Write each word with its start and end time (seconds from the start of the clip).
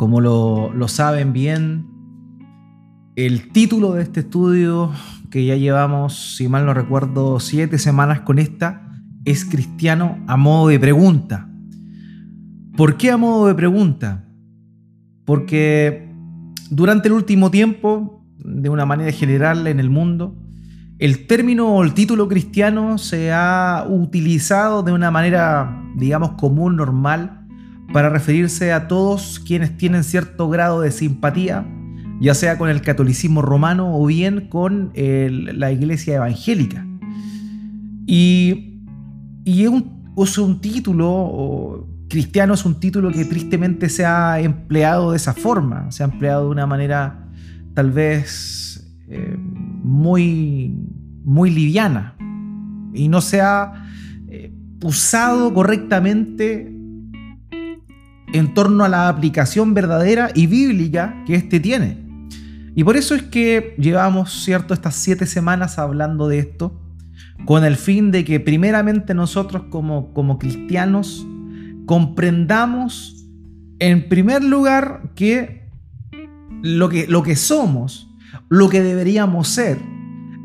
Como 0.00 0.22
lo, 0.22 0.88
saben 0.88 1.34
bien, 1.34 1.86
el 3.16 3.52
título 3.52 3.92
de 3.92 4.02
este 4.02 4.20
estudio, 4.20 4.90
que 5.30 5.44
ya 5.44 5.56
llevamos, 5.56 6.36
si 6.36 6.48
mal 6.48 6.64
no 6.64 6.72
recuerdo, 6.72 7.38
siete 7.38 7.76
semanas 7.76 8.20
con 8.20 8.38
esta, 8.38 8.94
es 9.26 9.44
Cristiano 9.44 10.16
a 10.26 10.38
modo 10.38 10.68
de 10.68 10.80
pregunta. 10.80 11.50
¿Por 12.78 12.96
qué 12.96 13.10
a 13.10 13.18
modo 13.18 13.46
de 13.48 13.54
pregunta? 13.54 14.24
Porque 15.26 16.10
durante 16.70 17.08
el 17.08 17.12
último 17.12 17.50
tiempo, 17.50 18.24
de 18.38 18.70
una 18.70 18.86
manera 18.86 19.12
general 19.12 19.66
en 19.66 19.80
el 19.80 19.90
mundo, 19.90 20.34
el 20.98 21.26
término 21.26 21.74
o 21.74 21.84
el 21.84 21.92
título 21.92 22.26
cristiano 22.26 22.96
se 22.96 23.32
ha 23.32 23.84
utilizado 23.86 24.82
de 24.82 24.92
una 24.92 25.10
manera, 25.10 25.84
digamos, 25.94 26.30
común, 26.38 26.76
normal, 26.76 27.39
para 27.92 28.08
referirse 28.08 28.72
a 28.72 28.88
todos 28.88 29.40
quienes 29.40 29.76
tienen 29.76 30.04
cierto 30.04 30.48
grado 30.48 30.80
de 30.80 30.92
simpatía, 30.92 31.66
ya 32.20 32.34
sea 32.34 32.58
con 32.58 32.68
el 32.68 32.82
catolicismo 32.82 33.42
romano 33.42 33.96
o 33.96 34.06
bien 34.06 34.48
con 34.48 34.92
la 34.94 35.72
iglesia 35.72 36.16
evangélica. 36.16 36.86
Y, 38.06 38.82
es, 39.44 40.38
un, 40.38 40.60
título, 40.60 41.88
cristiano 42.08 42.54
es 42.54 42.64
un 42.64 42.78
título 42.78 43.10
que 43.10 43.24
tristemente 43.24 43.88
se 43.88 44.04
ha 44.04 44.40
empleado 44.40 45.12
de 45.12 45.16
esa 45.16 45.32
forma, 45.32 45.90
se 45.90 46.02
ha 46.02 46.06
empleado 46.06 46.44
de 46.44 46.50
una 46.50 46.66
manera 46.66 47.28
tal 47.74 47.90
vez 47.90 48.94
eh, 49.08 49.36
muy, 49.38 50.76
muy 51.24 51.50
liviana 51.50 52.16
y 52.92 53.08
no 53.08 53.20
se 53.20 53.40
ha 53.40 53.86
eh, 54.28 54.52
usado 54.82 55.54
correctamente 55.54 56.79
en 58.32 58.54
torno 58.54 58.84
a 58.84 58.88
la 58.88 59.08
aplicación 59.08 59.74
verdadera 59.74 60.30
y 60.34 60.46
bíblica 60.46 61.22
que 61.26 61.34
éste 61.34 61.60
tiene. 61.60 61.98
Y 62.74 62.84
por 62.84 62.96
eso 62.96 63.14
es 63.14 63.22
que 63.22 63.74
llevamos, 63.78 64.44
¿cierto?, 64.44 64.74
estas 64.74 64.94
siete 64.94 65.26
semanas 65.26 65.78
hablando 65.78 66.28
de 66.28 66.38
esto, 66.38 66.80
con 67.44 67.64
el 67.64 67.76
fin 67.76 68.10
de 68.10 68.24
que 68.24 68.38
primeramente 68.38 69.14
nosotros 69.14 69.64
como, 69.70 70.12
como 70.12 70.38
cristianos 70.38 71.26
comprendamos, 71.86 73.26
en 73.80 74.08
primer 74.08 74.44
lugar, 74.44 75.02
lo, 76.62 76.88
que 76.88 77.06
lo 77.08 77.22
que 77.22 77.36
somos, 77.36 78.08
lo 78.48 78.68
que 78.68 78.82
deberíamos 78.82 79.48
ser, 79.48 79.78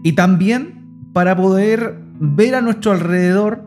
y 0.03 0.13
también 0.13 1.09
para 1.13 1.36
poder 1.36 2.00
ver 2.19 2.56
a 2.56 2.61
nuestro 2.61 2.91
alrededor 2.91 3.63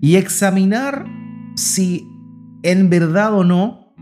y 0.00 0.16
examinar 0.16 1.06
si 1.54 2.11
en 2.62 2.90
verdad 2.90 3.34
o 3.34 3.44
no 3.44 3.94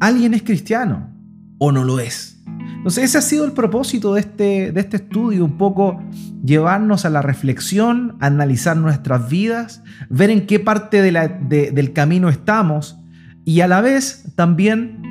alguien 0.00 0.34
es 0.34 0.42
cristiano 0.42 1.10
o 1.58 1.72
no 1.72 1.84
lo 1.84 2.00
es. 2.00 2.42
Entonces 2.76 3.04
ese 3.04 3.18
ha 3.18 3.22
sido 3.22 3.44
el 3.44 3.52
propósito 3.52 4.14
de 4.14 4.20
este, 4.20 4.72
de 4.72 4.80
este 4.80 4.98
estudio, 4.98 5.44
un 5.44 5.58
poco 5.58 6.00
llevarnos 6.44 7.04
a 7.04 7.10
la 7.10 7.22
reflexión, 7.22 8.16
analizar 8.20 8.76
nuestras 8.76 9.28
vidas, 9.28 9.82
ver 10.08 10.30
en 10.30 10.46
qué 10.46 10.60
parte 10.60 11.02
del 11.02 11.92
camino 11.92 12.28
estamos 12.28 12.98
y 13.44 13.62
a 13.62 13.66
la 13.68 13.80
vez 13.80 14.32
también 14.36 15.02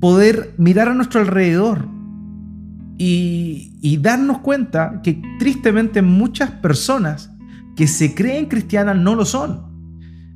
poder 0.00 0.54
mirar 0.58 0.88
a 0.88 0.94
nuestro 0.94 1.20
alrededor 1.20 1.88
y, 2.98 3.98
darnos 4.02 4.38
cuenta 4.38 5.00
que 5.02 5.22
tristemente 5.38 6.02
muchas 6.02 6.50
personas 6.50 7.32
que 7.76 7.86
se 7.86 8.14
creen 8.14 8.46
cristianas 8.46 8.96
no 8.96 9.14
lo 9.14 9.24
son. 9.24 9.73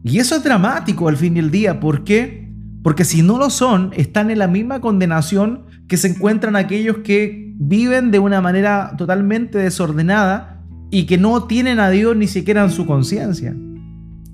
Y 0.04 0.18
eso 0.18 0.36
es 0.36 0.44
dramático 0.44 1.08
al 1.08 1.16
fin 1.16 1.38
al 1.38 1.50
día. 1.50 1.80
¿Por 1.80 2.04
qué? 2.04 2.48
Porque 2.82 3.04
si 3.04 3.22
no 3.22 3.38
lo 3.38 3.50
son, 3.50 3.90
están 3.94 4.30
en 4.30 4.38
la 4.38 4.48
misma 4.48 4.80
condenación 4.80 5.66
que 5.88 5.96
se 5.96 6.08
encuentran 6.08 6.56
aquellos 6.56 6.98
que 6.98 7.54
viven 7.56 8.10
de 8.10 8.18
una 8.18 8.40
manera 8.40 8.94
totalmente 8.96 9.58
desordenada 9.58 10.62
y 10.90 11.04
que 11.04 11.18
no 11.18 11.44
tienen 11.44 11.80
a 11.80 11.90
Dios 11.90 12.16
ni 12.16 12.28
siquiera 12.28 12.62
en 12.64 12.70
su 12.70 12.86
conciencia. 12.86 13.54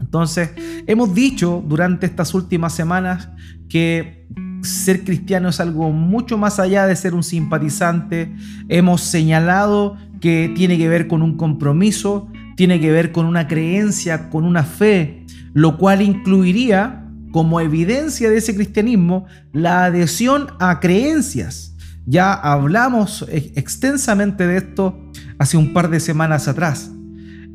Entonces, 0.01 0.51
hemos 0.87 1.15
dicho 1.15 1.65
durante 1.67 2.07
estas 2.07 2.35
últimas 2.35 2.75
semanas 2.75 3.31
que 3.69 4.29
ser 4.63 5.05
cristiano 5.05 5.49
es 5.49 5.61
algo 5.61 5.91
mucho 5.91 6.39
más 6.39 6.61
allá 6.61 6.87
de 6.87 6.97
ser 6.97 7.15
un 7.15 7.23
simpatizante. 7.23 8.35
Hemos 8.69 9.01
señalado 9.03 9.97
que 10.21 10.53
tiene 10.55 10.79
que 10.79 10.89
ver 10.89 11.09
con 11.09 11.23
un 11.23 11.37
compromiso, 11.37 12.29
tiene 12.57 12.81
que 12.81 12.93
ver 12.93 13.13
con 13.13 13.27
una 13.27 13.49
creencia, 13.49 14.31
con 14.31 14.45
una 14.45 14.63
fe, 14.63 15.25
lo 15.55 15.79
cual 15.79 16.03
incluiría 16.03 17.09
como 17.33 17.61
evidencia 17.61 18.29
de 18.29 18.37
ese 18.37 18.55
cristianismo 18.55 19.27
la 19.53 19.87
adhesión 19.87 20.49
a 20.61 20.81
creencias. 20.81 21.75
Ya 22.07 22.35
hablamos 22.35 23.25
extensamente 23.29 24.47
de 24.47 24.59
esto 24.59 25.01
hace 25.39 25.57
un 25.57 25.73
par 25.73 25.89
de 25.89 26.01
semanas 26.01 26.49
atrás. 26.49 26.91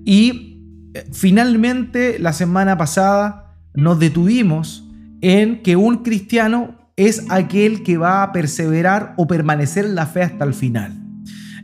Y 0.05 0.63
eh, 0.93 1.07
finalmente 1.11 2.17
la 2.19 2.33
semana 2.33 2.77
pasada 2.77 3.55
nos 3.75 3.99
detuvimos 3.99 4.89
en 5.21 5.61
que 5.61 5.75
un 5.75 5.97
cristiano 5.97 6.91
es 6.95 7.25
aquel 7.29 7.83
que 7.83 7.97
va 7.97 8.23
a 8.23 8.31
perseverar 8.31 9.13
o 9.17 9.27
permanecer 9.27 9.85
en 9.85 9.95
la 9.95 10.07
fe 10.07 10.23
hasta 10.23 10.43
el 10.45 10.53
final. 10.53 10.97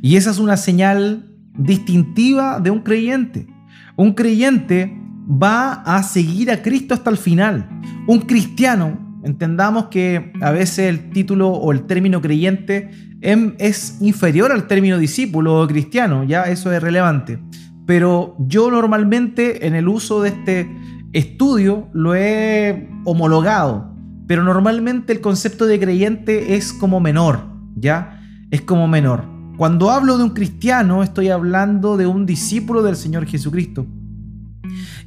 Y 0.02 0.16
esa 0.16 0.32
es 0.32 0.40
una 0.40 0.56
señal 0.58 1.36
distintiva 1.58 2.60
de 2.60 2.70
un 2.70 2.82
creyente. 2.82 3.48
Un 3.96 4.14
creyente 4.14 4.96
va 5.30 5.74
a 5.74 6.04
seguir 6.04 6.52
a 6.52 6.62
Cristo 6.62 6.94
hasta 6.94 7.10
el 7.10 7.18
final. 7.18 7.70
Un 8.08 8.20
cristiano, 8.20 9.20
entendamos 9.24 9.88
que 9.88 10.34
a 10.42 10.52
veces 10.52 10.80
el 10.90 11.10
título 11.10 11.50
o 11.50 11.72
el 11.72 11.84
término 11.84 12.22
creyente 12.22 12.92
em, 13.22 13.56
es 13.58 13.98
inferior 14.02 14.52
al 14.52 14.68
término 14.68 14.98
discípulo 14.98 15.62
o 15.62 15.68
cristiano, 15.68 16.24
ya 16.24 16.44
eso 16.44 16.72
es 16.72 16.82
relevante. 16.82 17.40
Pero 17.86 18.36
yo 18.40 18.72
normalmente 18.72 19.68
en 19.68 19.76
el 19.76 19.88
uso 19.88 20.22
de 20.22 20.30
este 20.30 20.70
estudio 21.14 21.90
lo 21.94 22.16
he 22.16 22.90
homologado 23.06 23.96
pero 24.28 24.44
normalmente 24.44 25.14
el 25.14 25.22
concepto 25.22 25.66
de 25.66 25.80
creyente 25.80 26.56
es 26.56 26.74
como 26.74 27.00
menor, 27.00 27.42
¿ya? 27.76 28.22
Es 28.50 28.62
como 28.62 28.88
menor. 28.88 29.24
Cuando 29.58 29.92
hablo 29.92 30.18
de 30.18 30.24
un 30.24 30.32
cristiano, 30.32 31.04
estoy 31.04 31.30
hablando 31.30 31.96
de 31.96 32.08
un 32.08 32.26
discípulo 32.26 32.82
del 32.82 32.96
Señor 32.96 33.26
Jesucristo. 33.26 33.86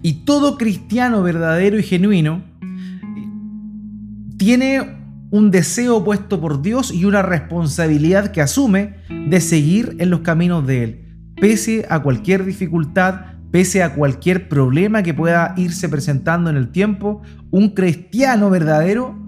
Y 0.03 0.25
todo 0.25 0.57
cristiano 0.57 1.23
verdadero 1.23 1.79
y 1.79 1.83
genuino 1.83 2.43
tiene 4.37 4.99
un 5.31 5.51
deseo 5.51 6.05
puesto 6.05 6.41
por 6.41 6.63
Dios 6.63 6.93
y 6.93 7.05
una 7.05 7.23
responsabilidad 7.23 8.33
que 8.33 8.41
asume 8.41 8.97
de 9.29 9.41
seguir 9.41 9.97
en 9.99 10.11
los 10.11 10.21
caminos 10.21 10.67
de 10.67 10.85
Él, 10.85 11.05
pese 11.41 11.87
a 11.91 12.01
cualquier 12.01 12.45
dificultad, 12.45 13.37
pese 13.51 13.83
a 13.83 13.95
cualquier 13.95 14.49
problema 14.49 15.03
que 15.03 15.15
pueda 15.15 15.55
irse 15.57 15.89
presentando 15.89 16.51
en 16.51 16.57
el 16.57 16.71
tiempo, 16.71 17.23
un 17.51 17.71
cristiano 17.71 18.49
verdadero 18.49 19.19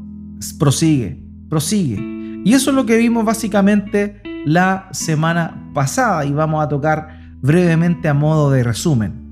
prosigue, 0.58 1.22
prosigue. 1.48 1.98
Y 2.44 2.54
eso 2.54 2.70
es 2.70 2.76
lo 2.76 2.86
que 2.86 2.96
vimos 2.96 3.24
básicamente 3.24 4.22
la 4.46 4.88
semana 4.92 5.70
pasada 5.74 6.24
y 6.24 6.32
vamos 6.32 6.64
a 6.64 6.68
tocar 6.68 7.36
brevemente 7.42 8.08
a 8.08 8.14
modo 8.14 8.50
de 8.50 8.62
resumen. 8.62 9.29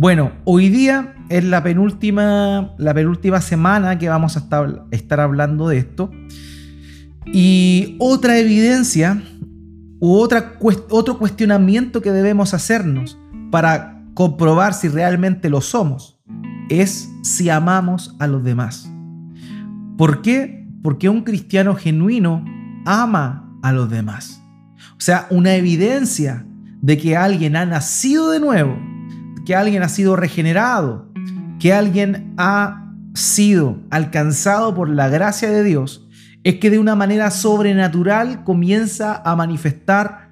Bueno, 0.00 0.32
hoy 0.44 0.70
día 0.70 1.14
es 1.28 1.44
la 1.44 1.62
penúltima, 1.62 2.74
la 2.78 2.94
penúltima 2.94 3.42
semana 3.42 3.98
que 3.98 4.08
vamos 4.08 4.34
a 4.34 4.48
estar, 4.92 5.20
hablando 5.20 5.68
de 5.68 5.76
esto. 5.76 6.10
Y 7.26 7.96
otra 7.98 8.38
evidencia 8.38 9.22
u 9.98 10.14
otra, 10.14 10.54
otro 10.88 11.18
cuestionamiento 11.18 12.00
que 12.00 12.12
debemos 12.12 12.54
hacernos 12.54 13.18
para 13.50 14.02
comprobar 14.14 14.72
si 14.72 14.88
realmente 14.88 15.50
lo 15.50 15.60
somos 15.60 16.18
es 16.70 17.10
si 17.22 17.50
amamos 17.50 18.16
a 18.20 18.26
los 18.26 18.42
demás. 18.42 18.90
¿Por 19.98 20.22
qué? 20.22 20.66
Porque 20.82 21.10
un 21.10 21.24
cristiano 21.24 21.74
genuino 21.74 22.42
ama 22.86 23.54
a 23.62 23.70
los 23.70 23.90
demás. 23.90 24.42
O 24.92 25.00
sea, 25.00 25.26
una 25.28 25.56
evidencia 25.56 26.46
de 26.80 26.96
que 26.96 27.18
alguien 27.18 27.54
ha 27.54 27.66
nacido 27.66 28.30
de 28.30 28.40
nuevo, 28.40 28.78
que 29.44 29.54
alguien 29.54 29.82
ha 29.82 29.88
sido 29.88 30.16
regenerado, 30.16 31.10
que 31.58 31.72
alguien 31.72 32.34
ha 32.36 32.92
sido 33.14 33.78
alcanzado 33.90 34.74
por 34.74 34.88
la 34.88 35.08
gracia 35.08 35.50
de 35.50 35.64
Dios, 35.64 36.08
es 36.44 36.56
que 36.56 36.70
de 36.70 36.78
una 36.78 36.94
manera 36.94 37.30
sobrenatural 37.30 38.44
comienza 38.44 39.20
a 39.24 39.36
manifestar 39.36 40.30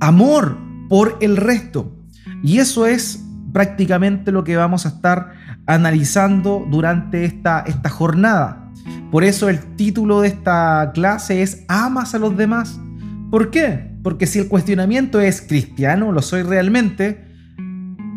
amor 0.00 0.58
por 0.88 1.16
el 1.20 1.36
resto. 1.36 1.94
Y 2.42 2.58
eso 2.58 2.86
es 2.86 3.24
prácticamente 3.52 4.30
lo 4.30 4.44
que 4.44 4.56
vamos 4.56 4.84
a 4.84 4.90
estar 4.90 5.32
analizando 5.66 6.66
durante 6.70 7.24
esta, 7.24 7.60
esta 7.66 7.88
jornada. 7.88 8.70
Por 9.10 9.24
eso 9.24 9.48
el 9.48 9.60
título 9.76 10.20
de 10.20 10.28
esta 10.28 10.90
clase 10.94 11.42
es 11.42 11.64
¿Amas 11.68 12.14
a 12.14 12.18
los 12.18 12.36
demás? 12.36 12.78
¿Por 13.30 13.50
qué? 13.50 13.90
Porque 14.02 14.26
si 14.26 14.38
el 14.38 14.48
cuestionamiento 14.48 15.20
es 15.20 15.42
cristiano, 15.42 16.12
lo 16.12 16.22
soy 16.22 16.42
realmente, 16.42 17.27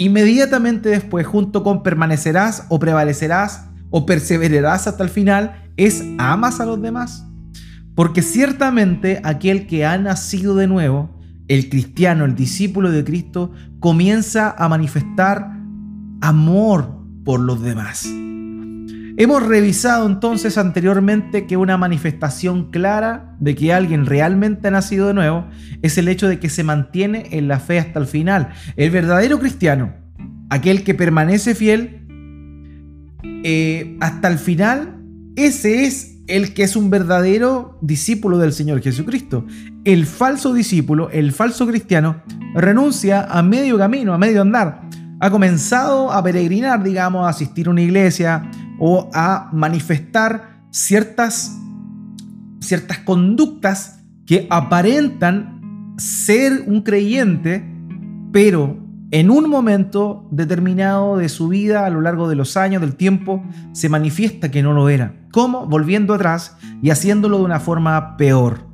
inmediatamente 0.05 0.89
después, 0.89 1.27
junto 1.27 1.63
con 1.63 1.83
permanecerás 1.83 2.65
o 2.69 2.79
prevalecerás 2.79 3.69
o 3.89 4.05
perseverarás 4.05 4.87
hasta 4.87 5.03
el 5.03 5.09
final, 5.09 5.69
es 5.77 6.03
¿amas 6.17 6.59
a 6.59 6.65
los 6.65 6.81
demás? 6.81 7.25
Porque 7.95 8.21
ciertamente 8.21 9.21
aquel 9.23 9.67
que 9.67 9.85
ha 9.85 9.97
nacido 9.97 10.55
de 10.55 10.67
nuevo, 10.67 11.09
el 11.47 11.69
cristiano, 11.69 12.25
el 12.25 12.35
discípulo 12.35 12.89
de 12.91 13.03
Cristo, 13.03 13.51
comienza 13.79 14.55
a 14.57 14.69
manifestar 14.69 15.51
amor 16.21 16.97
por 17.25 17.39
los 17.39 17.61
demás. 17.61 18.07
Hemos 19.17 19.43
revisado 19.43 20.07
entonces 20.07 20.57
anteriormente 20.57 21.45
que 21.45 21.57
una 21.57 21.77
manifestación 21.77 22.71
clara 22.71 23.35
de 23.39 23.55
que 23.55 23.73
alguien 23.73 24.05
realmente 24.05 24.67
ha 24.67 24.71
nacido 24.71 25.07
de 25.07 25.13
nuevo 25.13 25.47
es 25.81 25.97
el 25.97 26.07
hecho 26.07 26.27
de 26.27 26.39
que 26.39 26.49
se 26.49 26.63
mantiene 26.63 27.27
en 27.31 27.47
la 27.47 27.59
fe 27.59 27.79
hasta 27.79 27.99
el 27.99 28.07
final. 28.07 28.49
El 28.75 28.91
verdadero 28.91 29.39
cristiano, 29.39 29.93
aquel 30.49 30.83
que 30.83 30.93
permanece 30.93 31.55
fiel 31.55 32.07
eh, 33.43 33.97
hasta 33.99 34.27
el 34.27 34.37
final, 34.37 34.97
ese 35.35 35.85
es 35.85 36.17
el 36.27 36.53
que 36.53 36.63
es 36.63 36.75
un 36.75 36.89
verdadero 36.89 37.77
discípulo 37.81 38.37
del 38.37 38.53
Señor 38.53 38.81
Jesucristo. 38.81 39.45
El 39.83 40.05
falso 40.05 40.53
discípulo, 40.53 41.09
el 41.09 41.31
falso 41.31 41.67
cristiano, 41.67 42.21
renuncia 42.53 43.23
a 43.23 43.41
medio 43.41 43.77
camino, 43.77 44.13
a 44.13 44.17
medio 44.17 44.41
andar. 44.41 44.83
Ha 45.21 45.29
comenzado 45.29 46.11
a 46.11 46.23
peregrinar, 46.23 46.81
digamos, 46.83 47.27
a 47.27 47.29
asistir 47.29 47.67
a 47.67 47.69
una 47.69 47.81
iglesia 47.81 48.49
o 48.79 49.07
a 49.13 49.51
manifestar 49.53 50.63
ciertas, 50.71 51.55
ciertas 52.59 52.97
conductas 52.99 53.99
que 54.25 54.47
aparentan 54.49 55.93
ser 55.97 56.63
un 56.65 56.81
creyente, 56.81 57.63
pero 58.31 58.77
en 59.11 59.29
un 59.29 59.47
momento 59.47 60.27
determinado 60.31 61.17
de 61.17 61.29
su 61.29 61.49
vida, 61.49 61.85
a 61.85 61.91
lo 61.91 62.01
largo 62.01 62.27
de 62.27 62.35
los 62.35 62.57
años, 62.57 62.81
del 62.81 62.95
tiempo, 62.95 63.43
se 63.73 63.89
manifiesta 63.89 64.49
que 64.49 64.63
no 64.63 64.73
lo 64.73 64.89
era. 64.89 65.13
¿Cómo? 65.31 65.67
Volviendo 65.67 66.15
atrás 66.15 66.57
y 66.81 66.89
haciéndolo 66.89 67.37
de 67.37 67.43
una 67.43 67.59
forma 67.59 68.17
peor. 68.17 68.67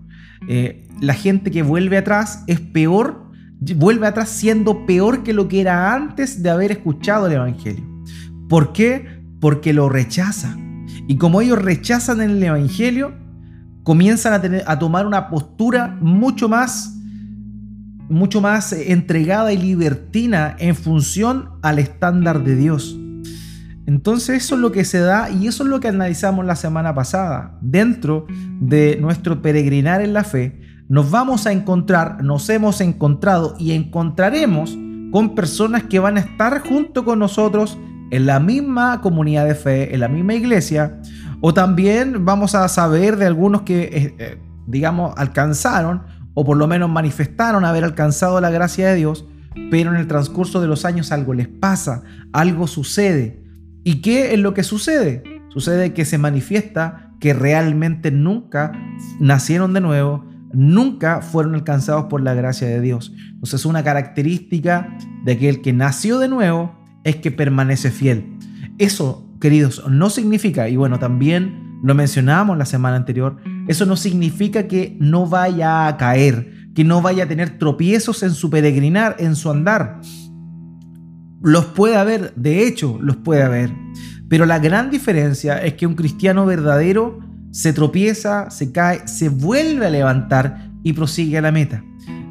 Eh, 0.48 0.88
la 1.02 1.14
gente 1.14 1.52
que 1.52 1.62
vuelve 1.62 1.98
atrás 1.98 2.46
es 2.48 2.62
peor, 2.62 3.27
vuelve 3.60 4.08
atrás 4.08 4.30
siendo 4.30 4.86
peor 4.86 5.24
que 5.24 5.34
lo 5.34 5.48
que 5.48 5.62
era 5.62 5.94
antes 5.94 6.44
de 6.44 6.50
haber 6.50 6.72
escuchado 6.72 7.28
el 7.28 7.34
Evangelio. 7.34 7.84
¿Por 8.50 8.74
qué? 8.74 9.22
Porque 9.40 9.74
lo 9.74 9.90
rechaza. 9.90 10.56
Y 11.08 11.18
como 11.18 11.42
ellos 11.42 11.62
rechazan 11.62 12.22
el 12.22 12.42
Evangelio, 12.42 13.14
comienzan 13.84 14.34
a, 14.34 14.42
tener, 14.42 14.64
a 14.68 14.78
tomar 14.78 15.06
una 15.06 15.30
postura 15.30 15.98
mucho 16.02 16.50
más 16.50 16.94
mucho 18.10 18.42
más 18.42 18.72
entregada 18.72 19.52
y 19.52 19.58
libertina 19.58 20.56
en 20.60 20.76
función 20.76 21.50
al 21.62 21.80
estándar 21.80 22.44
de 22.44 22.56
Dios. 22.56 22.98
Entonces 23.86 24.44
eso 24.44 24.56
es 24.56 24.62
lo 24.62 24.72
que 24.72 24.86
se 24.86 25.00
da 25.00 25.30
y 25.30 25.48
eso 25.48 25.64
es 25.64 25.70
lo 25.70 25.80
que 25.80 25.88
analizamos 25.88 26.46
la 26.46 26.56
semana 26.56 26.94
pasada. 26.94 27.58
Dentro 27.62 28.26
de 28.60 28.98
nuestro 29.00 29.42
peregrinar 29.42 30.02
en 30.02 30.14
la 30.14 30.24
fe, 30.24 30.60
nos 30.90 31.12
vamos 31.12 31.46
a 31.48 31.52
encontrar, 31.52 32.24
nos 32.24 32.50
hemos 32.50 32.82
encontrado 32.82 33.56
y 33.60 33.74
encontraremos 33.74 34.78
con 35.12 35.36
personas 35.36 35.84
que 35.84 36.00
van 36.00 36.18
a 36.18 36.22
estar 36.22 36.62
junto 36.68 37.06
con 37.06 37.20
nosotros 37.20 37.78
en 38.12 38.26
la 38.26 38.40
misma 38.40 39.02
comunidad 39.02 39.46
de 39.46 39.56
fe, 39.56 39.94
en 39.94 40.00
la 40.00 40.08
misma 40.08 40.34
iglesia, 40.34 41.00
o 41.42 41.54
también 41.54 42.26
vamos 42.26 42.56
a 42.56 42.68
saber 42.68 43.18
de 43.18 43.26
algunos 43.26 43.62
que, 43.64 43.84
eh, 43.84 44.16
eh, 44.18 44.42
digamos, 44.66 45.14
alcanzaron 45.18 46.04
o 46.34 46.46
por 46.46 46.58
lo 46.58 46.68
menos 46.68 46.90
manifestaron 46.90 47.66
haber 47.66 47.84
alcanzado 47.84 48.40
la 48.40 48.50
gracia 48.50 48.90
de 48.90 48.96
Dios, 48.96 49.26
pero 49.72 49.90
en 49.90 49.98
el 49.98 50.08
transcurso 50.08 50.62
de 50.62 50.68
los 50.68 50.86
años 50.86 51.12
algo 51.12 51.34
les 51.34 51.48
pasa, 51.48 52.04
algo 52.32 52.68
sucede. 52.68 53.44
¿Y 53.84 54.02
qué 54.02 54.34
es 54.34 54.40
lo 54.40 54.54
que 54.54 54.64
sucede? 54.64 55.24
Sucede 55.50 55.94
que 55.94 56.06
se 56.06 56.18
manifiesta 56.18 57.12
que 57.20 57.34
realmente 57.34 58.12
nunca 58.12 58.72
nacieron 59.20 59.74
de 59.74 59.82
nuevo, 59.82 60.26
nunca 60.54 61.22
fueron 61.22 61.56
alcanzados 61.56 62.06
por 62.06 62.22
la 62.22 62.34
gracia 62.34 62.68
de 62.68 62.82
Dios. 62.82 63.14
Entonces 63.32 63.66
una 63.66 63.84
característica 63.84 64.98
de 65.24 65.34
aquel 65.34 65.62
que 65.62 65.74
nació 65.74 66.20
de 66.20 66.28
nuevo 66.28 66.76
es 67.04 67.18
que 67.18 67.32
permanece 67.32 67.92
fiel. 67.92 68.38
Eso, 68.78 69.30
queridos, 69.40 69.84
no 69.90 70.10
significa, 70.10 70.70
y 70.70 70.76
bueno, 70.76 71.00
también 71.00 71.80
lo 71.84 71.96
mencionábamos 71.96 72.58
la 72.58 72.66
semana 72.66 72.98
anterior, 72.98 73.38
eso 73.68 73.86
no 73.86 73.96
significa 73.96 74.68
que 74.68 74.98
no 75.00 75.28
vaya 75.28 75.88
a 75.88 75.98
caer, 75.98 76.72
que 76.74 76.84
no 76.84 77.02
vaya 77.02 77.26
a 77.26 77.28
tener 77.28 77.58
tropiezos 77.58 78.24
en 78.24 78.32
su 78.32 78.50
peregrinar, 78.50 79.16
en 79.20 79.36
su 79.36 79.50
andar. 79.50 80.00
Los 81.42 81.66
puede 81.66 81.98
haber, 81.98 82.34
de 82.36 82.68
hecho, 82.68 82.98
los 83.02 83.18
puede 83.18 83.44
haber. 83.44 83.72
Pero 84.28 84.46
la 84.46 84.60
gran 84.60 84.90
diferencia 84.90 85.64
es 85.64 85.76
que 85.76 85.88
un 85.88 85.96
cristiano 85.96 86.46
verdadero 86.46 87.20
se 87.52 87.74
tropieza, 87.74 88.50
se 88.50 88.72
cae, 88.72 89.08
se 89.08 89.30
vuelve 89.30 89.88
a 89.88 89.90
levantar 89.90 90.72
y 90.84 90.94
prosigue 90.94 91.38
a 91.38 91.42
la 91.42 91.52
meta. 91.52 91.84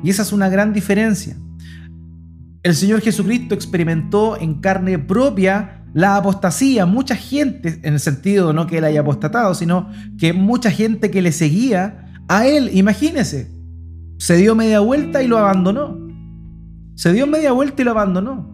Y 0.03 0.11
esa 0.11 0.23
es 0.23 0.33
una 0.33 0.49
gran 0.49 0.73
diferencia. 0.73 1.37
El 2.63 2.75
Señor 2.75 3.01
Jesucristo 3.01 3.55
experimentó 3.55 4.37
en 4.41 4.61
carne 4.61 4.99
propia 4.99 5.85
la 5.95 6.17
apostasía, 6.17 6.85
mucha 6.85 7.17
gente, 7.17 7.81
en 7.83 7.95
el 7.95 8.01
sentido 8.01 8.53
no 8.53 8.67
que 8.67 8.79
él 8.79 8.85
haya 8.85 9.01
apostatado, 9.01 9.55
sino 9.55 9.89
que 10.19 10.33
mucha 10.33 10.71
gente 10.71 11.11
que 11.11 11.23
le 11.23 11.33
seguía 11.33 12.13
a 12.29 12.47
él, 12.47 12.71
imagínese, 12.75 13.51
se 14.19 14.37
dio 14.37 14.55
media 14.55 14.81
vuelta 14.81 15.23
y 15.23 15.27
lo 15.27 15.39
abandonó. 15.39 15.97
Se 16.97 17.13
dio 17.13 17.27
media 17.27 17.53
vuelta 17.53 17.83
y 17.83 17.85
lo 17.85 17.93
abandonó. 17.93 18.47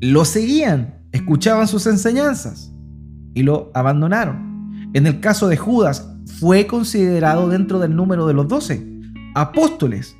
Lo 0.00 0.24
seguían, 0.24 0.94
escuchaban 1.12 1.68
sus 1.68 1.86
enseñanzas 1.86 2.72
y 3.34 3.42
lo 3.42 3.70
abandonaron. 3.74 4.49
En 4.92 5.06
el 5.06 5.20
caso 5.20 5.46
de 5.46 5.56
Judas, 5.56 6.10
fue 6.40 6.66
considerado 6.66 7.48
dentro 7.48 7.78
del 7.78 7.94
número 7.94 8.26
de 8.26 8.34
los 8.34 8.48
doce 8.48 8.86
apóstoles. 9.34 10.16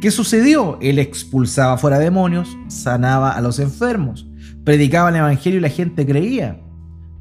¿Qué 0.00 0.12
sucedió? 0.12 0.78
Él 0.80 0.98
expulsaba 0.98 1.76
fuera 1.76 1.98
demonios, 1.98 2.56
sanaba 2.68 3.32
a 3.32 3.40
los 3.40 3.58
enfermos, 3.58 4.28
predicaba 4.64 5.08
el 5.08 5.16
Evangelio 5.16 5.58
y 5.58 5.62
la 5.62 5.68
gente 5.68 6.06
creía. 6.06 6.60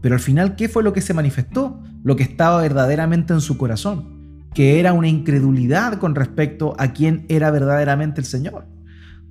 Pero 0.01 0.15
al 0.15 0.21
final, 0.21 0.56
¿qué 0.56 0.69
fue 0.69 0.83
lo 0.83 0.94
que 0.94 1.01
se 1.01 1.13
manifestó? 1.13 1.80
Lo 2.03 2.15
que 2.15 2.24
estaba 2.24 2.62
verdaderamente 2.62 3.33
en 3.33 3.42
su 3.42 3.57
corazón, 3.57 4.48
que 4.53 4.80
era 4.80 4.94
una 4.94 5.07
incredulidad 5.07 5.98
con 5.98 6.13
respecto 6.13 6.75
a 6.77 6.94
quién 6.94 7.25
era 7.30 7.50
verdaderamente 7.50 8.21
el 8.21 8.25
Señor. 8.25 8.68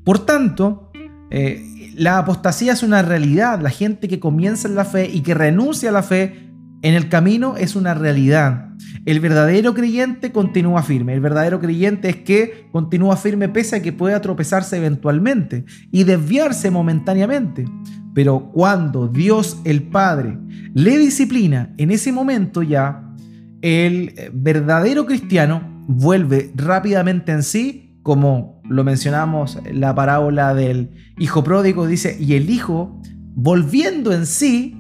Por 0.05 0.25
tanto, 0.27 0.91
eh, 1.31 1.93
la 1.95 2.19
apostasía 2.19 2.73
es 2.73 2.83
una 2.83 3.03
realidad. 3.03 3.61
La 3.61 3.71
gente 3.71 4.09
que 4.09 4.19
comienza 4.19 4.67
en 4.67 4.75
la 4.75 4.85
fe 4.85 5.09
y 5.09 5.21
que 5.21 5.35
renuncia 5.35 5.91
a 5.91 5.93
la 5.93 6.03
fe 6.03 6.50
en 6.83 6.95
el 6.95 7.09
camino 7.09 7.57
es 7.57 7.77
una 7.77 7.95
realidad. 7.95 8.69
El 9.05 9.21
verdadero 9.21 9.75
creyente 9.75 10.33
continúa 10.33 10.83
firme. 10.83 11.15
El 11.15 11.21
verdadero 11.21 11.61
creyente 11.61 12.09
es 12.09 12.17
que 12.17 12.69
continúa 12.73 13.17
firme 13.17 13.49
pese 13.49 13.77
a 13.77 13.83
que 13.83 13.93
pueda 13.93 14.21
tropezarse 14.21 14.77
eventualmente 14.77 15.65
y 15.91 16.05
desviarse 16.05 16.71
momentáneamente. 16.71 17.65
Pero 18.15 18.51
cuando 18.53 19.09
Dios 19.09 19.61
el 19.65 19.85
Padre 19.85 20.39
le 20.75 20.99
disciplina, 20.99 21.75
en 21.77 21.91
ese 21.91 22.13
momento 22.13 22.63
ya 22.63 23.07
el 23.63 24.15
verdadero 24.33 25.07
cristiano 25.07 25.85
vuelve 25.87 26.51
rápidamente 26.55 27.33
en 27.33 27.43
sí, 27.43 27.99
como 28.03 28.63
lo 28.69 28.85
mencionamos 28.85 29.59
en 29.65 29.81
la 29.81 29.95
parábola 29.95 30.55
del 30.55 30.91
hijo 31.19 31.45
pródigo, 31.45 31.87
dice, 31.87 32.17
y 32.19 32.35
el 32.35 32.49
hijo, 32.49 33.01
volviendo 33.35 34.13
en 34.13 34.27
sí, 34.27 34.77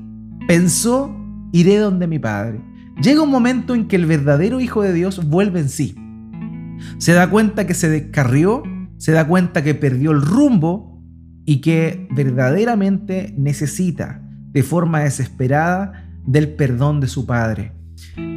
pensó, 0.46 1.14
iré 1.52 1.78
donde 1.78 2.06
mi 2.06 2.18
padre. 2.18 2.60
Llega 3.02 3.22
un 3.22 3.30
momento 3.30 3.74
en 3.74 3.88
que 3.88 3.96
el 3.96 4.06
verdadero 4.06 4.60
hijo 4.60 4.82
de 4.82 4.92
Dios 4.92 5.28
vuelve 5.28 5.60
en 5.60 5.68
sí. 5.68 5.94
Se 6.98 7.12
da 7.12 7.30
cuenta 7.30 7.66
que 7.66 7.74
se 7.74 7.88
descarrió, 7.88 8.62
se 8.98 9.12
da 9.12 9.26
cuenta 9.26 9.62
que 9.62 9.74
perdió 9.74 10.10
el 10.10 10.22
rumbo 10.22 11.02
y 11.46 11.60
que 11.60 12.08
verdaderamente 12.10 13.34
necesita 13.38 14.22
de 14.52 14.62
forma 14.62 15.00
desesperada 15.00 16.10
del 16.26 16.50
perdón 16.50 17.00
de 17.00 17.08
su 17.08 17.26
Padre. 17.26 17.72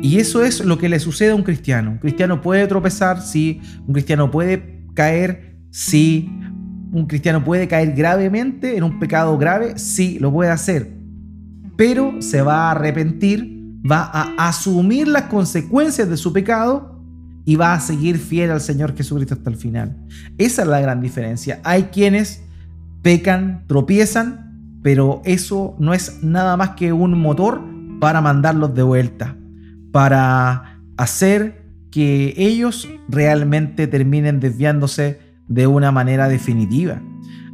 Y 0.01 0.19
eso 0.19 0.43
es 0.43 0.63
lo 0.63 0.77
que 0.77 0.89
le 0.89 0.99
sucede 0.99 1.31
a 1.31 1.35
un 1.35 1.43
cristiano. 1.43 1.91
Un 1.91 1.97
cristiano 1.97 2.41
puede 2.41 2.67
tropezar, 2.67 3.21
sí. 3.21 3.61
Un 3.87 3.93
cristiano 3.93 4.31
puede 4.31 4.85
caer, 4.93 5.57
sí. 5.71 6.29
Un 6.91 7.05
cristiano 7.07 7.43
puede 7.43 7.67
caer 7.67 7.93
gravemente 7.93 8.77
en 8.77 8.83
un 8.83 8.99
pecado 8.99 9.37
grave, 9.37 9.77
sí, 9.77 10.19
lo 10.19 10.31
puede 10.31 10.51
hacer. 10.51 11.02
Pero 11.75 12.21
se 12.21 12.41
va 12.41 12.67
a 12.67 12.71
arrepentir, 12.71 13.79
va 13.89 14.03
a 14.03 14.47
asumir 14.47 15.07
las 15.07 15.23
consecuencias 15.23 16.09
de 16.09 16.17
su 16.17 16.31
pecado 16.31 17.01
y 17.45 17.55
va 17.55 17.73
a 17.73 17.79
seguir 17.79 18.17
fiel 18.17 18.51
al 18.51 18.61
Señor 18.61 18.95
Jesucristo 18.95 19.33
hasta 19.33 19.49
el 19.49 19.57
final. 19.57 19.97
Esa 20.37 20.61
es 20.61 20.67
la 20.67 20.79
gran 20.79 21.01
diferencia. 21.01 21.59
Hay 21.63 21.83
quienes 21.83 22.43
pecan, 23.01 23.65
tropiezan, 23.67 24.79
pero 24.81 25.21
eso 25.25 25.75
no 25.79 25.93
es 25.93 26.23
nada 26.23 26.57
más 26.57 26.71
que 26.71 26.93
un 26.93 27.19
motor 27.19 27.61
para 27.99 28.21
mandarlos 28.21 28.73
de 28.75 28.83
vuelta, 28.83 29.35
para 29.91 30.79
hacer 30.97 31.63
que 31.91 32.33
ellos 32.37 32.89
realmente 33.07 33.87
terminen 33.87 34.39
desviándose 34.39 35.19
de 35.47 35.67
una 35.67 35.91
manera 35.91 36.27
definitiva. 36.27 37.01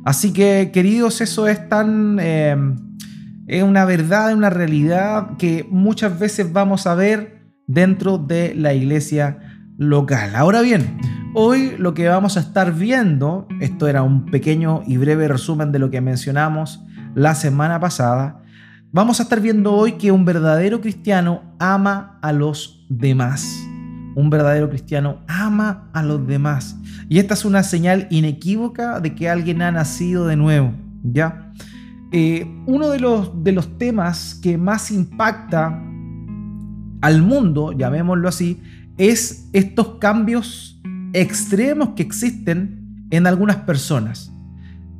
Así 0.05 0.31
que, 0.31 0.71
queridos, 0.73 1.21
eso 1.21 1.47
es 1.47 1.67
tan... 1.67 2.19
Em, 2.19 2.75
es 3.49 3.63
una 3.63 3.83
verdad, 3.83 4.33
una 4.35 4.51
realidad 4.51 5.35
que 5.37 5.67
muchas 5.71 6.19
veces 6.19 6.53
vamos 6.53 6.85
a 6.85 6.93
ver 6.93 7.51
dentro 7.65 8.19
de 8.19 8.53
la 8.53 8.75
iglesia 8.75 9.39
local. 9.75 10.35
Ahora 10.35 10.61
bien, 10.61 10.99
hoy 11.33 11.73
lo 11.79 11.95
que 11.95 12.07
vamos 12.07 12.37
a 12.37 12.41
estar 12.41 12.75
viendo, 12.75 13.47
esto 13.59 13.87
era 13.87 14.03
un 14.03 14.27
pequeño 14.27 14.83
y 14.85 14.97
breve 14.97 15.27
resumen 15.27 15.71
de 15.71 15.79
lo 15.79 15.89
que 15.89 15.99
mencionamos 15.99 16.85
la 17.15 17.33
semana 17.33 17.79
pasada, 17.79 18.43
vamos 18.91 19.19
a 19.19 19.23
estar 19.23 19.41
viendo 19.41 19.73
hoy 19.73 19.93
que 19.93 20.11
un 20.11 20.25
verdadero 20.25 20.79
cristiano 20.79 21.41
ama 21.57 22.19
a 22.21 22.31
los 22.31 22.85
demás. 22.87 23.65
Un 24.15 24.29
verdadero 24.29 24.69
cristiano 24.69 25.21
ama 25.27 25.89
a 25.93 26.03
los 26.03 26.27
demás. 26.27 26.77
Y 27.07 27.17
esta 27.17 27.33
es 27.33 27.45
una 27.45 27.63
señal 27.63 28.05
inequívoca 28.11 28.99
de 28.99 29.15
que 29.15 29.27
alguien 29.27 29.63
ha 29.63 29.71
nacido 29.71 30.27
de 30.27 30.35
nuevo. 30.35 30.71
¿ya? 31.03 31.48
Eh, 32.11 32.47
uno 32.65 32.89
de 32.89 32.99
los, 32.99 33.77
temas 33.77 34.35
que 34.35 34.57
más 34.57 34.91
impacta 34.91 35.79
al 37.01 37.21
mundo, 37.21 37.71
llamémoslo 37.71 38.27
así, 38.27 38.59
es 38.97 39.47
estos 39.53 39.99
cambios 39.99 40.81
extremos 41.13 41.89
que 41.89 42.03
existen 42.03 43.07
en 43.11 43.27
algunas 43.27 43.57
personas. 43.57 44.31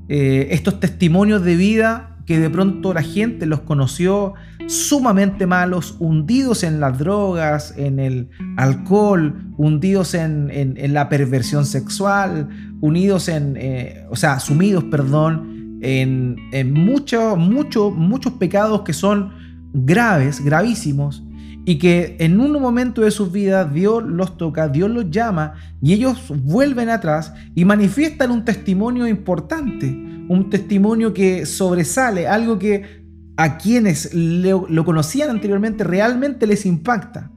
Eh, 0.08 0.48
estos 0.52 0.80
testimonios 0.80 1.44
de 1.44 1.56
vida 1.56 2.18
que 2.30 2.40
de 2.40 2.50
pronto 2.52 2.94
la 2.94 3.02
gente 3.02 3.48
los 3.48 3.62
conoció 3.62 4.36
sumamente 4.68 5.48
malos, 5.48 5.96
hundidos 5.98 6.64
en 6.64 6.80
las 6.80 7.00
drogas, 7.00 7.74
en 7.76 7.98
el 7.98 8.30
alcohol, 8.56 9.52
hundidos 9.58 10.14
en, 10.14 10.94
la 10.94 11.10
perversión 11.10 11.66
sexual, 11.66 12.50
unidos 12.82 13.30
en, 13.30 13.56
eh, 13.58 14.06
o 14.12 14.16
sea, 14.16 14.40
sumidos, 14.40 14.84
perdón, 14.84 15.49
en, 15.82 16.74
muchos, 16.74 17.38
muchos, 17.38 17.94
muchos 17.94 18.34
pecados 18.34 18.82
que 18.82 18.94
son 18.94 19.32
graves, 19.74 20.44
gravísimos, 20.44 21.24
y 21.66 21.78
que 21.78 22.16
en 22.20 22.40
un 22.40 22.54
momento 22.54 23.02
de 23.02 23.12
sus 23.12 23.32
vidas 23.32 23.72
Dios 23.72 24.04
los 24.04 24.38
toca, 24.38 24.68
Dios 24.70 24.90
los 24.90 25.12
llama 25.12 25.54
y 25.82 25.94
ellos 25.94 26.18
vuelven 26.44 26.90
atrás 26.90 27.34
y 27.54 27.64
manifiestan 27.64 28.32
un 28.32 28.44
testimonio 28.44 29.08
importante, 29.08 29.86
un 29.88 30.50
testimonio 30.50 31.14
que 31.14 31.46
sobresale, 31.46 32.28
algo 32.28 32.58
que 32.58 33.06
a 33.38 33.58
quienes 33.58 34.14
lo, 34.14 34.84
conocían 34.84 35.30
anteriormente 35.30 35.84
realmente 35.84 36.48
les 36.48 36.66
impacta. 36.66 37.32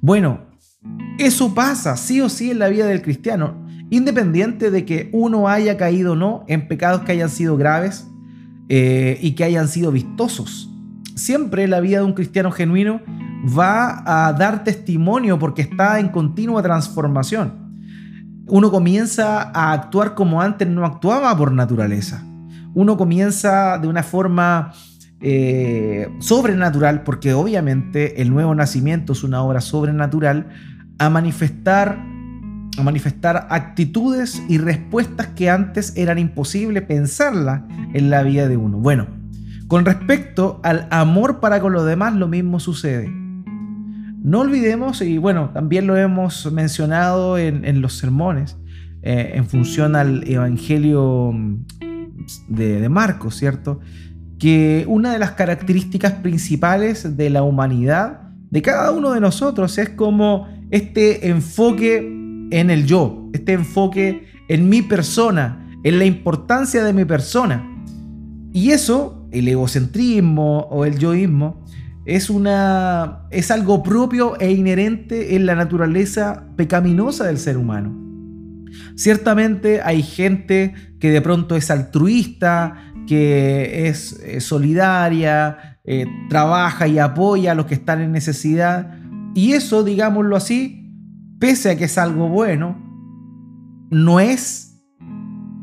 Bueno, 0.00 0.46
eso 1.18 1.54
pasa 1.54 1.96
sí 1.96 2.20
o 2.20 2.28
sí 2.28 2.50
en 2.50 2.58
la 2.58 2.68
vida 2.68 2.86
del 2.86 3.02
cristiano, 3.02 3.63
independiente 3.90 4.70
de 4.70 4.84
que 4.84 5.10
uno 5.12 5.48
haya 5.48 5.76
caído 5.76 6.12
o 6.12 6.16
no 6.16 6.44
en 6.48 6.68
pecados 6.68 7.02
que 7.02 7.12
hayan 7.12 7.28
sido 7.30 7.56
graves 7.56 8.08
eh, 8.68 9.18
y 9.20 9.32
que 9.32 9.44
hayan 9.44 9.68
sido 9.68 9.92
vistosos. 9.92 10.70
Siempre 11.14 11.68
la 11.68 11.80
vida 11.80 11.98
de 11.98 12.04
un 12.04 12.14
cristiano 12.14 12.50
genuino 12.50 13.00
va 13.46 14.02
a 14.26 14.32
dar 14.32 14.64
testimonio 14.64 15.38
porque 15.38 15.62
está 15.62 16.00
en 16.00 16.08
continua 16.08 16.62
transformación. 16.62 17.64
Uno 18.46 18.70
comienza 18.70 19.50
a 19.54 19.72
actuar 19.72 20.14
como 20.14 20.42
antes 20.42 20.68
no 20.68 20.84
actuaba 20.84 21.36
por 21.36 21.52
naturaleza. 21.52 22.24
Uno 22.74 22.96
comienza 22.96 23.78
de 23.78 23.88
una 23.88 24.02
forma 24.02 24.72
eh, 25.20 26.08
sobrenatural, 26.18 27.02
porque 27.02 27.32
obviamente 27.32 28.20
el 28.20 28.30
nuevo 28.30 28.54
nacimiento 28.54 29.12
es 29.14 29.24
una 29.24 29.42
obra 29.42 29.60
sobrenatural, 29.60 30.48
a 30.98 31.08
manifestar, 31.08 32.04
manifestar 32.82 33.46
actitudes 33.50 34.42
y 34.48 34.58
respuestas 34.58 35.28
que 35.28 35.50
antes 35.50 35.92
eran 35.96 36.18
imposible 36.18 36.82
pensarla 36.82 37.66
en 37.92 38.10
la 38.10 38.22
vida 38.22 38.48
de 38.48 38.56
uno. 38.56 38.78
Bueno, 38.78 39.06
con 39.68 39.84
respecto 39.84 40.60
al 40.62 40.88
amor 40.90 41.40
para 41.40 41.60
con 41.60 41.72
los 41.72 41.86
demás, 41.86 42.14
lo 42.14 42.28
mismo 42.28 42.60
sucede. 42.60 43.10
No 44.22 44.40
olvidemos, 44.40 45.02
y 45.02 45.18
bueno, 45.18 45.50
también 45.50 45.86
lo 45.86 45.96
hemos 45.96 46.50
mencionado 46.50 47.38
en, 47.38 47.80
los 47.80 47.94
sermones, 47.94 48.56
eh, 49.02 49.32
en 49.34 49.46
función 49.46 49.96
al 49.96 50.26
Evangelio 50.26 51.30
mm, 51.32 51.64
de 52.48 52.88
Marcos, 52.88 53.36
¿cierto? 53.36 53.80
Que 54.38 54.84
una 54.88 55.12
de 55.12 55.18
las 55.18 55.32
características 55.32 56.12
principales 56.14 57.16
de 57.16 57.30
la 57.30 57.42
humanidad, 57.42 58.30
de 58.50 58.62
cada 58.62 58.92
uno 58.92 59.12
de 59.12 59.20
nosotros, 59.20 59.76
es 59.78 59.90
como 59.90 60.48
este 60.70 61.28
enfoque 61.28 62.23
en 62.50 62.70
el 62.70 62.86
yo, 62.86 63.28
este 63.32 63.52
enfoque 63.52 64.26
en 64.48 64.68
mi 64.68 64.82
persona, 64.82 65.68
en 65.82 65.98
la 65.98 66.04
importancia 66.04 66.82
de 66.84 66.92
mi 66.92 67.04
persona. 67.04 67.70
Y 68.52 68.70
eso, 68.70 69.26
el 69.32 69.48
egocentrismo 69.48 70.60
o 70.70 70.84
el 70.84 70.98
yoísmo, 70.98 71.64
es, 72.04 72.30
una, 72.30 73.26
es 73.30 73.50
algo 73.50 73.82
propio 73.82 74.38
e 74.38 74.52
inherente 74.52 75.36
en 75.36 75.46
la 75.46 75.54
naturaleza 75.54 76.44
pecaminosa 76.56 77.24
del 77.26 77.38
ser 77.38 77.56
humano. 77.56 78.00
Ciertamente 78.96 79.80
hay 79.82 80.02
gente 80.02 80.74
que 81.00 81.10
de 81.10 81.20
pronto 81.20 81.56
es 81.56 81.70
altruista, 81.70 82.92
que 83.06 83.88
es 83.88 84.20
eh, 84.20 84.40
solidaria, 84.40 85.78
eh, 85.84 86.06
trabaja 86.28 86.86
y 86.86 86.98
apoya 86.98 87.52
a 87.52 87.54
los 87.54 87.66
que 87.66 87.74
están 87.74 88.00
en 88.00 88.12
necesidad. 88.12 88.98
Y 89.34 89.52
eso, 89.52 89.84
digámoslo 89.84 90.36
así, 90.36 90.83
pese 91.44 91.68
a 91.68 91.76
que 91.76 91.84
es 91.84 91.98
algo 91.98 92.30
bueno, 92.30 92.74
no 93.90 94.18
es, 94.18 94.82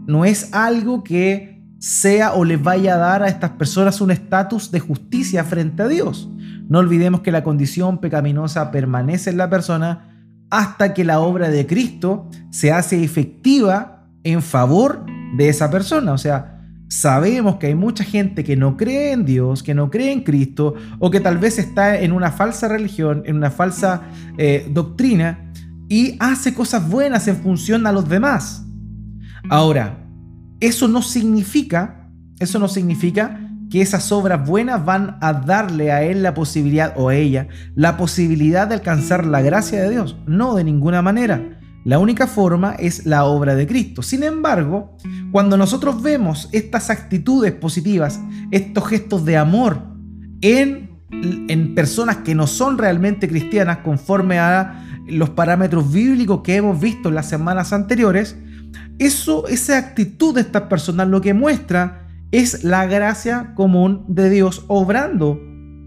no 0.06 0.26
es 0.26 0.54
algo 0.54 1.04
que 1.04 1.66
sea 1.80 2.34
o 2.34 2.46
les 2.46 2.62
vaya 2.62 2.94
a 2.94 2.98
dar 2.98 3.24
a 3.24 3.28
estas 3.28 3.50
personas 3.54 4.00
un 4.00 4.12
estatus 4.12 4.70
de 4.70 4.80
justicia 4.80 5.44
frente 5.44 5.82
a 5.82 5.88
Dios. 5.88 6.30
No 6.70 6.78
olvidemos 6.78 7.22
que 7.22 7.32
la 7.32 7.44
condición 7.44 7.98
pecaminosa 7.98 8.70
permanece 8.70 9.32
en 9.32 9.38
la 9.38 9.50
persona 9.50 10.38
hasta 10.52 10.94
que 10.94 11.04
la 11.04 11.20
obra 11.20 11.50
de 11.50 11.66
Cristo 11.66 12.30
se 12.52 12.72
hace 12.72 13.04
efectiva 13.04 14.08
en 14.24 14.44
favor 14.44 15.04
de 15.36 15.50
esa 15.50 15.72
persona. 15.72 16.14
O 16.14 16.20
sea, 16.20 16.62
sabemos 16.90 17.56
que 17.56 17.66
hay 17.68 17.76
mucha 17.76 18.04
gente 18.04 18.44
que 18.44 18.56
no 18.56 18.78
cree 18.78 19.14
en 19.14 19.26
Dios, 19.26 19.64
que 19.64 19.74
no 19.74 19.90
cree 19.90 20.12
en 20.12 20.22
Cristo, 20.22 20.76
o 21.00 21.10
que 21.10 21.22
tal 21.22 21.40
vez 21.40 21.58
está 21.58 22.00
en 22.00 22.12
una 22.12 22.32
falsa 22.32 22.68
religión, 22.68 23.24
en 23.26 23.38
una 23.38 23.50
falsa 23.50 24.04
eh, 24.38 24.70
doctrina, 24.70 25.51
y 25.92 26.16
hace 26.20 26.54
cosas 26.54 26.90
buenas 26.90 27.28
en 27.28 27.36
función 27.36 27.86
a 27.86 27.92
los 27.92 28.08
demás. 28.08 28.64
Ahora, 29.50 30.08
eso 30.62 30.88
no 30.88 31.02
significa, 31.02 32.10
eso 32.40 32.60
no 32.60 32.70
significa 32.70 33.42
que 33.70 33.82
esas 33.82 34.10
obras 34.14 34.48
buenas 34.48 34.86
van 34.86 35.18
a 35.20 35.34
darle 35.34 35.92
a 35.92 36.04
él 36.04 36.24
la 36.24 36.34
posibilidad 36.34 36.94
o 36.96 37.10
a 37.10 37.16
ella 37.16 37.50
la 37.76 37.98
posibilidad 37.98 38.70
de 38.70 38.76
alcanzar 38.76 39.26
la 39.26 39.42
gracia 39.42 39.84
de 39.84 39.90
Dios. 39.90 40.16
No, 40.26 40.56
de 40.56 40.64
ninguna 40.64 41.02
manera. 41.02 41.60
La 41.84 42.00
única 42.00 42.26
forma 42.26 42.74
es 42.76 43.06
la 43.06 43.26
obra 43.26 43.56
de 43.56 43.68
Cristo. 43.68 44.02
Sin 44.02 44.24
embargo, 44.24 44.96
cuando 45.34 45.58
nosotros 45.58 46.02
vemos 46.02 46.48
estas 46.54 46.90
actitudes 46.90 47.52
positivas, 47.52 48.18
estos 48.52 48.88
gestos 48.88 49.26
de 49.26 49.36
amor 49.36 49.82
en, 50.40 50.91
en 51.12 51.76
personas 51.76 52.18
que 52.18 52.36
no 52.36 52.48
son 52.48 52.78
realmente 52.78 53.28
cristianas 53.28 53.80
conforme 53.80 54.40
a 54.40 54.86
los 55.08 55.30
parámetros 55.32 55.92
bíblicos 55.92 56.42
que 56.42 56.56
hemos 56.56 56.80
visto 56.80 57.10
en 57.10 57.16
las 57.16 57.28
semanas 57.28 57.74
anteriores, 57.74 58.38
eso, 59.00 59.48
esa 59.48 59.78
actitud 59.78 60.36
de 60.36 60.42
estas 60.42 60.64
personas 60.64 61.08
lo 61.08 61.22
que 61.22 61.34
muestra 61.34 62.08
es 62.32 62.64
la 62.64 62.86
gracia 62.86 63.54
común 63.56 64.06
de 64.08 64.30
Dios 64.30 64.64
obrando 64.68 65.40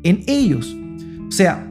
en 0.02 0.22
ellos. 0.26 0.76
O 1.26 1.30
sea, 1.30 1.66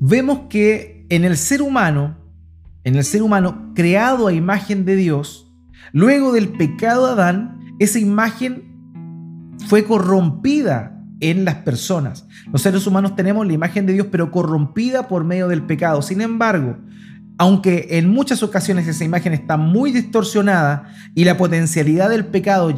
vemos 0.00 0.40
que 0.48 1.06
en 1.10 1.24
el 1.24 1.36
ser 1.36 1.60
humano, 1.60 2.16
en 2.84 2.96
el 2.96 3.04
ser 3.04 3.22
humano 3.22 3.72
creado 3.74 4.28
a 4.28 4.32
imagen 4.32 4.84
de 4.84 4.96
Dios, 4.96 5.52
luego 5.92 6.32
del 6.32 6.48
pecado 6.48 7.06
de 7.06 7.12
Adán, 7.12 7.74
esa 7.78 7.98
imagen 7.98 8.64
fue 9.68 9.84
corrompida 9.84 10.95
en 11.20 11.44
las 11.44 11.56
personas. 11.56 12.26
Los 12.52 12.62
seres 12.62 12.86
humanos 12.86 13.16
tenemos 13.16 13.46
la 13.46 13.52
imagen 13.52 13.86
de 13.86 13.94
Dios, 13.94 14.08
pero 14.10 14.30
corrompida 14.30 15.08
por 15.08 15.24
medio 15.24 15.48
del 15.48 15.62
pecado. 15.62 16.02
Sin 16.02 16.20
embargo, 16.20 16.76
aunque 17.38 17.88
en 17.90 18.08
muchas 18.08 18.42
ocasiones 18.42 18.88
esa 18.88 19.04
imagen 19.04 19.34
está 19.34 19.56
muy 19.56 19.92
distorsionada 19.92 20.88
y 21.14 21.24
la 21.24 21.36
potencialidad 21.36 22.08
del 22.08 22.26
pecado 22.26 22.74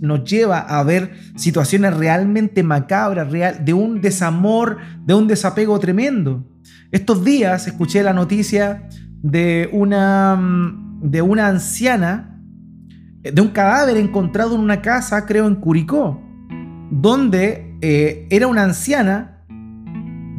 nos 0.00 0.24
lleva 0.24 0.60
a 0.60 0.82
ver 0.84 1.14
situaciones 1.34 1.96
realmente 1.96 2.62
macabras, 2.62 3.30
real, 3.30 3.64
de 3.64 3.72
un 3.72 4.00
desamor, 4.00 4.78
de 5.04 5.14
un 5.14 5.26
desapego 5.26 5.78
tremendo. 5.80 6.46
Estos 6.92 7.24
días 7.24 7.66
escuché 7.66 8.02
la 8.02 8.12
noticia 8.12 8.88
de 9.22 9.68
una, 9.72 10.40
de 11.02 11.20
una 11.20 11.48
anciana, 11.48 12.40
de 13.20 13.40
un 13.40 13.48
cadáver 13.48 13.96
encontrado 13.96 14.54
en 14.54 14.60
una 14.60 14.80
casa, 14.80 15.26
creo 15.26 15.48
en 15.48 15.56
Curicó, 15.56 16.22
donde 16.92 17.67
eh, 17.80 18.26
era 18.30 18.46
una 18.46 18.64
anciana 18.64 19.44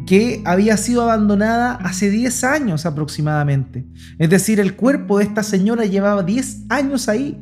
que 0.06 0.42
había 0.44 0.76
sido 0.76 1.02
abandonada 1.02 1.74
hace 1.74 2.10
10 2.10 2.44
años 2.44 2.86
aproximadamente. 2.86 3.86
Es 4.18 4.28
decir, 4.28 4.58
el 4.58 4.74
cuerpo 4.74 5.18
de 5.18 5.24
esta 5.24 5.42
señora 5.42 5.84
llevaba 5.84 6.22
10 6.22 6.66
años 6.68 7.08
ahí. 7.08 7.40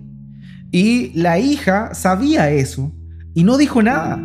Y 0.71 1.13
la 1.19 1.39
hija 1.39 1.95
sabía 1.95 2.51
eso 2.51 2.93
y 3.35 3.45
no 3.45 3.57
dijo 3.57 3.83
nada. 3.83 4.21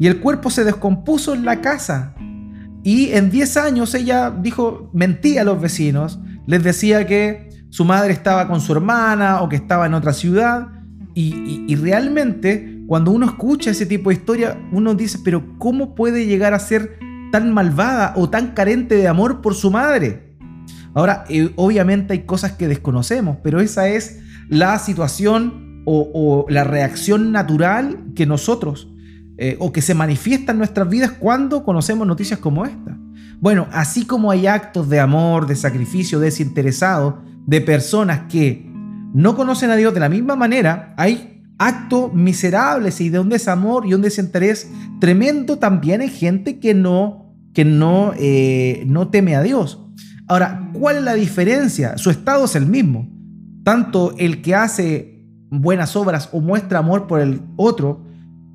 Y 0.00 0.06
el 0.06 0.20
cuerpo 0.20 0.50
se 0.50 0.64
descompuso 0.64 1.34
en 1.34 1.44
la 1.44 1.60
casa. 1.60 2.14
Y 2.82 3.12
en 3.12 3.30
10 3.30 3.56
años 3.58 3.94
ella 3.94 4.30
dijo, 4.30 4.90
mentía 4.92 5.42
a 5.42 5.44
los 5.44 5.60
vecinos, 5.60 6.18
les 6.46 6.62
decía 6.62 7.06
que 7.06 7.48
su 7.70 7.84
madre 7.84 8.12
estaba 8.12 8.48
con 8.48 8.60
su 8.60 8.72
hermana 8.72 9.40
o 9.40 9.48
que 9.48 9.56
estaba 9.56 9.86
en 9.86 9.94
otra 9.94 10.12
ciudad. 10.12 10.68
Y, 11.14 11.76
realmente 11.76 12.73
cuando 12.86 13.10
uno 13.10 13.26
escucha 13.26 13.70
ese 13.70 13.86
tipo 13.86 14.10
de 14.10 14.16
historia, 14.16 14.58
uno 14.72 14.94
dice, 14.94 15.18
pero 15.24 15.42
¿cómo 15.58 15.94
puede 15.94 16.26
llegar 16.26 16.54
a 16.54 16.58
ser 16.58 16.98
tan 17.32 17.52
malvada 17.52 18.12
o 18.16 18.28
tan 18.28 18.52
carente 18.52 18.96
de 18.96 19.08
amor 19.08 19.40
por 19.40 19.54
su 19.54 19.70
madre? 19.70 20.36
Ahora, 20.94 21.24
eh, 21.28 21.50
obviamente 21.56 22.12
hay 22.12 22.20
cosas 22.20 22.52
que 22.52 22.68
desconocemos, 22.68 23.38
pero 23.42 23.60
esa 23.60 23.88
es 23.88 24.20
la 24.48 24.78
situación 24.78 25.82
o, 25.86 26.46
la 26.48 26.64
reacción 26.64 27.32
natural 27.32 28.04
que 28.14 28.24
nosotros 28.24 28.88
eh, 29.36 29.56
o 29.58 29.72
que 29.72 29.82
se 29.82 29.94
manifiesta 29.94 30.52
en 30.52 30.58
nuestras 30.58 30.88
vidas 30.88 31.10
cuando 31.10 31.64
conocemos 31.64 32.06
noticias 32.06 32.38
como 32.38 32.64
esta. 32.64 32.96
Bueno, 33.40 33.66
así 33.72 34.06
como 34.06 34.30
hay 34.30 34.46
actos 34.46 34.88
de 34.88 35.00
amor, 35.00 35.46
de 35.46 35.56
sacrificio 35.56 36.20
desinteresado 36.20 37.22
de 37.46 37.60
personas 37.60 38.22
que 38.30 38.70
no 39.12 39.36
conocen 39.36 39.70
a 39.70 39.76
Dios 39.76 39.92
de 39.92 40.00
la 40.00 40.08
misma 40.08 40.36
manera, 40.36 40.94
hay 40.96 41.33
actos 41.58 42.12
miserables 42.12 43.00
y 43.00 43.10
de 43.10 43.18
un 43.18 43.28
desamor 43.28 43.86
y 43.86 43.94
un 43.94 44.02
desinterés 44.02 44.70
tremendo 45.00 45.58
también 45.58 46.02
en 46.02 46.10
gente 46.10 46.58
que 46.58 46.74
no, 46.74 47.34
que 47.52 47.64
no, 47.64 48.12
eh, 48.18 48.84
no 48.86 49.08
teme 49.08 49.36
a 49.36 49.42
Dios. 49.42 49.80
Ahora, 50.26 50.70
¿cuál 50.72 50.96
es 50.96 51.02
la 51.02 51.14
diferencia? 51.14 51.98
Su 51.98 52.10
estado 52.10 52.46
es 52.46 52.56
el 52.56 52.66
mismo. 52.66 53.08
Tanto 53.62 54.14
el 54.18 54.42
que 54.42 54.54
hace 54.54 55.22
buenas 55.50 55.96
obras 55.96 56.28
o 56.32 56.40
muestra 56.40 56.78
amor 56.78 57.06
por 57.06 57.20
el 57.20 57.42
otro, 57.56 58.04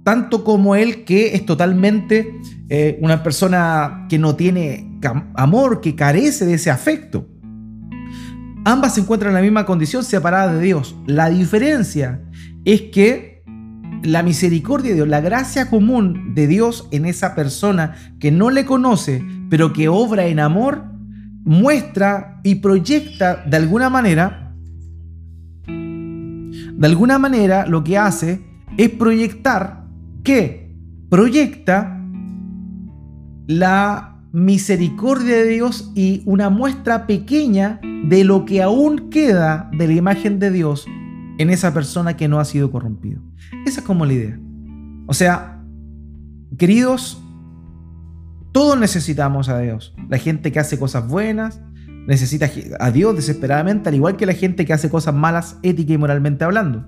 tanto 0.04 0.44
como 0.44 0.76
el 0.76 1.06
que 1.06 1.36
es 1.36 1.46
totalmente 1.46 2.40
eh, 2.70 3.00
una 3.02 3.24
persona 3.24 4.08
que 4.10 4.18
no 4.18 4.36
tiene 4.36 5.00
amor, 5.36 5.82
que 5.82 5.96
carece 5.96 6.46
de 6.46 6.56
ese 6.56 6.72
afecto. 6.72 7.28
Ambas 8.66 8.96
se 8.96 9.02
encuentran 9.02 9.32
en 9.32 9.36
la 9.36 9.42
misma 9.42 9.66
condición 9.66 10.04
separada 10.04 10.54
de 10.54 10.62
Dios. 10.62 10.96
La 11.06 11.30
diferencia 11.30 12.22
es 12.74 12.82
que 12.82 13.42
la 14.04 14.22
misericordia 14.22 14.92
de 14.92 14.98
Dios, 14.98 15.08
la 15.08 15.22
gracia 15.22 15.72
común 15.72 16.36
de 16.36 16.46
Dios 16.46 16.88
en 16.92 17.06
esa 17.06 17.34
persona 17.34 17.96
que 18.20 18.32
no 18.32 18.52
le 18.52 18.66
conoce, 18.66 19.26
pero 19.50 19.74
que 19.74 19.90
obra 19.90 20.28
en 20.28 20.40
amor, 20.40 20.84
muestra 21.44 22.40
y 22.44 22.56
proyecta 22.56 23.44
de 23.44 23.58
alguna 23.58 23.90
manera, 23.90 24.56
de 25.66 26.88
alguna 26.88 27.18
manera 27.18 27.66
lo 27.66 27.84
que 27.84 27.98
hace 27.98 28.46
es 28.78 28.90
proyectar 28.90 29.86
que 30.24 30.76
proyecta 31.10 32.00
la 33.48 34.22
misericordia 34.32 35.38
de 35.38 35.48
Dios 35.48 35.92
y 35.96 36.22
una 36.26 36.52
muestra 36.52 37.08
pequeña 37.08 37.82
de 38.04 38.24
lo 38.24 38.46
que 38.46 38.62
aún 38.62 39.10
queda 39.10 39.72
de 39.74 39.88
la 39.88 39.94
imagen 39.94 40.38
de 40.38 40.52
Dios 40.52 40.86
en 41.40 41.50
esa 41.50 41.74
persona 41.74 42.16
que 42.16 42.28
no 42.28 42.40
ha 42.40 42.46
sido 42.46 42.70
corrompido. 42.70 43.22
Esa 43.66 43.80
es 43.80 43.86
como 43.86 44.06
la 44.06 44.14
idea. 44.14 44.40
O 45.08 45.14
sea, 45.14 45.64
queridos, 46.58 47.24
todos 48.52 48.78
necesitamos 48.78 49.48
a 49.48 49.58
Dios. 49.58 49.96
La 50.10 50.18
gente 50.18 50.52
que 50.52 50.60
hace 50.60 50.78
cosas 50.78 51.08
buenas 51.08 51.62
necesita 52.08 52.52
a 52.80 52.92
Dios 52.92 53.16
desesperadamente, 53.16 53.88
al 53.88 53.96
igual 53.96 54.18
que 54.18 54.26
la 54.26 54.34
gente 54.34 54.66
que 54.66 54.74
hace 54.74 54.90
cosas 54.90 55.16
malas 55.16 55.58
ética 55.64 55.94
y 55.94 55.98
moralmente 55.98 56.44
hablando. 56.44 56.88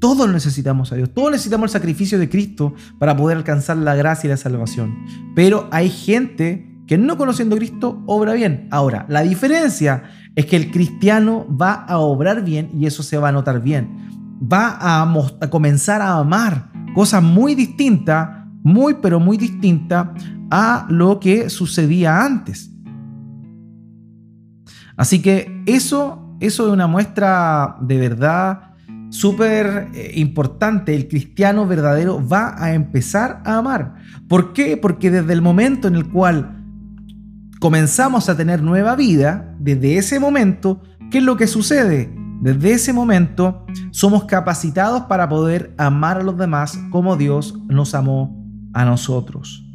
Todos 0.00 0.28
necesitamos 0.28 0.92
a 0.92 0.96
Dios, 0.96 1.14
todos 1.14 1.30
necesitamos 1.30 1.70
el 1.70 1.80
sacrificio 1.80 2.18
de 2.18 2.28
Cristo 2.28 2.74
para 2.98 3.16
poder 3.16 3.36
alcanzar 3.36 3.76
la 3.76 3.94
gracia 3.94 4.26
y 4.26 4.30
la 4.30 4.36
salvación. 4.36 4.96
Pero 5.34 5.68
hay 5.70 5.90
gente 5.90 6.76
que 6.88 6.98
no 6.98 7.16
conociendo 7.16 7.54
a 7.54 7.58
Cristo 7.58 8.02
obra 8.06 8.34
bien. 8.34 8.68
Ahora, 8.70 9.06
la 9.08 9.22
diferencia 9.22 10.04
es 10.36 10.46
que 10.46 10.56
el 10.56 10.70
cristiano 10.70 11.46
va 11.50 11.72
a 11.72 11.98
obrar 11.98 12.44
bien 12.44 12.70
y 12.78 12.86
eso 12.86 13.02
se 13.02 13.16
va 13.16 13.30
a 13.30 13.32
notar 13.32 13.60
bien. 13.62 14.38
Va 14.40 14.76
a, 14.78 15.48
comenzar 15.48 16.02
a 16.02 16.18
amar 16.18 16.70
cosas 16.94 17.22
muy 17.22 17.54
distintas, 17.54 18.44
muy 18.62 18.96
pero 19.00 19.18
muy 19.18 19.38
distintas 19.38 20.08
a 20.50 20.86
lo 20.90 21.18
que 21.18 21.48
sucedía 21.48 22.22
antes. 22.22 22.70
Así 24.96 25.22
que 25.22 25.62
eso, 25.66 26.36
eso 26.40 26.66
es 26.66 26.72
una 26.72 26.86
muestra 26.86 27.76
de 27.80 27.98
verdad 27.98 28.74
súper 29.08 29.88
eh, 29.94 30.12
importante, 30.16 30.94
el 30.94 31.08
cristiano 31.08 31.66
verdadero 31.66 32.26
va 32.26 32.62
a 32.62 32.74
empezar 32.74 33.40
a 33.44 33.58
amar. 33.58 33.94
¿Por 34.28 34.52
qué? 34.52 34.76
Porque 34.76 35.10
desde 35.10 35.32
el 35.32 35.40
momento 35.40 35.88
en 35.88 35.94
el 35.94 36.08
cual 36.10 36.55
comenzamos 37.66 38.28
a 38.28 38.36
tener 38.36 38.62
nueva 38.62 38.94
vida, 38.94 39.52
desde 39.58 39.96
ese 39.96 40.20
momento, 40.20 40.82
¿qué 41.10 41.18
es 41.18 41.24
lo 41.24 41.36
que 41.36 41.48
sucede? 41.48 42.14
Desde 42.40 42.74
ese 42.74 42.92
momento 42.92 43.66
somos 43.90 44.22
capacitados 44.26 45.02
para 45.08 45.28
poder 45.28 45.74
amar 45.76 46.18
a 46.18 46.22
los 46.22 46.38
demás 46.38 46.78
como 46.92 47.16
Dios 47.16 47.58
nos 47.66 47.96
amó 47.96 48.40
a 48.72 48.84
nosotros. 48.84 49.66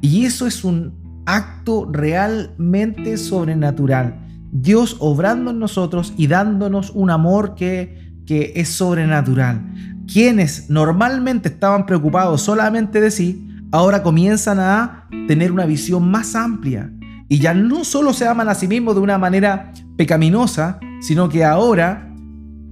Y 0.00 0.24
eso 0.24 0.46
es 0.46 0.62
un 0.62 0.94
acto 1.26 1.90
realmente 1.90 3.16
sobrenatural. 3.16 4.24
Dios 4.52 4.96
obrando 5.00 5.50
en 5.50 5.58
nosotros 5.58 6.14
y 6.16 6.28
dándonos 6.28 6.92
un 6.94 7.10
amor 7.10 7.56
que 7.56 8.22
que 8.24 8.52
es 8.54 8.68
sobrenatural. 8.68 10.04
Quienes 10.06 10.70
normalmente 10.70 11.48
estaban 11.48 11.86
preocupados 11.86 12.40
solamente 12.42 13.00
de 13.00 13.10
sí, 13.10 13.48
ahora 13.72 14.04
comienzan 14.04 14.60
a 14.60 15.08
tener 15.26 15.50
una 15.50 15.66
visión 15.66 16.08
más 16.08 16.36
amplia. 16.36 16.91
Y 17.32 17.38
ya 17.38 17.54
no 17.54 17.82
solo 17.82 18.12
se 18.12 18.28
aman 18.28 18.50
a 18.50 18.54
sí 18.54 18.68
mismos 18.68 18.94
de 18.94 19.00
una 19.00 19.16
manera 19.16 19.72
pecaminosa, 19.96 20.78
sino 21.00 21.30
que 21.30 21.46
ahora 21.46 22.12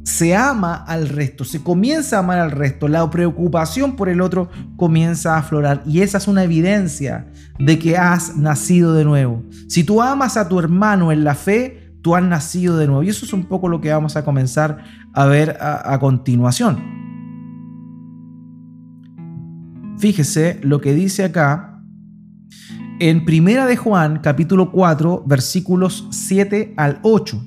se 0.04 0.36
ama 0.36 0.74
al 0.74 1.08
resto, 1.08 1.46
se 1.46 1.62
comienza 1.62 2.16
a 2.16 2.18
amar 2.18 2.38
al 2.40 2.50
resto, 2.50 2.86
la 2.86 3.08
preocupación 3.08 3.96
por 3.96 4.10
el 4.10 4.20
otro 4.20 4.50
comienza 4.76 5.34
a 5.34 5.38
aflorar 5.38 5.82
y 5.86 6.02
esa 6.02 6.18
es 6.18 6.28
una 6.28 6.44
evidencia 6.44 7.26
de 7.58 7.78
que 7.78 7.96
has 7.96 8.36
nacido 8.36 8.92
de 8.92 9.06
nuevo. 9.06 9.42
Si 9.66 9.82
tú 9.82 10.02
amas 10.02 10.36
a 10.36 10.46
tu 10.46 10.58
hermano 10.58 11.10
en 11.10 11.24
la 11.24 11.34
fe, 11.34 11.94
tú 12.02 12.14
has 12.14 12.22
nacido 12.22 12.76
de 12.76 12.86
nuevo. 12.86 13.02
Y 13.02 13.08
eso 13.08 13.24
es 13.24 13.32
un 13.32 13.46
poco 13.46 13.66
lo 13.66 13.80
que 13.80 13.90
vamos 13.90 14.16
a 14.16 14.26
comenzar 14.26 14.84
a 15.14 15.24
ver 15.24 15.56
a, 15.58 15.98
continuación. 16.00 16.84
Fíjese 19.98 20.60
lo 20.62 20.82
que 20.82 20.92
dice 20.92 21.24
acá 21.24 21.69
en 23.00 23.24
Primera 23.24 23.64
de 23.64 23.76
Juan, 23.76 24.20
capítulo 24.22 24.70
4, 24.70 25.24
versículos 25.26 26.06
7 26.10 26.74
al 26.76 27.00
8. 27.02 27.42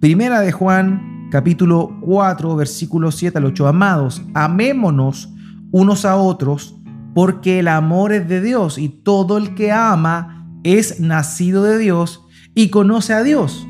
Primera 0.00 0.40
de 0.40 0.50
Juan, 0.50 1.28
capítulo 1.30 1.96
4, 2.00 2.56
versículos 2.56 3.14
7 3.14 3.38
al 3.38 3.44
8. 3.44 3.68
Amados, 3.68 4.20
amémonos 4.34 5.32
unos 5.70 6.04
a 6.04 6.16
otros, 6.16 6.74
porque 7.14 7.60
el 7.60 7.68
amor 7.68 8.12
es 8.12 8.28
de 8.28 8.40
Dios 8.40 8.78
y 8.78 8.88
todo 8.88 9.38
el 9.38 9.54
que 9.54 9.70
ama 9.70 10.48
es 10.64 10.98
nacido 10.98 11.62
de 11.62 11.78
Dios 11.78 12.22
y 12.56 12.70
conoce 12.70 13.14
a 13.14 13.22
Dios. 13.22 13.64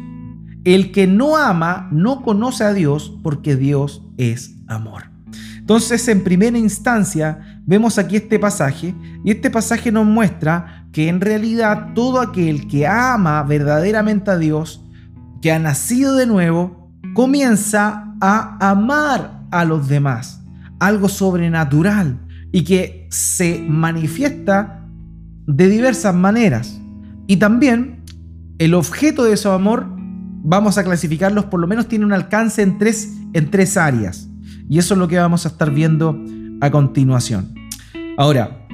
El 0.65 0.91
que 0.91 1.07
no 1.07 1.37
ama 1.37 1.91
no 1.93 2.23
conoce 2.23 2.65
a 2.65 2.73
Dios 2.73 3.15
porque 3.23 3.57
Dios 3.57 4.03
es 4.17 4.57
amor. 4.69 5.11
Entonces, 5.59 6.09
en 6.09 6.25
primera 6.25 6.57
instancia, 6.57 7.50
vemos 7.71 7.99
aquí 7.99 8.17
este 8.17 8.41
pasaje 8.41 8.97
y 9.25 9.31
este 9.31 9.49
pasaje 9.49 9.93
nos 9.93 10.05
muestra 10.05 10.89
que 10.91 11.09
en 11.09 11.21
realidad 11.21 11.95
todo 11.95 12.21
aquel 12.21 12.67
que 12.67 12.85
ama 12.85 13.41
verdaderamente 13.45 14.33
a 14.33 14.39
Dios, 14.39 14.85
que 15.41 15.53
ha 15.53 15.59
nacido 15.61 16.17
de 16.17 16.27
nuevo, 16.27 16.91
comienza 17.15 18.13
a 18.21 18.71
amar 18.73 19.45
a 19.53 19.65
los 19.65 19.87
demás, 19.87 20.43
algo 20.81 21.09
sobrenatural 21.09 22.19
y 22.51 22.65
que 22.65 23.07
se 23.09 23.65
manifiesta 23.69 24.85
de 25.47 25.69
diversas 25.69 26.13
maneras. 26.13 26.81
Y 27.29 27.37
también 27.37 28.03
el 28.59 28.75
objeto 28.75 29.23
de 29.23 29.35
ese 29.35 29.49
amor 29.49 29.87
vamos 30.43 30.77
a 30.77 30.83
clasificarlos, 30.83 31.45
por 31.45 31.61
lo 31.61 31.69
menos 31.69 31.87
tiene 31.87 32.05
un 32.05 32.13
alcance 32.13 32.63
en 32.63 32.79
tres, 32.79 33.13
en 33.33 33.49
tres 33.49 33.77
áreas. 33.77 34.29
Y 34.69 34.81
eso 34.81 34.95
es 34.95 34.99
lo 34.99 35.07
que 35.07 35.21
vamos 35.21 35.47
a 35.47 35.51
estar 35.51 35.71
viendo 35.71 36.21
a 36.61 36.69
continuación. 36.73 37.60
Ahora, 38.17 38.67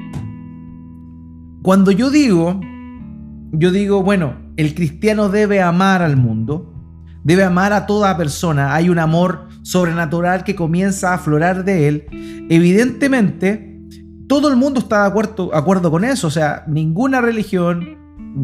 cuando 1.63 1.91
yo 1.91 2.11
digo, 2.11 2.61
yo 3.53 3.71
digo, 3.71 4.03
bueno, 4.03 4.37
el 4.57 4.75
cristiano 4.75 5.29
debe 5.29 5.61
amar 5.61 6.03
al 6.03 6.17
mundo, 6.17 6.73
debe 7.25 7.45
amar 7.45 7.73
a 7.73 7.87
toda 7.87 8.17
persona, 8.17 8.75
hay 8.75 8.89
un 8.89 8.99
amor 8.99 9.49
sobrenatural 9.63 10.45
que 10.45 10.55
comienza 10.55 11.11
a 11.11 11.15
aflorar 11.15 11.65
de 11.65 11.89
él, 11.89 12.07
evidentemente 12.49 13.81
todo 14.29 14.49
el 14.49 14.57
mundo 14.57 14.81
está 14.81 15.03
de 15.03 15.09
acuerdo, 15.09 15.55
acuerdo 15.55 15.91
con 15.91 16.05
eso, 16.05 16.29
o 16.29 16.31
sea, 16.31 16.65
ninguna 16.67 17.21
religión 17.21 17.85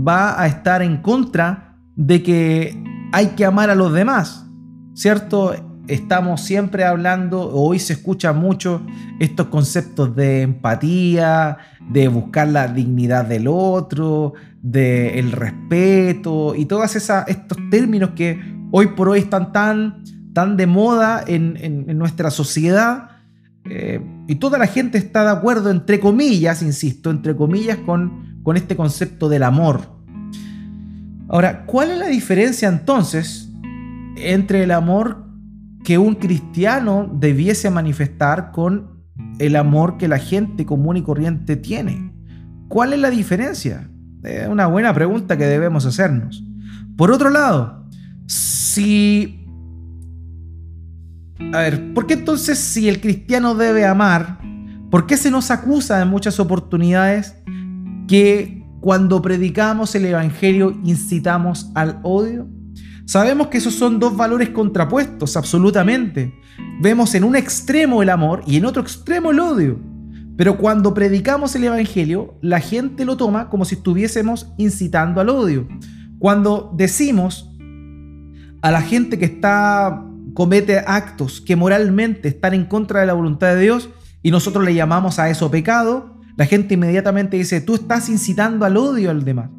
va 0.06 0.40
a 0.40 0.46
estar 0.46 0.82
en 0.82 0.98
contra 0.98 1.76
de 1.96 2.22
que 2.22 2.82
hay 3.12 3.28
que 3.28 3.44
amar 3.44 3.70
a 3.70 3.74
los 3.74 3.92
demás, 3.92 4.48
¿cierto? 4.94 5.54
Estamos 5.88 6.42
siempre 6.42 6.84
hablando, 6.84 7.50
hoy 7.52 7.80
se 7.80 7.94
escucha 7.94 8.32
mucho 8.32 8.82
estos 9.18 9.48
conceptos 9.48 10.14
de 10.14 10.42
empatía, 10.42 11.58
de 11.90 12.06
buscar 12.06 12.48
la 12.48 12.68
dignidad 12.68 13.24
del 13.24 13.48
otro, 13.48 14.34
del 14.62 15.32
respeto 15.32 16.54
y 16.54 16.66
todos 16.66 16.94
estos 16.94 17.58
términos 17.68 18.10
que 18.14 18.40
hoy 18.70 18.88
por 18.88 19.08
hoy 19.08 19.18
están 19.18 19.50
tan, 19.50 20.04
tan 20.32 20.56
de 20.56 20.68
moda 20.68 21.24
en, 21.26 21.86
nuestra 21.98 22.30
sociedad. 22.30 23.08
Eh, 23.64 24.00
y 24.28 24.36
toda 24.36 24.58
la 24.58 24.68
gente 24.68 24.98
está 24.98 25.24
de 25.24 25.30
acuerdo, 25.30 25.70
entre 25.70 25.98
comillas, 25.98 26.62
insisto, 26.62 27.10
entre 27.10 27.34
comillas, 27.34 27.78
con, 27.78 28.40
con 28.44 28.56
este 28.56 28.76
concepto 28.76 29.28
del 29.28 29.42
amor. 29.42 29.80
Ahora, 31.28 31.64
¿cuál 31.66 31.90
es 31.90 31.98
la 31.98 32.06
diferencia 32.06 32.68
entonces 32.68 33.48
entre 34.16 34.62
el 34.62 34.70
amor 34.70 35.21
que 35.84 35.98
un 35.98 36.14
cristiano 36.14 37.10
debiese 37.12 37.70
manifestar 37.70 38.52
con 38.52 39.02
el 39.38 39.56
amor 39.56 39.96
que 39.96 40.08
la 40.08 40.18
gente 40.18 40.64
común 40.64 40.96
y 40.96 41.02
corriente 41.02 41.56
tiene? 41.56 42.12
¿Cuál 42.68 42.92
es 42.92 43.00
la 43.00 43.10
diferencia? 43.10 43.90
Es 44.22 44.48
una 44.48 44.66
buena 44.66 44.94
pregunta 44.94 45.36
que 45.36 45.44
debemos 45.44 45.84
hacernos. 45.84 46.42
Por 46.96 47.10
otro 47.10 47.30
lado, 47.30 47.86
si... 48.26 49.38
A 51.52 51.58
ver, 51.58 51.92
¿por 51.92 52.06
qué 52.06 52.14
entonces 52.14 52.58
si 52.58 52.88
el 52.88 53.00
cristiano 53.00 53.54
debe 53.54 53.84
amar, 53.84 54.38
por 54.90 55.06
qué 55.06 55.16
se 55.16 55.30
nos 55.30 55.50
acusa 55.50 56.00
en 56.00 56.08
muchas 56.08 56.38
oportunidades 56.38 57.36
que 58.06 58.64
cuando 58.80 59.20
predicamos 59.20 59.94
el 59.94 60.04
Evangelio 60.04 60.78
incitamos 60.84 61.70
al 61.74 61.98
odio? 62.04 62.48
Sabemos 63.06 63.48
que 63.48 63.58
esos 63.58 63.74
son 63.74 63.98
dos 63.98 64.16
valores 64.16 64.50
contrapuestos, 64.50 65.36
absolutamente. 65.36 66.34
Vemos 66.80 67.14
en 67.14 67.24
un 67.24 67.36
extremo 67.36 68.02
el 68.02 68.10
amor 68.10 68.42
y 68.46 68.56
en 68.56 68.64
otro 68.64 68.82
extremo 68.82 69.30
el 69.30 69.40
odio. 69.40 69.80
Pero 70.36 70.56
cuando 70.56 70.94
predicamos 70.94 71.54
el 71.54 71.64
Evangelio, 71.64 72.38
la 72.40 72.60
gente 72.60 73.04
lo 73.04 73.16
toma 73.16 73.48
como 73.50 73.64
si 73.64 73.74
estuviésemos 73.74 74.52
incitando 74.56 75.20
al 75.20 75.28
odio. 75.28 75.68
Cuando 76.18 76.72
decimos 76.76 77.50
a 78.62 78.70
la 78.70 78.80
gente 78.80 79.18
que 79.18 79.24
está 79.26 80.04
comete 80.34 80.78
actos 80.78 81.40
que 81.40 81.56
moralmente 81.56 82.28
están 82.28 82.54
en 82.54 82.64
contra 82.64 83.00
de 83.00 83.06
la 83.06 83.12
voluntad 83.12 83.54
de 83.54 83.60
Dios 83.60 83.90
y 84.22 84.30
nosotros 84.30 84.64
le 84.64 84.74
llamamos 84.74 85.18
a 85.18 85.28
eso 85.28 85.50
pecado, 85.50 86.20
la 86.36 86.46
gente 86.46 86.74
inmediatamente 86.74 87.36
dice, 87.36 87.60
tú 87.60 87.74
estás 87.74 88.08
incitando 88.08 88.64
al 88.64 88.76
odio 88.76 89.10
al 89.10 89.24
demás. 89.24 89.50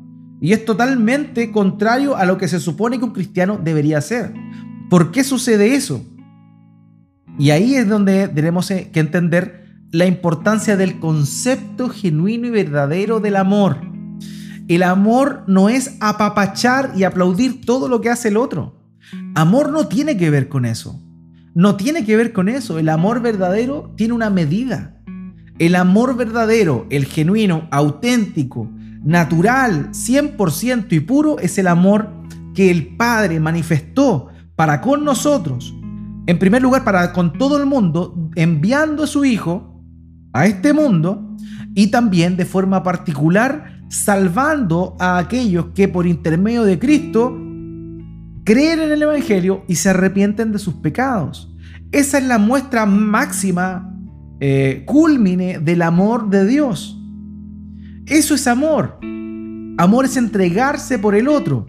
Y 0.43 0.51
es 0.51 0.65
totalmente 0.65 1.53
contrario 1.53 2.17
a 2.17 2.25
lo 2.25 2.37
que 2.37 2.49
se 2.49 2.59
supone 2.59 2.99
que 2.99 3.05
un 3.05 3.13
cristiano 3.13 3.61
debería 3.63 3.99
hacer. 3.99 4.33
¿Por 4.89 5.09
qué 5.13 5.23
sucede 5.23 5.73
eso? 5.73 6.05
Y 7.39 7.51
ahí 7.51 7.75
es 7.75 7.87
donde 7.87 8.27
tenemos 8.27 8.67
que 8.67 8.99
entender 8.99 9.63
la 9.89 10.05
importancia 10.05 10.75
del 10.75 10.99
concepto 10.99 11.87
genuino 11.87 12.47
y 12.47 12.49
verdadero 12.49 13.21
del 13.21 13.37
amor. 13.37 13.77
El 14.67 14.83
amor 14.83 15.45
no 15.47 15.69
es 15.69 15.95
apapachar 16.01 16.91
y 16.93 17.05
aplaudir 17.05 17.61
todo 17.61 17.87
lo 17.87 18.01
que 18.01 18.09
hace 18.09 18.27
el 18.27 18.35
otro. 18.35 18.83
Amor 19.35 19.71
no 19.71 19.87
tiene 19.87 20.17
que 20.17 20.29
ver 20.29 20.49
con 20.49 20.65
eso. 20.65 21.01
No 21.53 21.77
tiene 21.77 22.03
que 22.03 22.17
ver 22.17 22.33
con 22.33 22.49
eso. 22.49 22.79
El 22.79 22.89
amor 22.89 23.21
verdadero 23.21 23.93
tiene 23.95 24.13
una 24.13 24.29
medida. 24.29 25.01
El 25.57 25.75
amor 25.75 26.17
verdadero, 26.17 26.85
el 26.89 27.05
genuino, 27.05 27.69
auténtico, 27.71 28.69
natural, 29.03 29.89
100% 29.91 30.91
y 30.91 30.99
puro 31.01 31.39
es 31.39 31.57
el 31.57 31.67
amor 31.67 32.09
que 32.53 32.71
el 32.71 32.95
Padre 32.95 33.39
manifestó 33.39 34.29
para 34.55 34.81
con 34.81 35.03
nosotros. 35.03 35.73
En 36.25 36.39
primer 36.39 36.61
lugar, 36.61 36.83
para 36.83 37.11
con 37.11 37.33
todo 37.33 37.57
el 37.57 37.65
mundo, 37.65 38.29
enviando 38.35 39.03
a 39.03 39.07
su 39.07 39.25
Hijo 39.25 39.81
a 40.31 40.45
este 40.47 40.73
mundo 40.73 41.35
y 41.75 41.87
también 41.87 42.37
de 42.37 42.45
forma 42.45 42.81
particular 42.83 43.81
salvando 43.89 44.95
a 44.99 45.17
aquellos 45.17 45.67
que 45.75 45.87
por 45.87 46.07
intermedio 46.07 46.63
de 46.63 46.79
Cristo 46.79 47.29
creen 48.43 48.79
en 48.79 48.91
el 48.91 49.01
Evangelio 49.03 49.63
y 49.67 49.75
se 49.75 49.89
arrepienten 49.89 50.51
de 50.51 50.59
sus 50.59 50.75
pecados. 50.75 51.53
Esa 51.91 52.17
es 52.17 52.25
la 52.25 52.39
muestra 52.39 52.85
máxima, 52.85 53.95
eh, 54.39 54.83
culmine 54.85 55.59
del 55.59 55.83
amor 55.83 56.29
de 56.29 56.47
Dios. 56.47 56.99
Eso 58.05 58.35
es 58.35 58.47
amor. 58.47 58.99
Amor 59.77 60.05
es 60.05 60.17
entregarse 60.17 60.99
por 60.99 61.15
el 61.15 61.27
otro. 61.27 61.65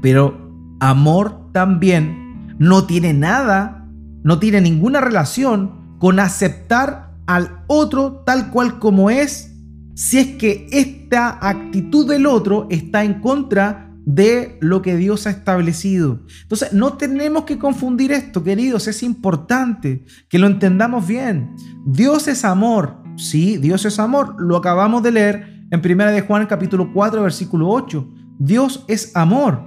Pero 0.00 0.76
amor 0.80 1.50
también 1.52 2.56
no 2.58 2.86
tiene 2.86 3.12
nada, 3.12 3.88
no 4.22 4.38
tiene 4.38 4.60
ninguna 4.60 5.00
relación 5.00 5.96
con 5.98 6.18
aceptar 6.20 7.14
al 7.26 7.62
otro 7.66 8.22
tal 8.24 8.50
cual 8.50 8.78
como 8.78 9.10
es, 9.10 9.54
si 9.94 10.18
es 10.18 10.26
que 10.36 10.66
esta 10.70 11.38
actitud 11.46 12.08
del 12.08 12.26
otro 12.26 12.66
está 12.70 13.04
en 13.04 13.20
contra 13.20 13.88
de 14.06 14.56
lo 14.60 14.80
que 14.80 14.96
Dios 14.96 15.26
ha 15.26 15.30
establecido. 15.30 16.20
Entonces, 16.42 16.72
no 16.72 16.94
tenemos 16.94 17.44
que 17.44 17.58
confundir 17.58 18.10
esto, 18.12 18.42
queridos, 18.42 18.88
es 18.88 19.02
importante 19.02 20.06
que 20.30 20.38
lo 20.38 20.46
entendamos 20.46 21.06
bien. 21.06 21.54
Dios 21.84 22.26
es 22.26 22.42
amor, 22.46 22.97
sí, 23.18 23.58
Dios 23.58 23.84
es 23.84 23.98
amor, 23.98 24.36
lo 24.38 24.56
acabamos 24.56 25.02
de 25.02 25.12
leer 25.12 25.66
en 25.70 25.82
1 25.84 26.06
de 26.06 26.20
Juan 26.22 26.46
capítulo 26.46 26.92
4 26.92 27.22
versículo 27.22 27.68
8. 27.68 28.08
Dios 28.38 28.84
es 28.88 29.14
amor, 29.14 29.62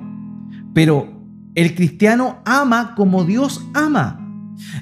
pero 0.73 1.21
el 1.53 1.75
cristiano 1.75 2.41
ama 2.45 2.95
como 2.95 3.23
Dios 3.25 3.63
ama. 3.73 4.17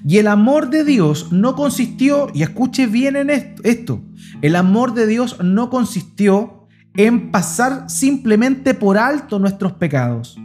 Y 0.06 0.18
el 0.18 0.28
amor 0.28 0.70
de 0.70 0.84
Dios 0.84 1.32
no 1.32 1.56
consistió, 1.56 2.28
y 2.34 2.44
escuche 2.44 2.88
bien 2.88 3.16
en 3.16 3.30
esto, 3.30 4.02
el 4.42 4.56
amor 4.56 4.94
de 4.94 5.08
Dios 5.08 5.38
no 5.44 5.70
consistió 5.70 6.68
en 6.96 7.32
pasar 7.32 7.90
simplemente 7.90 8.74
por 8.74 8.98
alto 8.98 9.40
nuestros 9.40 9.74
pecados. 9.74 10.38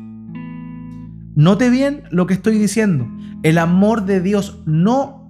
Note 1.34 1.68
bien 1.68 2.04
lo 2.10 2.26
que 2.26 2.34
estoy 2.34 2.58
diciendo. 2.58 3.08
El 3.42 3.58
amor 3.58 4.04
de 4.04 4.20
Dios 4.20 4.62
no, 4.66 5.23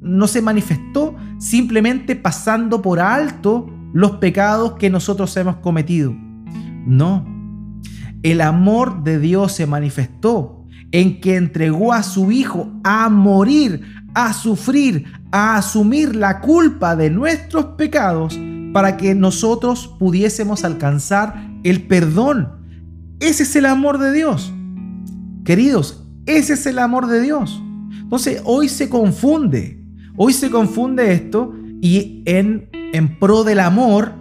no 0.00 0.26
se 0.26 0.42
manifestó 0.42 1.16
simplemente 1.38 2.16
pasando 2.16 2.82
por 2.82 3.00
alto 3.00 3.70
los 3.92 4.12
pecados 4.12 4.74
que 4.74 4.90
nosotros 4.90 5.36
hemos 5.36 5.56
cometido. 5.56 6.14
No. 6.86 7.26
El 8.22 8.40
amor 8.40 9.02
de 9.02 9.18
Dios 9.18 9.52
se 9.52 9.66
manifestó 9.66 10.64
en 10.92 11.20
que 11.20 11.36
entregó 11.36 11.92
a 11.92 12.02
su 12.02 12.32
Hijo 12.32 12.70
a 12.84 13.08
morir, 13.08 13.82
a 14.14 14.32
sufrir, 14.32 15.06
a 15.30 15.56
asumir 15.56 16.16
la 16.16 16.40
culpa 16.40 16.96
de 16.96 17.10
nuestros 17.10 17.64
pecados 17.76 18.38
para 18.72 18.96
que 18.96 19.14
nosotros 19.14 19.94
pudiésemos 19.98 20.64
alcanzar 20.64 21.50
el 21.64 21.82
perdón. 21.82 22.48
Ese 23.20 23.42
es 23.42 23.56
el 23.56 23.66
amor 23.66 23.98
de 23.98 24.12
Dios. 24.12 24.52
Queridos, 25.44 26.04
ese 26.26 26.54
es 26.54 26.66
el 26.66 26.78
amor 26.78 27.06
de 27.06 27.20
Dios. 27.20 27.62
Entonces 28.00 28.42
hoy 28.44 28.68
se 28.68 28.88
confunde, 28.88 29.79
hoy 30.22 30.34
se 30.34 30.50
confunde 30.50 31.14
esto 31.14 31.54
y 31.80 32.22
en, 32.26 32.68
en 32.92 33.18
pro 33.18 33.42
del 33.42 33.58
amor 33.58 34.12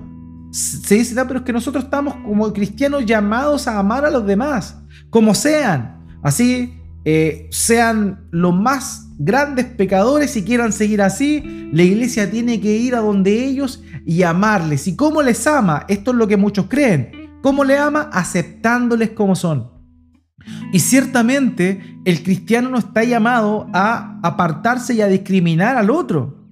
se 0.50 0.96
dice, 0.96 1.14
pero 1.28 1.40
es 1.40 1.46
que 1.46 1.52
nosotros 1.52 1.84
estamos 1.84 2.16
como 2.26 2.54
cristianos 2.54 3.06
llamados 3.06 3.68
a 3.68 3.78
amar 3.78 4.06
a 4.06 4.10
los 4.10 4.26
demás, 4.26 4.78
como 5.10 5.36
sean. 5.36 6.06
Así 6.24 6.74
eh, 7.04 7.50
sean 7.52 8.26
los 8.32 8.56
más 8.56 9.10
grandes 9.20 9.66
pecadores 9.66 10.38
y 10.38 10.46
quieran 10.46 10.72
seguir 10.72 11.02
así, 11.02 11.70
la 11.74 11.84
iglesia 11.84 12.32
tiene 12.32 12.62
que 12.62 12.78
ir 12.78 12.96
a 12.96 13.02
donde 13.02 13.44
ellos 13.44 13.84
y 14.06 14.24
amarles. 14.24 14.88
¿Y 14.88 14.96
cómo 14.96 15.22
les 15.22 15.46
ama? 15.48 15.84
Esto 15.90 16.12
es 16.12 16.18
lo 16.18 16.30
que 16.30 16.38
muchos 16.38 16.68
creen. 16.70 17.12
¿Cómo 17.42 17.66
le 17.66 17.78
ama? 17.78 18.10
Aceptándoles 18.14 19.10
como 19.10 19.36
son. 19.36 19.79
Y 20.72 20.80
ciertamente 20.80 22.00
el 22.06 22.24
cristiano 22.24 22.70
no 22.70 22.78
está 22.78 23.04
llamado 23.04 23.68
a 23.74 24.20
apartarse 24.24 24.94
y 24.94 25.02
a 25.02 25.08
discriminar 25.08 25.78
al 25.78 25.90
otro. 25.90 26.48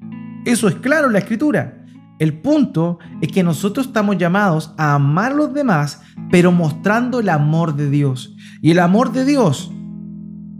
Eso 0.46 0.68
es 0.68 0.76
claro 0.76 1.08
en 1.08 1.14
la 1.14 1.20
escritura. 1.20 1.86
El 2.20 2.34
punto 2.34 3.00
es 3.22 3.32
que 3.32 3.44
nosotros 3.44 3.88
estamos 3.88 4.18
llamados 4.18 4.74
a 4.78 4.96
amar 4.96 5.34
a 5.34 5.36
los 5.36 5.54
demás, 5.54 6.02
pero 6.32 6.52
mostrando 6.52 7.20
el 7.20 7.30
amor 7.30 7.76
de 7.76 7.90
Dios. 7.90 8.36
Y 8.62 8.72
el 8.72 8.80
amor 8.80 9.12
de 9.12 9.26
Dios 9.26 9.72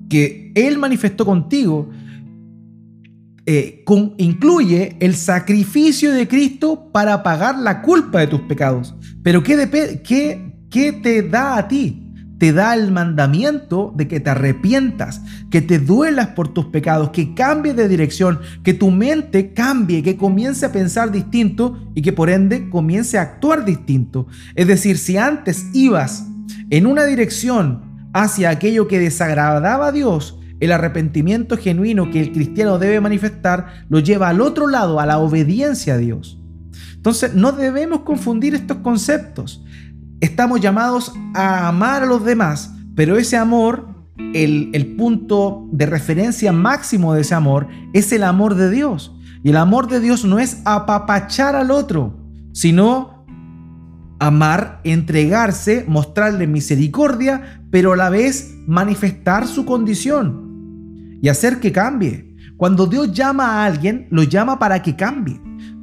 que 0.10 0.52
Él 0.56 0.78
manifestó 0.78 1.26
contigo 1.26 1.90
eh, 3.50 3.86
incluye 4.18 4.98
el 5.00 5.16
sacrificio 5.16 6.12
de 6.12 6.28
Cristo 6.28 6.90
para 6.92 7.24
pagar 7.24 7.58
la 7.58 7.82
culpa 7.82 8.20
de 8.20 8.28
tus 8.28 8.42
pecados. 8.42 8.94
Pero 9.24 9.42
¿qué, 9.42 10.92
te 11.02 11.24
da 11.24 11.58
a 11.58 11.68
ti? 11.68 12.07
Te 12.38 12.54
da 12.54 12.74
el 12.76 12.92
mandamiento 12.92 13.94
de 13.96 14.08
que 14.08 14.20
te 14.20 14.30
arrepientas, 14.30 15.22
que 15.50 15.62
te 15.62 15.80
duelas 15.80 16.28
por 16.30 16.50
tus 16.50 16.66
pecados, 16.66 17.10
que 17.10 17.34
cambies 17.34 17.76
de 17.76 17.88
dirección, 17.88 18.40
que 18.64 18.74
tu 18.74 18.92
mente 18.92 19.54
cambie, 19.54 20.04
que 20.04 20.18
comience 20.18 20.66
a 20.66 20.72
pensar 20.72 21.12
distinto 21.12 21.78
y 21.96 22.02
que 22.02 22.14
por 22.14 22.30
ende 22.30 22.70
comience 22.70 23.18
a 23.18 23.24
actuar 23.24 23.66
distinto. 23.66 24.28
Es 24.56 24.68
decir, 24.68 24.98
si 24.98 25.18
antes 25.18 25.66
ibas 25.74 26.28
en 26.70 26.86
una 26.86 27.06
dirección 27.06 28.10
hacia 28.14 28.50
aquello 28.50 28.88
que 28.88 29.00
desagradaba 29.00 29.88
a 29.88 29.92
Dios, 29.92 30.40
el 30.60 30.72
arrepentimiento 30.72 31.58
genuino 31.58 32.10
que 32.10 32.20
el 32.20 32.32
cristiano 32.32 32.80
debe 32.80 33.00
manifestar 33.00 33.86
lo 33.90 34.00
lleva 34.00 34.30
al 34.30 34.42
otro 34.42 34.68
lado, 34.68 35.00
a 35.00 35.06
la 35.06 35.20
obediencia 35.20 35.96
a 35.96 35.98
Dios. 35.98 36.40
Entonces, 36.96 37.36
no 37.36 37.52
debemos 37.52 38.02
confundir 38.02 38.56
estos 38.56 38.78
conceptos. 38.78 39.64
Estamos 40.22 40.62
llamados 40.62 41.14
a 41.34 41.68
amar 41.68 42.04
a 42.04 42.06
los 42.06 42.24
demás, 42.24 42.74
pero 42.96 43.18
ese 43.18 43.38
amor, 43.38 43.88
el, 44.34 44.96
punto 44.98 45.68
de 45.72 45.86
referencia 45.86 46.52
máximo 46.52 47.14
de 47.14 47.22
ese 47.22 47.36
amor, 47.36 47.68
es 47.94 48.12
el 48.12 48.24
amor 48.24 48.56
de 48.56 48.72
Dios. 48.72 49.16
Y 49.44 49.50
el 49.50 49.58
amor 49.58 49.88
de 49.88 50.00
Dios 50.00 50.26
no 50.26 50.40
es 50.40 50.62
apapachar 50.66 51.56
al 51.56 51.72
otro, 51.72 52.18
sino 52.54 53.26
amar, 54.20 54.82
entregarse, 54.84 55.86
mostrarle 55.88 56.48
misericordia, 56.48 57.62
pero 57.70 57.94
a 57.94 57.98
la 57.98 58.10
vez 58.10 58.56
manifestar 58.66 59.46
su 59.48 59.66
condición 59.66 61.20
y 61.22 61.30
hacer 61.30 61.60
que 61.60 61.72
cambie. 61.72 62.36
Cuando 62.58 62.88
Dios 62.88 63.14
llama 63.14 63.46
a 63.46 63.66
alguien, 63.66 64.08
lo 64.10 64.24
llama 64.24 64.58
para 64.58 64.82
que 64.82 64.96
cambie. 64.96 65.40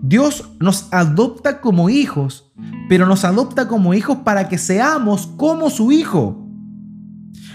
Dios 0.07 0.51
nos 0.61 0.93
adopta 0.93 1.63
como 1.63 1.89
hijos, 1.89 2.53
pero 2.91 3.07
nos 3.07 3.25
adopta 3.25 3.69
como 3.69 3.95
hijos 3.95 4.19
para 4.19 4.51
que 4.51 4.59
seamos 4.59 5.27
como 5.39 5.71
su 5.71 5.93
hijo. 5.93 6.47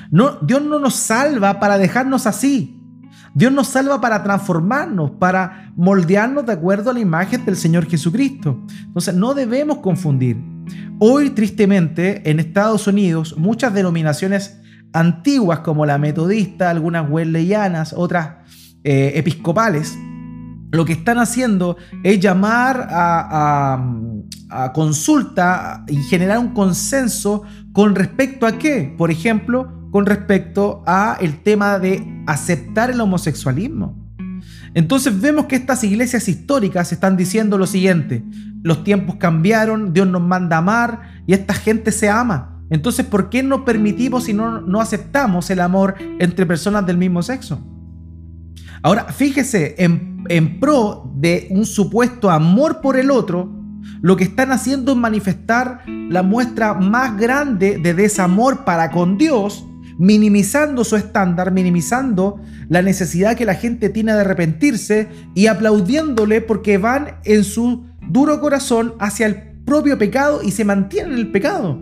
No, 0.09 0.39
Dios 0.41 0.63
no 0.63 0.79
nos 0.79 0.95
salva 0.95 1.59
para 1.59 1.77
dejarnos 1.77 2.25
así. 2.25 2.75
Dios 3.35 3.53
nos 3.53 3.67
salva 3.67 4.01
para 4.01 4.23
transformarnos, 4.23 5.11
para 5.11 5.71
moldearnos 5.75 6.47
de 6.47 6.53
acuerdo 6.53 6.89
a 6.89 6.93
la 6.93 6.99
imagen 6.99 7.45
del 7.45 7.55
Señor 7.55 7.85
Jesucristo. 7.85 8.65
Entonces 8.83 9.13
no 9.13 9.35
debemos 9.35 9.77
confundir. 9.77 10.43
Hoy, 10.97 11.29
tristemente, 11.29 12.27
en 12.31 12.39
Estados 12.39 12.87
Unidos, 12.87 13.37
muchas 13.37 13.75
denominaciones 13.75 14.59
antiguas 14.91 15.59
como 15.59 15.85
la 15.85 15.99
metodista, 15.99 16.71
algunas 16.71 17.07
wesleyanas, 17.07 17.93
otras 17.93 18.37
eh, 18.83 19.11
episcopales, 19.13 19.95
lo 20.71 20.85
que 20.85 20.93
están 20.93 21.17
haciendo 21.17 21.77
es 22.03 22.19
llamar 22.19 22.87
a, 22.91 23.95
consulta 24.73 25.83
y 25.87 25.97
generar 25.97 26.39
un 26.39 26.53
consenso 26.55 27.43
con 27.71 27.93
respecto 27.93 28.47
a 28.47 28.57
qué. 28.57 28.93
Por 28.97 29.11
ejemplo, 29.11 29.89
con 29.91 30.07
respecto 30.07 30.83
a 30.87 31.17
el 31.21 31.43
tema 31.43 31.77
de 31.77 32.23
aceptar 32.25 32.89
el 32.89 32.99
homosexualismo. 32.99 33.95
Entonces 34.73 35.19
vemos 35.19 35.45
que 35.45 35.55
estas 35.55 35.83
iglesias 35.83 36.27
históricas 36.27 36.91
están 36.91 37.17
diciendo 37.17 37.57
lo 37.57 37.67
siguiente, 37.67 38.23
los 38.63 38.83
tiempos 38.83 39.15
cambiaron, 39.15 39.93
Dios 39.93 40.07
nos 40.07 40.21
manda 40.21 40.57
a 40.57 40.59
amar 40.59 41.01
y 41.25 41.33
esta 41.33 41.53
gente 41.53 41.91
se 41.91 42.09
ama. 42.09 42.61
Entonces, 42.69 43.05
¿por 43.05 43.29
qué 43.29 43.41
no 43.41 43.65
permitimos 43.65 44.29
y 44.29 44.33
no, 44.33 44.61
no 44.61 44.79
aceptamos 44.79 45.49
el 45.49 45.59
amor 45.59 45.95
entre 46.19 46.45
personas 46.45 46.85
del 46.85 46.97
mismo 46.97 47.23
sexo? 47.23 47.59
Ahora, 48.81 49.05
fíjese, 49.05 49.75
en, 49.77 50.59
pro 50.59 51.11
de 51.15 51.47
un 51.49 51.65
supuesto 51.65 52.29
amor 52.29 52.81
por 52.81 52.97
el 52.97 53.11
otro, 53.11 53.51
lo 54.01 54.15
que 54.15 54.23
están 54.23 54.51
haciendo 54.51 54.93
es 54.93 54.97
manifestar 54.97 55.83
la 55.87 56.23
muestra 56.23 56.73
más 56.73 57.17
grande 57.17 57.77
de 57.77 57.93
desamor 57.93 58.63
para 58.63 58.91
con 58.91 59.17
Dios 59.17 59.65
minimizando 59.99 60.85
su 60.85 60.95
estándar, 60.95 61.51
minimizando 61.51 62.39
la 62.69 62.81
necesidad 62.81 63.35
que 63.35 63.45
la 63.45 63.53
gente 63.53 63.89
tiene 63.89 64.13
de 64.13 64.21
arrepentirse 64.21 65.09
y 65.35 65.47
aplaudiéndole 65.47 66.39
porque 66.39 66.77
van 66.77 67.17
en 67.25 67.43
su 67.43 67.85
duro 68.07 68.39
corazón 68.39 68.93
hacia 68.99 69.25
el 69.25 69.35
propio 69.65 69.97
pecado 69.97 70.41
y 70.41 70.51
se 70.51 70.63
mantienen 70.63 71.13
en 71.13 71.19
el 71.19 71.31
pecado. 71.31 71.77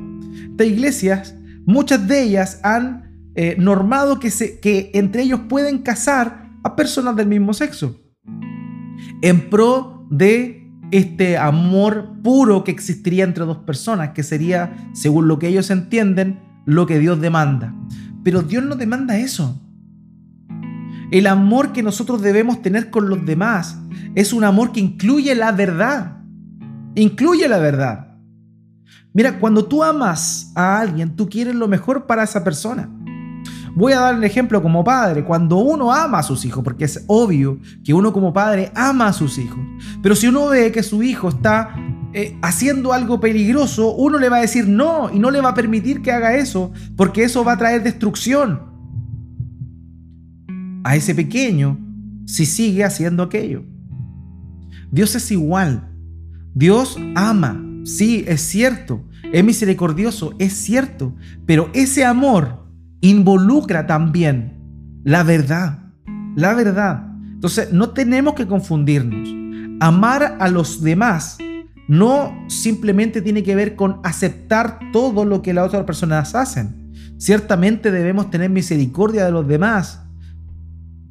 Estas 0.49 0.65
iglesias, 0.65 1.35
muchas 1.67 2.07
de 2.07 2.23
ellas 2.23 2.59
han 2.63 3.07
eh, 3.35 3.55
normado 3.59 4.19
que, 4.19 4.31
que 4.59 4.89
entre 4.95 5.21
ellos 5.21 5.41
pueden 5.47 5.77
casar 5.83 6.46
a 6.67 6.75
personas 6.75 7.15
del 7.15 7.27
mismo 7.27 7.53
sexo 7.53 7.99
en 9.21 9.49
pro 9.49 10.05
de 10.09 10.69
este 10.91 11.37
amor 11.37 12.21
puro 12.23 12.63
que 12.63 12.71
existiría 12.71 13.23
entre 13.23 13.45
dos 13.45 13.57
personas, 13.57 14.11
que 14.11 14.23
sería, 14.23 14.89
según 14.93 15.27
lo 15.27 15.39
que 15.39 15.47
ellos 15.47 15.69
entienden, 15.69 16.39
lo 16.65 16.85
que 16.85 16.99
Dios 16.99 17.19
demanda. 17.19 17.73
Pero 18.23 18.41
Dios 18.41 18.63
no 18.63 18.75
demanda 18.75 19.17
eso. 19.17 19.61
El 21.11 21.27
amor 21.27 21.71
que 21.71 21.83
nosotros 21.83 22.21
debemos 22.21 22.61
tener 22.61 22.89
con 22.89 23.09
los 23.09 23.25
demás 23.25 23.79
es 24.15 24.33
un 24.33 24.43
amor 24.43 24.71
que 24.71 24.81
incluye 24.81 25.33
la 25.35 25.51
verdad. 25.51 26.17
Incluye 26.95 27.47
la 27.47 27.59
verdad. 27.59 28.17
Mira, 29.13 29.39
cuando 29.39 29.65
tú 29.65 29.83
amas 29.83 30.51
a 30.55 30.79
alguien, 30.79 31.15
tú 31.15 31.29
quieres 31.29 31.55
lo 31.55 31.67
mejor 31.67 32.07
para 32.07 32.23
esa 32.23 32.43
persona. 32.43 32.89
Voy 33.77 33.93
a 33.93 33.99
dar 33.99 34.15
un 34.15 34.23
ejemplo 34.23 34.63
como 34.63 34.83
padre. 34.83 35.23
Cuando 35.23 35.57
uno 35.57 35.93
ama 35.93 36.17
a 36.17 36.23
sus 36.23 36.43
hijos, 36.45 36.63
porque 36.63 36.85
es 36.85 37.03
obvio 37.05 37.59
que 37.85 37.93
uno 37.93 38.11
como 38.11 38.33
padre 38.33 38.71
ama 38.73 39.05
a 39.05 39.13
sus 39.13 39.37
hijos, 39.37 39.59
pero 40.01 40.15
si 40.15 40.25
uno 40.27 40.47
ve 40.47 40.71
que 40.71 40.81
su 40.81 41.03
hijo 41.03 41.29
está 41.29 41.75
eh, 42.11 42.35
haciendo 42.41 42.91
algo 42.91 43.19
peligroso, 43.19 43.93
uno 43.93 44.17
le 44.17 44.29
va 44.29 44.37
a 44.37 44.41
decir 44.41 44.67
no 44.67 45.11
y 45.13 45.19
no 45.19 45.29
le 45.29 45.41
va 45.41 45.49
a 45.49 45.53
permitir 45.53 46.01
que 46.01 46.11
haga 46.11 46.35
eso, 46.37 46.71
porque 46.95 47.23
eso 47.23 47.43
va 47.43 47.51
a 47.51 47.57
traer 47.59 47.83
destrucción 47.83 48.63
a 50.83 50.95
ese 50.95 51.13
pequeño 51.13 51.77
si 52.25 52.47
sigue 52.47 52.83
haciendo 52.83 53.21
aquello. 53.21 53.63
Dios 54.89 55.13
es 55.13 55.29
igual. 55.29 55.87
Dios 56.55 56.97
ama. 57.13 57.63
Sí, 57.83 58.25
es 58.27 58.41
cierto. 58.41 59.03
Es 59.31 59.43
misericordioso, 59.43 60.33
es 60.39 60.53
cierto. 60.53 61.13
Pero 61.45 61.69
ese 61.75 62.05
amor 62.05 62.66
involucra 63.01 63.87
también 63.87 64.57
la 65.03 65.23
verdad. 65.23 65.79
La 66.35 66.53
verdad. 66.53 67.07
Entonces, 67.33 67.71
no 67.71 67.91
tenemos 67.91 68.33
que 68.33 68.47
confundirnos. 68.47 69.29
Amar 69.79 70.37
a 70.39 70.49
los 70.49 70.81
demás 70.81 71.37
no 71.87 72.35
simplemente 72.47 73.21
tiene 73.21 73.43
que 73.43 73.55
ver 73.55 73.75
con 73.75 73.99
aceptar 74.03 74.79
todo 74.91 75.23
lo 75.23 75.41
que 75.41 75.53
las 75.53 75.67
otras 75.67 75.85
personas 75.85 76.35
hacen. 76.35 76.93
Ciertamente 77.17 77.91
debemos 77.91 78.29
tener 78.29 78.49
misericordia 78.49 79.25
de 79.25 79.31
los 79.31 79.47
demás, 79.47 80.03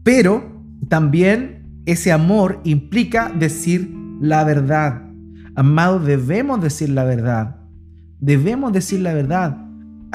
pero 0.03 0.63
también 0.89 1.83
ese 1.87 2.13
amor 2.13 2.61
implica 2.65 3.33
decir 3.37 3.93
la 4.21 4.45
verdad. 4.45 5.03
Amados, 5.55 6.05
debemos 6.05 6.61
decir 6.61 6.91
la 6.91 7.05
verdad. 7.05 7.57
Debemos 8.21 8.73
decir 8.73 9.01
la 9.01 9.15
verdad. 9.15 9.66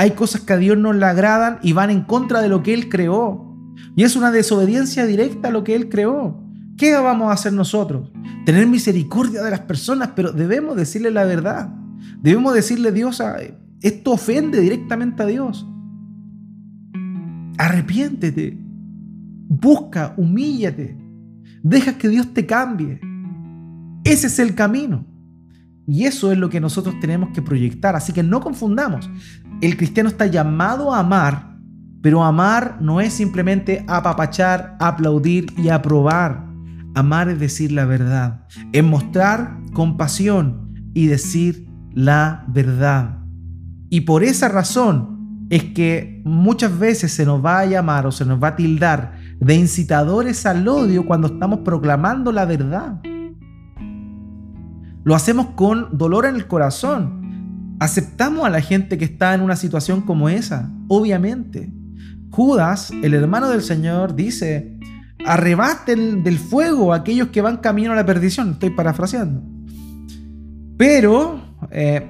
Hay 0.01 0.15
cosas 0.15 0.41
que 0.41 0.53
a 0.53 0.57
Dios 0.57 0.79
no 0.79 0.93
le 0.93 1.05
agradan 1.05 1.59
y 1.61 1.73
van 1.73 1.91
en 1.91 2.01
contra 2.01 2.41
de 2.41 2.49
lo 2.49 2.63
que 2.63 2.73
Él 2.73 2.89
creó. 2.89 3.55
Y 3.95 4.01
es 4.01 4.15
una 4.15 4.31
desobediencia 4.31 5.05
directa 5.05 5.49
a 5.49 5.51
lo 5.51 5.63
que 5.63 5.75
Él 5.75 5.89
creó. 5.89 6.43
¿Qué 6.75 6.95
vamos 6.95 7.29
a 7.29 7.33
hacer 7.33 7.53
nosotros? 7.53 8.11
Tener 8.43 8.65
misericordia 8.65 9.43
de 9.43 9.51
las 9.51 9.59
personas, 9.59 10.13
pero 10.15 10.31
debemos 10.31 10.75
decirle 10.75 11.11
la 11.11 11.23
verdad. 11.23 11.69
Debemos 12.19 12.55
decirle 12.55 12.89
a 12.89 12.91
Dios, 12.91 13.21
esto 13.83 14.13
ofende 14.13 14.59
directamente 14.59 15.21
a 15.21 15.27
Dios. 15.27 15.67
Arrepiéntete, 17.59 18.57
busca, 19.49 20.15
humíllate, 20.17 20.97
deja 21.61 21.99
que 21.99 22.09
Dios 22.09 22.33
te 22.33 22.47
cambie. 22.47 22.99
Ese 24.03 24.25
es 24.25 24.39
el 24.39 24.55
camino. 24.55 25.05
Y 25.91 26.05
eso 26.05 26.31
es 26.31 26.37
lo 26.37 26.49
que 26.49 26.61
nosotros 26.61 26.95
tenemos 27.01 27.31
que 27.33 27.41
proyectar. 27.41 27.97
Así 27.97 28.13
que 28.13 28.23
no 28.23 28.39
confundamos. 28.39 29.09
El 29.59 29.75
cristiano 29.75 30.07
está 30.07 30.25
llamado 30.25 30.93
a 30.93 30.99
amar, 30.99 31.57
pero 32.01 32.23
amar 32.23 32.77
no 32.79 33.01
es 33.01 33.11
simplemente 33.11 33.83
apapachar, 33.89 34.77
aplaudir 34.79 35.47
y 35.57 35.67
aprobar. 35.67 36.45
Amar 36.95 37.27
es 37.27 37.41
decir 37.41 37.73
la 37.73 37.83
verdad, 37.83 38.45
es 38.71 38.83
mostrar 38.85 39.57
compasión 39.73 40.73
y 40.93 41.07
decir 41.07 41.67
la 41.93 42.45
verdad. 42.47 43.19
Y 43.89 44.01
por 44.01 44.23
esa 44.23 44.47
razón 44.47 45.47
es 45.49 45.65
que 45.73 46.21
muchas 46.23 46.79
veces 46.79 47.11
se 47.11 47.25
nos 47.25 47.43
va 47.43 47.59
a 47.59 47.65
llamar 47.65 48.07
o 48.07 48.13
se 48.13 48.23
nos 48.23 48.41
va 48.41 48.49
a 48.49 48.55
tildar 48.55 49.17
de 49.41 49.55
incitadores 49.55 50.45
al 50.45 50.65
odio 50.69 51.05
cuando 51.05 51.27
estamos 51.27 51.59
proclamando 51.59 52.31
la 52.31 52.45
verdad. 52.45 53.01
Lo 55.03 55.15
hacemos 55.15 55.47
con 55.55 55.97
dolor 55.97 56.25
en 56.25 56.35
el 56.35 56.47
corazón. 56.47 57.77
Aceptamos 57.79 58.45
a 58.45 58.49
la 58.49 58.61
gente 58.61 58.97
que 58.97 59.05
está 59.05 59.33
en 59.33 59.41
una 59.41 59.55
situación 59.55 60.01
como 60.01 60.29
esa, 60.29 60.71
obviamente. 60.87 61.73
Judas, 62.29 62.91
el 63.01 63.13
hermano 63.13 63.49
del 63.49 63.61
Señor, 63.61 64.15
dice, 64.15 64.77
arrebaten 65.25 66.23
del 66.23 66.37
fuego 66.37 66.93
a 66.93 66.97
aquellos 66.97 67.29
que 67.29 67.41
van 67.41 67.57
camino 67.57 67.91
a 67.91 67.95
la 67.95 68.05
perdición. 68.05 68.51
Estoy 68.51 68.69
parafraseando. 68.69 69.41
Pero 70.77 71.41
eh, 71.71 72.07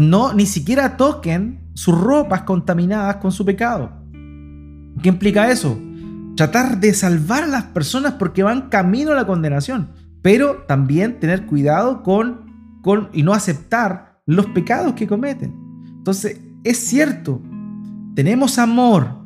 no, 0.00 0.32
ni 0.34 0.46
siquiera 0.46 0.96
toquen 0.96 1.70
sus 1.74 1.98
ropas 1.98 2.42
contaminadas 2.42 3.16
con 3.16 3.32
su 3.32 3.44
pecado. 3.44 3.90
¿Qué 5.02 5.08
implica 5.08 5.50
eso? 5.50 5.78
Tratar 6.36 6.78
de 6.78 6.92
salvar 6.94 7.44
a 7.44 7.48
las 7.48 7.64
personas 7.64 8.14
porque 8.14 8.42
van 8.42 8.68
camino 8.68 9.12
a 9.12 9.14
la 9.14 9.26
condenación, 9.26 9.90
pero 10.22 10.64
también 10.66 11.20
tener 11.20 11.46
cuidado 11.46 12.02
con, 12.02 12.80
con 12.82 13.08
y 13.12 13.22
no 13.22 13.32
aceptar 13.32 14.20
los 14.26 14.46
pecados 14.46 14.94
que 14.94 15.06
cometen. 15.06 15.54
Entonces, 15.98 16.40
es 16.64 16.78
cierto, 16.78 17.40
tenemos 18.14 18.58
amor, 18.58 19.24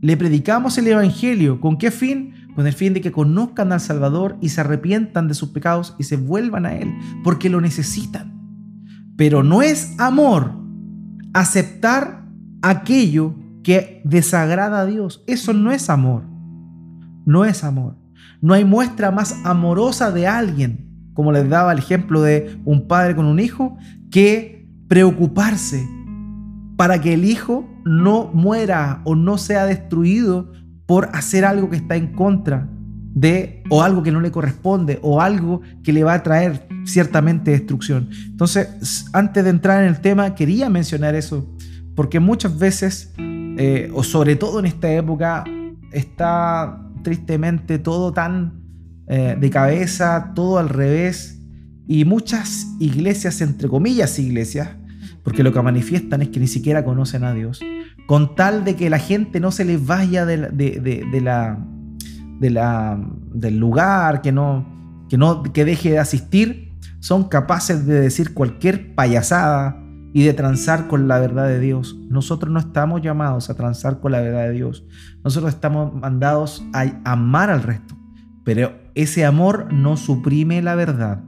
le 0.00 0.16
predicamos 0.16 0.76
el 0.78 0.88
Evangelio, 0.88 1.60
¿con 1.60 1.78
qué 1.78 1.90
fin? 1.90 2.34
con 2.56 2.66
el 2.66 2.72
fin 2.72 2.94
de 2.94 3.02
que 3.02 3.12
conozcan 3.12 3.70
al 3.70 3.80
Salvador 3.80 4.38
y 4.40 4.48
se 4.48 4.62
arrepientan 4.62 5.28
de 5.28 5.34
sus 5.34 5.50
pecados 5.50 5.94
y 5.98 6.04
se 6.04 6.16
vuelvan 6.16 6.64
a 6.64 6.74
Él, 6.74 6.90
porque 7.22 7.50
lo 7.50 7.60
necesitan. 7.60 8.32
Pero 9.14 9.42
no 9.42 9.60
es 9.60 9.94
amor 9.98 10.54
aceptar 11.34 12.24
aquello 12.62 13.34
que 13.62 14.00
desagrada 14.04 14.80
a 14.80 14.86
Dios. 14.86 15.22
Eso 15.26 15.52
no 15.52 15.70
es 15.70 15.90
amor. 15.90 16.22
No 17.26 17.44
es 17.44 17.62
amor. 17.62 17.98
No 18.40 18.54
hay 18.54 18.64
muestra 18.64 19.10
más 19.10 19.36
amorosa 19.44 20.10
de 20.10 20.26
alguien, 20.26 21.10
como 21.14 21.32
les 21.32 21.48
daba 21.48 21.72
el 21.72 21.78
ejemplo 21.78 22.22
de 22.22 22.58
un 22.64 22.86
padre 22.86 23.16
con 23.16 23.26
un 23.26 23.40
hijo, 23.40 23.76
que 24.10 24.68
preocuparse 24.88 25.86
para 26.76 27.00
que 27.00 27.14
el 27.14 27.24
hijo 27.24 27.68
no 27.84 28.30
muera 28.32 29.00
o 29.04 29.14
no 29.14 29.38
sea 29.38 29.64
destruido 29.64 30.52
por 30.86 31.08
hacer 31.12 31.44
algo 31.44 31.70
que 31.70 31.76
está 31.76 31.96
en 31.96 32.12
contra 32.12 32.68
de 33.14 33.62
o 33.70 33.82
algo 33.82 34.02
que 34.02 34.12
no 34.12 34.20
le 34.20 34.30
corresponde 34.30 34.98
o 35.02 35.20
algo 35.22 35.62
que 35.82 35.92
le 35.92 36.04
va 36.04 36.14
a 36.14 36.22
traer 36.22 36.68
ciertamente 36.84 37.50
destrucción. 37.50 38.10
Entonces, 38.26 39.06
antes 39.12 39.42
de 39.42 39.50
entrar 39.50 39.82
en 39.82 39.88
el 39.88 40.00
tema, 40.00 40.34
quería 40.34 40.68
mencionar 40.68 41.14
eso, 41.14 41.50
porque 41.94 42.20
muchas 42.20 42.58
veces, 42.58 43.14
eh, 43.18 43.90
o 43.94 44.02
sobre 44.02 44.36
todo 44.36 44.60
en 44.60 44.66
esta 44.66 44.92
época, 44.92 45.44
está 45.92 46.85
tristemente 47.06 47.78
todo 47.78 48.12
tan 48.12 48.64
eh, 49.06 49.36
de 49.38 49.48
cabeza, 49.48 50.32
todo 50.34 50.58
al 50.58 50.68
revés, 50.68 51.40
y 51.86 52.04
muchas 52.04 52.66
iglesias, 52.80 53.40
entre 53.42 53.68
comillas 53.68 54.18
iglesias, 54.18 54.70
porque 55.22 55.44
lo 55.44 55.52
que 55.52 55.62
manifiestan 55.62 56.20
es 56.22 56.30
que 56.30 56.40
ni 56.40 56.48
siquiera 56.48 56.84
conocen 56.84 57.22
a 57.22 57.32
Dios, 57.32 57.60
con 58.08 58.34
tal 58.34 58.64
de 58.64 58.74
que 58.74 58.90
la 58.90 58.98
gente 58.98 59.38
no 59.38 59.52
se 59.52 59.64
les 59.64 59.86
vaya 59.86 60.26
de, 60.26 60.36
la, 60.36 60.48
de 62.40 62.50
la, 62.50 63.00
del 63.32 63.56
lugar, 63.56 64.20
que 64.20 64.32
no, 64.32 65.06
que 65.08 65.16
no 65.16 65.44
que 65.44 65.64
deje 65.64 65.92
de 65.92 66.00
asistir, 66.00 66.72
son 66.98 67.28
capaces 67.28 67.86
de 67.86 68.00
decir 68.00 68.34
cualquier 68.34 68.96
payasada 68.96 69.80
y 70.12 70.24
de 70.24 70.32
transar 70.32 70.88
con 70.88 71.08
la 71.08 71.18
verdad 71.18 71.46
de 71.46 71.60
Dios. 71.60 71.98
Nosotros 72.08 72.52
no 72.52 72.58
estamos 72.58 73.02
llamados 73.02 73.50
a 73.50 73.54
transar 73.54 74.00
con 74.00 74.12
la 74.12 74.20
verdad 74.20 74.44
de 74.44 74.52
Dios. 74.52 74.84
Nosotros 75.22 75.52
estamos 75.52 75.94
mandados 75.94 76.64
a 76.72 76.86
amar 77.04 77.50
al 77.50 77.62
resto. 77.62 77.96
Pero 78.44 78.72
ese 78.94 79.24
amor 79.24 79.72
no 79.72 79.96
suprime 79.96 80.62
la 80.62 80.74
verdad. 80.74 81.22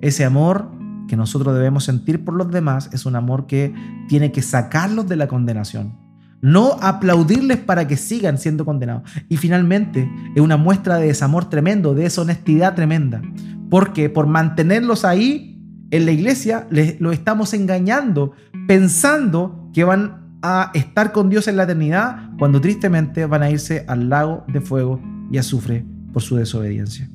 Ese 0.00 0.24
amor 0.24 0.70
que 1.08 1.16
nosotros 1.16 1.54
debemos 1.54 1.84
sentir 1.84 2.24
por 2.24 2.34
los 2.34 2.50
demás 2.50 2.90
es 2.92 3.06
un 3.06 3.16
amor 3.16 3.46
que 3.46 3.74
tiene 4.08 4.32
que 4.32 4.42
sacarlos 4.42 5.08
de 5.08 5.16
la 5.16 5.28
condenación. 5.28 5.98
No 6.42 6.76
aplaudirles 6.80 7.58
para 7.58 7.86
que 7.86 7.96
sigan 7.96 8.38
siendo 8.38 8.64
condenados. 8.64 9.10
Y 9.28 9.36
finalmente 9.36 10.10
es 10.34 10.42
una 10.42 10.56
muestra 10.56 10.96
de 10.96 11.06
desamor 11.06 11.50
tremendo, 11.50 11.94
de 11.94 12.04
deshonestidad 12.04 12.74
tremenda. 12.74 13.22
Porque 13.68 14.08
por 14.08 14.26
mantenerlos 14.26 15.04
ahí 15.04 15.49
en 15.90 16.06
la 16.06 16.12
iglesia, 16.12 16.66
les, 16.70 17.00
lo 17.00 17.12
estamos 17.12 17.52
engañando, 17.54 18.32
pensando 18.66 19.70
que 19.72 19.84
van 19.84 20.38
a 20.42 20.70
estar 20.74 21.12
con 21.12 21.28
Dios 21.28 21.48
en 21.48 21.56
la 21.56 21.64
eternidad, 21.64 22.30
cuando 22.38 22.60
tristemente 22.60 23.26
van 23.26 23.42
a 23.42 23.50
irse 23.50 23.84
al 23.88 24.08
lago 24.08 24.44
de 24.48 24.60
fuego 24.60 25.00
y 25.30 25.38
azufre 25.38 25.84
por 26.12 26.22
su 26.22 26.36
desobediencia. 26.36 27.08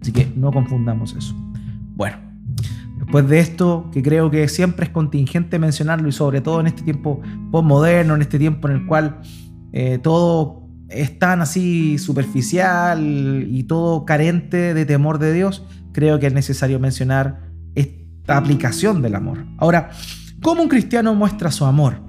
Así 0.00 0.12
que 0.12 0.32
no 0.34 0.50
confundamos 0.52 1.14
eso. 1.14 1.34
Bueno, 1.94 2.16
después 2.98 3.28
de 3.28 3.40
esto, 3.40 3.90
que 3.92 4.02
creo 4.02 4.30
que 4.30 4.48
siempre 4.48 4.86
es 4.86 4.90
contingente 4.90 5.58
mencionarlo 5.58 6.08
y 6.08 6.12
sobre 6.12 6.40
todo 6.40 6.60
en 6.60 6.68
este 6.68 6.82
tiempo 6.82 7.20
postmoderno, 7.50 8.14
en 8.14 8.22
este 8.22 8.38
tiempo 8.38 8.68
en 8.68 8.76
el 8.76 8.86
cual 8.86 9.20
eh, 9.72 9.98
todo 9.98 10.66
es 10.88 11.18
tan 11.18 11.40
así 11.40 11.98
superficial 11.98 13.46
y 13.48 13.62
todo 13.64 14.04
carente 14.04 14.74
de 14.74 14.86
temor 14.86 15.18
de 15.18 15.32
Dios, 15.32 15.64
creo 15.92 16.18
que 16.18 16.26
es 16.26 16.32
necesario 16.32 16.80
mencionar 16.80 17.49
esta 18.30 18.36
aplicación 18.36 19.02
del 19.02 19.16
amor. 19.16 19.44
Ahora, 19.58 19.90
¿cómo 20.40 20.62
un 20.62 20.68
cristiano 20.68 21.14
muestra 21.16 21.50
su 21.50 21.64
amor? 21.64 22.00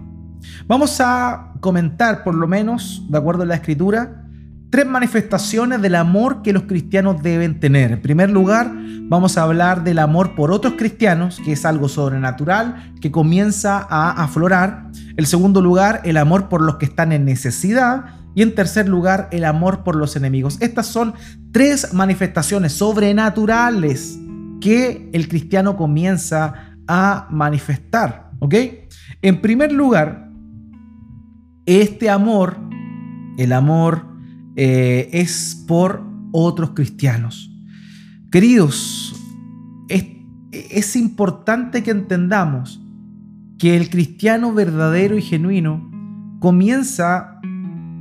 Vamos 0.68 1.02
a 1.02 1.54
comentar, 1.62 2.24
por 2.24 2.36
lo 2.36 2.48
menos, 2.48 3.04
de 3.10 3.18
acuerdo 3.18 3.42
a 3.42 3.48
la 3.48 3.56
escritura, 3.56 4.24
tres 4.70 4.86
manifestaciones 4.86 5.82
del 5.82 5.96
amor 5.96 6.44
que 6.44 6.54
los 6.54 6.64
cristianos 6.64 7.24
deben 7.24 7.60
tener. 7.60 7.92
En 7.92 8.02
primer 8.04 8.30
lugar, 8.30 8.72
vamos 9.10 9.36
a 9.38 9.44
hablar 9.44 9.84
del 9.84 9.98
amor 9.98 10.36
por 10.36 10.52
otros 10.52 10.76
cristianos, 10.78 11.42
que 11.44 11.54
es 11.54 11.66
algo 11.66 11.90
sobrenatural 11.90 12.94
que 13.02 13.10
comienza 13.10 13.80
a 13.90 14.24
aflorar. 14.24 14.92
En 15.18 15.26
segundo 15.26 15.60
lugar, 15.60 16.02
el 16.04 16.18
amor 16.18 16.50
por 16.50 16.62
los 16.62 16.76
que 16.76 16.86
están 16.86 17.14
en 17.14 17.26
necesidad. 17.26 18.06
Y 18.36 18.44
en 18.44 18.54
tercer 18.54 18.88
lugar, 18.88 19.28
el 19.32 19.44
amor 19.44 19.84
por 19.84 19.96
los 19.96 20.16
enemigos. 20.16 20.58
Estas 20.62 20.86
son 20.86 21.16
tres 21.52 21.94
manifestaciones 21.94 22.74
sobrenaturales 22.74 24.20
que 24.62 25.10
el 25.12 25.28
cristiano 25.28 25.76
comienza 25.76 26.78
a 26.88 27.28
manifestar. 27.30 28.32
¿Ok? 28.40 28.56
En 29.22 29.42
primer 29.42 29.72
lugar, 29.74 30.30
este 31.66 32.10
amor, 32.10 32.58
el 33.38 33.52
amor 33.54 34.06
eh, 34.56 35.10
es 35.12 35.64
por 35.68 36.04
otros 36.32 36.72
cristianos. 36.72 37.52
Queridos, 38.32 39.14
es, 39.90 40.06
es 40.52 40.96
importante 40.96 41.84
que 41.84 41.92
entendamos 41.92 42.82
que 43.60 43.78
el 43.78 43.90
cristiano 43.90 44.54
verdadero 44.54 45.18
y 45.18 45.22
genuino 45.22 45.92
comienza 46.40 47.40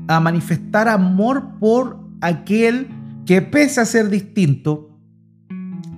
a 0.08 0.20
manifestar 0.20 0.88
amor 0.88 1.58
por 1.60 2.00
aquel 2.20 2.88
que 3.26 3.42
pese 3.42 3.80
a 3.80 3.84
ser 3.84 4.08
distinto, 4.08 4.89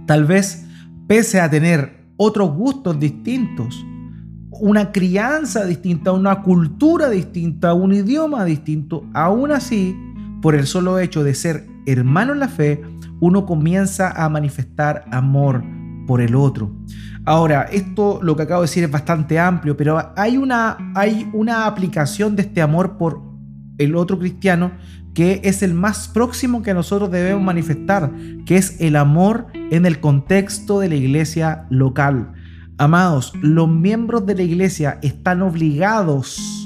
tal 0.06 0.24
vez 0.24 0.66
pese 1.06 1.40
a 1.40 1.50
tener 1.50 2.06
otros 2.16 2.54
gustos 2.54 2.98
distintos, 2.98 3.84
una 4.50 4.92
crianza 4.92 5.64
distinta, 5.64 6.12
una 6.12 6.42
cultura 6.42 7.08
distinta, 7.08 7.74
un 7.74 7.92
idioma 7.92 8.44
distinto, 8.44 9.04
aún 9.12 9.50
así 9.50 9.96
por 10.40 10.54
el 10.54 10.66
solo 10.66 10.98
hecho 10.98 11.24
de 11.24 11.34
ser 11.34 11.66
hermano 11.86 12.32
en 12.32 12.40
la 12.40 12.48
fe, 12.48 12.82
uno 13.20 13.46
comienza 13.46 14.10
a 14.10 14.28
manifestar 14.28 15.04
amor 15.10 15.62
por 16.06 16.20
el 16.20 16.34
otro. 16.34 16.72
Ahora, 17.24 17.62
esto 17.70 18.18
lo 18.22 18.34
que 18.34 18.42
acabo 18.42 18.62
de 18.62 18.66
decir 18.66 18.84
es 18.84 18.90
bastante 18.90 19.38
amplio, 19.38 19.76
pero 19.76 20.12
hay 20.16 20.36
una, 20.36 20.76
hay 20.94 21.30
una 21.32 21.66
aplicación 21.66 22.34
de 22.34 22.42
este 22.42 22.60
amor 22.60 22.98
por 22.98 23.22
el 23.78 23.94
otro 23.94 24.18
cristiano 24.18 24.72
que 25.14 25.40
es 25.44 25.62
el 25.62 25.74
más 25.74 26.08
próximo 26.08 26.62
que 26.62 26.74
nosotros 26.74 27.10
debemos 27.10 27.42
manifestar, 27.42 28.12
que 28.46 28.56
es 28.56 28.80
el 28.80 28.96
amor 28.96 29.46
en 29.70 29.86
el 29.86 30.00
contexto 30.00 30.80
de 30.80 30.88
la 30.88 30.94
iglesia 30.94 31.66
local. 31.70 32.32
Amados, 32.78 33.32
los 33.42 33.68
miembros 33.68 34.26
de 34.26 34.34
la 34.34 34.42
iglesia 34.42 34.98
están 35.02 35.42
obligados 35.42 36.62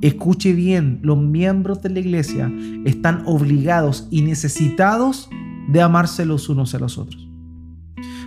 Escuche 0.00 0.52
bien, 0.52 1.00
los 1.02 1.18
miembros 1.18 1.82
de 1.82 1.90
la 1.90 1.98
iglesia 1.98 2.52
están 2.84 3.24
obligados 3.26 4.06
y 4.12 4.22
necesitados 4.22 5.28
de 5.68 5.82
amarse 5.82 6.24
los 6.24 6.48
unos 6.48 6.72
a 6.74 6.78
los 6.78 6.98
otros. 6.98 7.28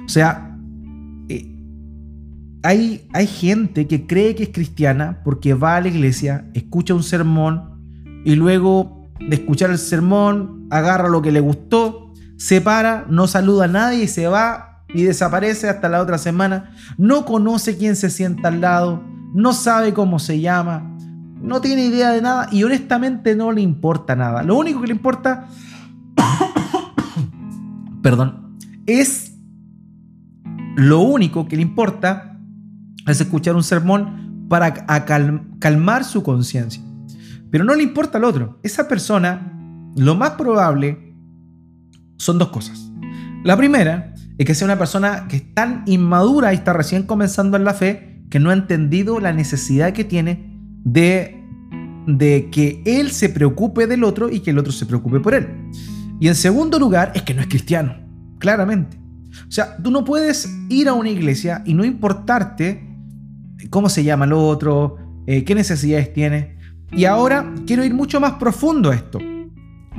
O 0.05 0.09
sea, 0.09 0.57
eh, 1.29 1.49
hay, 2.61 3.07
hay 3.13 3.25
gente 3.25 3.87
que 3.87 4.05
cree 4.05 4.35
que 4.35 4.43
es 4.43 4.49
cristiana 4.49 5.21
porque 5.23 5.53
va 5.53 5.77
a 5.77 5.81
la 5.81 5.87
iglesia, 5.87 6.49
escucha 6.53 6.93
un 6.93 7.03
sermón 7.03 7.81
y 8.25 8.35
luego 8.35 9.00
de 9.29 9.35
escuchar 9.35 9.69
el 9.69 9.77
sermón 9.77 10.67
agarra 10.69 11.09
lo 11.09 11.21
que 11.21 11.31
le 11.31 11.39
gustó, 11.39 12.13
se 12.37 12.61
para, 12.61 13.05
no 13.09 13.27
saluda 13.27 13.65
a 13.65 13.67
nadie 13.67 14.03
y 14.03 14.07
se 14.07 14.27
va 14.27 14.83
y 14.93 15.03
desaparece 15.03 15.69
hasta 15.69 15.89
la 15.89 16.01
otra 16.01 16.17
semana. 16.17 16.71
No 16.97 17.25
conoce 17.25 17.77
quién 17.77 17.95
se 17.95 18.09
sienta 18.09 18.47
al 18.47 18.61
lado, 18.61 19.03
no 19.33 19.53
sabe 19.53 19.93
cómo 19.93 20.19
se 20.19 20.39
llama, 20.39 20.97
no 21.41 21.61
tiene 21.61 21.85
idea 21.85 22.11
de 22.11 22.21
nada 22.21 22.47
y 22.51 22.63
honestamente 22.63 23.35
no 23.35 23.51
le 23.51 23.61
importa 23.61 24.15
nada. 24.15 24.43
Lo 24.43 24.57
único 24.57 24.81
que 24.81 24.87
le 24.87 24.93
importa, 24.93 25.47
perdón, 28.01 28.57
es 28.85 29.33
lo 30.75 31.01
único 31.01 31.47
que 31.47 31.55
le 31.57 31.61
importa 31.61 32.39
es 33.07 33.21
escuchar 33.21 33.55
un 33.55 33.63
sermón 33.63 34.45
para 34.47 34.73
calmar 35.59 36.03
su 36.03 36.23
conciencia. 36.23 36.81
Pero 37.51 37.63
no 37.63 37.75
le 37.75 37.83
importa 37.83 38.17
al 38.17 38.23
otro. 38.23 38.59
Esa 38.63 38.87
persona, 38.87 39.53
lo 39.95 40.15
más 40.15 40.31
probable 40.31 41.13
son 42.17 42.37
dos 42.39 42.49
cosas. 42.49 42.91
La 43.43 43.57
primera 43.57 44.13
es 44.37 44.45
que 44.45 44.55
sea 44.55 44.65
una 44.65 44.77
persona 44.77 45.27
que 45.27 45.35
es 45.37 45.53
tan 45.53 45.83
inmadura 45.85 46.53
y 46.53 46.57
está 46.57 46.73
recién 46.73 47.03
comenzando 47.03 47.57
en 47.57 47.63
la 47.63 47.73
fe 47.73 48.23
que 48.29 48.39
no 48.39 48.49
ha 48.49 48.53
entendido 48.53 49.19
la 49.19 49.33
necesidad 49.33 49.93
que 49.93 50.03
tiene 50.03 50.57
de, 50.83 51.43
de 52.07 52.49
que 52.49 52.81
él 52.85 53.11
se 53.11 53.29
preocupe 53.29 53.85
del 53.85 54.03
otro 54.03 54.31
y 54.31 54.39
que 54.39 54.51
el 54.51 54.57
otro 54.57 54.71
se 54.71 54.85
preocupe 54.85 55.19
por 55.19 55.33
él. 55.33 55.47
Y 56.19 56.27
en 56.27 56.35
segundo 56.35 56.79
lugar, 56.79 57.11
es 57.13 57.23
que 57.23 57.33
no 57.33 57.41
es 57.41 57.47
cristiano, 57.47 57.95
claramente. 58.39 58.97
O 59.47 59.51
sea, 59.51 59.77
tú 59.77 59.91
no 59.91 60.05
puedes 60.05 60.49
ir 60.69 60.87
a 60.87 60.93
una 60.93 61.09
iglesia 61.09 61.63
y 61.65 61.73
no 61.73 61.83
importarte 61.83 62.87
cómo 63.69 63.89
se 63.89 64.03
llama 64.03 64.25
el 64.25 64.33
otro, 64.33 64.97
eh, 65.27 65.43
qué 65.43 65.55
necesidades 65.55 66.13
tiene. 66.13 66.57
Y 66.91 67.05
ahora 67.05 67.53
quiero 67.65 67.83
ir 67.83 67.93
mucho 67.93 68.19
más 68.19 68.33
profundo 68.33 68.91
a 68.91 68.95
esto, 68.95 69.19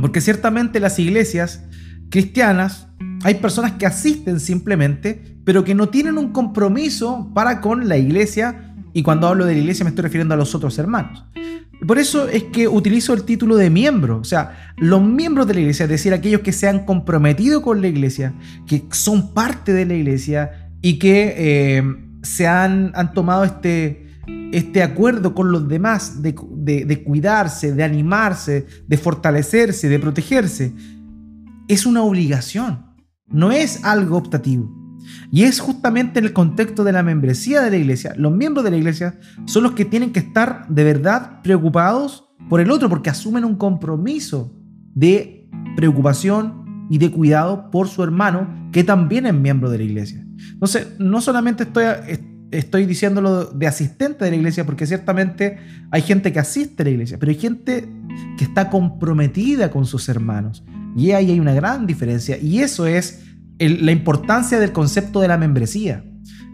porque 0.01 0.21
ciertamente 0.21 0.81
las 0.81 0.99
iglesias 0.99 1.65
cristianas 2.11 2.89
hay 3.25 3.35
personas 3.35 3.73
que 3.73 3.87
asisten 3.87 4.41
simplemente, 4.41 5.39
pero 5.45 5.65
que 5.65 5.75
no 5.75 5.89
tienen 5.89 6.19
un 6.19 6.33
compromiso 6.33 7.31
para 7.35 7.61
con 7.61 7.89
la 7.89 7.97
iglesia 7.97 8.69
Y 8.95 9.03
cuando 9.03 9.27
hablo 9.27 9.47
de 9.47 9.55
la 9.55 9.61
iglesia 9.61 9.85
me 9.85 9.89
estoy 9.89 10.03
refiriendo 10.03 10.35
a 10.35 10.37
los 10.37 10.55
otros 10.55 10.79
hermanos. 10.79 11.25
Por 11.87 11.99
eso 11.99 12.29
es 12.29 12.45
que 12.45 12.69
utilizo 12.69 13.15
el 13.15 13.25
título 13.25 13.57
de 13.57 13.71
miembro. 13.71 14.19
O 14.19 14.25
sea, 14.25 14.73
los 14.77 15.03
miembros 15.03 15.47
de 15.47 15.55
la 15.55 15.61
iglesia, 15.61 15.85
es 15.85 15.89
decir, 15.89 16.13
aquellos 16.13 16.43
que 16.43 16.53
se 16.53 16.69
han 16.69 16.85
comprometido 16.85 17.63
con 17.63 17.81
la 17.81 17.89
iglesia, 17.89 18.35
que 18.67 18.85
son 18.91 19.33
parte 19.33 19.73
de 19.73 19.87
la 19.87 19.95
iglesia 19.95 20.71
y 20.83 20.99
que 20.99 21.35
eh, 21.37 21.83
se 22.23 22.47
han, 22.47 22.93
han 22.95 23.15
tomado 23.15 23.45
este, 23.45 24.07
este 24.53 24.83
acuerdo 24.83 25.35
con 25.35 25.51
los 25.51 25.67
demás 25.67 26.23
de, 26.23 26.35
de, 26.65 27.03
cuidarse, 27.05 27.73
de 27.75 27.85
animarse, 27.85 28.67
de 28.87 28.97
fortalecerse, 28.97 29.89
de 29.89 29.99
protegerse, 29.99 30.73
es 31.69 31.87
una 31.87 32.03
obligación, 32.03 32.87
no 33.29 33.53
es 33.53 33.85
algo 33.85 34.17
optativo. 34.17 34.79
Y 35.33 35.43
es 35.43 35.59
justamente 35.59 36.21
en 36.21 36.27
el 36.27 36.33
contexto 36.33 36.85
de 36.85 36.93
la 36.93 37.03
membresía 37.03 37.61
de 37.61 37.71
la 37.71 37.77
iglesia, 37.77 38.15
los 38.17 38.33
miembros 38.33 38.65
de 38.65 38.71
la 38.71 38.77
iglesia 38.77 39.19
son 39.47 39.65
los 39.65 39.73
que 39.73 39.85
tienen 39.85 40.13
que 40.13 40.21
estar 40.21 40.67
de 40.69 40.85
verdad 40.85 41.43
preocupados 41.43 42.29
por 42.49 42.61
el 42.61 42.71
otro, 42.71 42.89
porque 42.89 43.11
asumen 43.11 43.45
un 43.45 43.57
compromiso 43.57 44.55
de 44.95 45.49
preocupación 45.77 46.87
y 46.91 46.99
de 46.99 47.11
cuidado 47.11 47.71
por 47.71 47.89
su 47.89 48.03
hermano, 48.03 48.69
que 48.73 48.85
también 48.85 49.27
es 49.27 49.35
miembro 49.35 49.71
de 49.71 49.79
la 49.79 49.85
iglesia. 49.85 50.25
Entonces, 50.53 50.89
no 50.99 51.21
solamente 51.21 51.65
estoy, 51.65 51.85
estoy 52.53 52.87
diciéndolo 52.87 53.47
de 53.47 53.67
asistente 53.67 54.25
de 54.25 54.31
la 54.31 54.37
iglesia, 54.37 54.65
porque 54.65 54.87
ciertamente 54.87 55.59
hay 55.91 56.03
gente 56.03 56.33
que 56.33 56.39
asiste 56.39 56.83
a 56.83 56.85
la 56.85 56.91
iglesia, 56.91 57.19
pero 57.19 57.31
hay 57.31 57.39
gente 57.39 57.89
que 58.39 58.45
está 58.45 58.71
comprometida 58.71 59.71
con 59.71 59.87
sus 59.87 60.09
hermanos. 60.09 60.65
Y 60.97 61.13
ahí 61.13 61.31
hay 61.31 61.41
una 61.41 61.55
gran 61.55 61.87
diferencia. 61.87 62.39
Y 62.39 62.61
eso 62.61 62.87
es 62.87 63.25
la 63.59 63.93
importancia 63.93 64.61
del 64.61 64.73
concepto 64.73 65.21
de 65.21 65.29
la 65.29 65.39
membresía. 65.39 66.05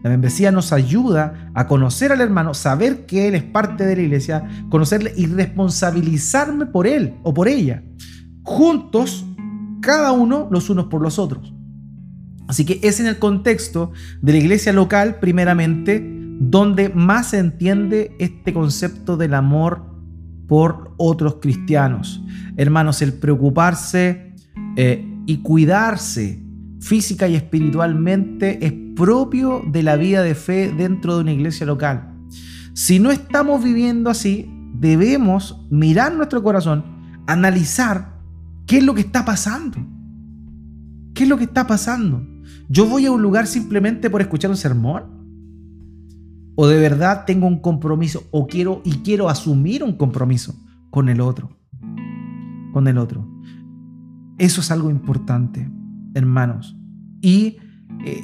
La 0.03 0.11
membresía 0.11 0.53
nos 0.53 0.72
ayuda 0.72 1.51
a 1.55 1.66
conocer 1.66 2.12
al 2.12 2.20
hermano, 2.20 2.55
saber 2.55 3.05
que 3.05 3.26
él 3.26 3.34
es 3.34 3.42
parte 3.42 3.84
de 3.84 3.96
la 3.96 4.03
iglesia, 4.03 4.49
conocerle 4.70 5.12
y 5.16 5.26
responsabilizarme 5.26 6.66
por 6.66 6.86
él 6.86 7.16
o 7.24 7.34
por 7.34 7.49
ella. 7.49 7.82
Juntos, 8.44 9.26
cada 9.80 10.12
uno 10.12 10.46
los 10.53 10.70
unos 10.70 10.86
por 10.86 11.03
los 11.03 11.18
otros. 11.18 11.53
Así 12.49 12.64
que 12.64 12.80
es 12.82 12.99
en 12.99 13.07
el 13.07 13.18
contexto 13.18 13.92
de 14.22 14.32
la 14.32 14.38
iglesia 14.38 14.72
local, 14.72 15.18
primeramente, 15.20 16.03
donde 16.40 16.88
más 16.88 17.30
se 17.30 17.38
entiende 17.38 18.16
este 18.18 18.53
concepto 18.53 19.16
del 19.16 19.34
amor 19.34 19.84
por 20.46 20.94
otros 20.96 21.36
cristianos. 21.42 22.22
Hermanos, 22.57 23.03
el 23.03 23.12
preocuparse 23.12 24.34
eh, 24.76 25.07
y 25.26 25.38
cuidarse 25.38 26.42
física 26.80 27.28
y 27.28 27.34
espiritualmente 27.34 28.64
es 28.64 28.72
propio 28.96 29.62
de 29.66 29.82
la 29.82 29.96
vida 29.96 30.22
de 30.22 30.34
fe 30.34 30.72
dentro 30.72 31.16
de 31.16 31.22
una 31.22 31.32
iglesia 31.32 31.66
local. 31.66 32.14
Si 32.72 32.99
no 32.99 33.11
estamos 33.11 33.62
viviendo 33.62 34.09
así, 34.09 34.51
debemos 34.74 35.66
mirar 35.70 36.14
nuestro 36.14 36.42
corazón, 36.42 36.84
analizar 37.26 38.16
qué 38.66 38.78
es 38.78 38.84
lo 38.84 38.94
que 38.94 39.03
está 39.03 39.24
pasando. 39.24 39.78
¿Qué 41.14 41.24
es 41.24 41.28
lo 41.28 41.36
que 41.36 41.44
está 41.44 41.66
pasando? 41.66 42.24
¿Yo 42.70 42.86
voy 42.86 43.06
a 43.06 43.10
un 43.10 43.22
lugar 43.22 43.46
simplemente 43.46 44.10
por 44.10 44.20
escuchar 44.20 44.50
un 44.50 44.56
sermón? 44.56 45.04
¿O 46.54 46.66
de 46.66 46.78
verdad 46.78 47.24
tengo 47.24 47.46
un 47.46 47.60
compromiso 47.60 48.24
o 48.30 48.46
quiero 48.46 48.82
y 48.84 48.98
quiero 48.98 49.30
asumir 49.30 49.82
un 49.82 49.96
compromiso 49.96 50.54
con 50.90 51.08
el 51.08 51.22
otro? 51.22 51.56
Con 52.74 52.86
el 52.86 52.98
otro. 52.98 53.26
Eso 54.36 54.60
es 54.60 54.70
algo 54.70 54.90
importante, 54.90 55.70
hermanos. 56.12 56.76
Y 57.22 57.56
eh, 58.04 58.22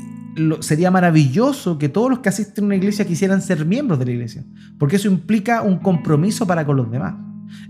sería 0.61 0.91
maravilloso 0.91 1.79
que 1.79 1.89
todos 1.89 2.11
los 2.11 2.19
que 2.19 2.29
asisten 2.29 2.65
a 2.65 2.67
una 2.67 2.77
iglesia 2.77 3.07
quisieran 3.07 3.41
ser 3.41 3.65
miembros 3.65 3.99
de 3.99 4.05
la 4.05 4.11
iglesia, 4.11 4.45
porque 4.79 4.97
eso 4.97 5.09
implica 5.09 5.63
un 5.63 5.79
compromiso 5.79 6.47
para 6.47 6.67
con 6.67 6.77
los 6.77 6.91
demás. 6.91 7.15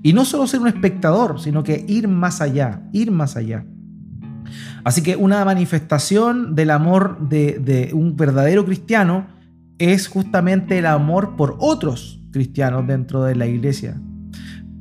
Y 0.03 0.13
no 0.13 0.25
solo 0.25 0.47
ser 0.49 0.61
un 0.61 0.69
espectador, 0.69 1.41
sino 1.41 1.63
que 1.63 1.85
ir 1.87 2.09
más 2.09 2.41
allá, 2.41 2.89
ir 2.93 3.13
más 3.13 3.37
allá. 3.37 3.65
Así 4.85 5.03
que 5.03 5.17
una 5.17 5.43
manifestación 5.47 6.55
del 6.55 6.71
amor 6.71 7.19
de, 7.29 7.91
un 7.95 8.17
verdadero 8.17 8.67
cristiano 8.67 9.27
es 9.79 10.09
justamente 10.09 10.79
el 10.79 10.87
amor 10.87 11.37
por 11.37 11.57
otros 11.59 12.21
cristianos 12.33 12.87
dentro 12.87 13.25
de 13.25 13.35
la 13.35 13.47
iglesia. 13.47 13.99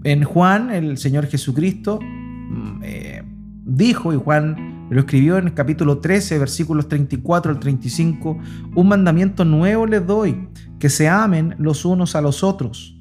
En 0.04 0.24
Juan, 0.26 0.72
el 0.72 0.98
Señor 0.98 1.28
Jesucristo 1.28 2.00
mm, 2.02 2.82
eh, 2.84 3.24
dijo, 3.66 4.14
y 4.14 4.18
Juan 4.18 4.88
lo 4.90 5.00
escribió 5.00 5.38
en 5.38 5.48
el 5.48 5.54
capítulo 5.54 6.00
13, 6.00 6.38
versículos 6.38 6.90
34 6.90 7.54
al 7.54 7.60
35, 7.60 8.38
un 8.76 8.88
mandamiento 8.88 9.46
nuevo 9.46 9.88
les 9.88 10.06
doy, 10.06 10.50
que 10.80 10.90
se 10.90 11.08
amen 11.08 11.56
los 11.58 11.86
unos 11.86 12.16
a 12.16 12.22
los 12.22 12.44
otros, 12.44 13.00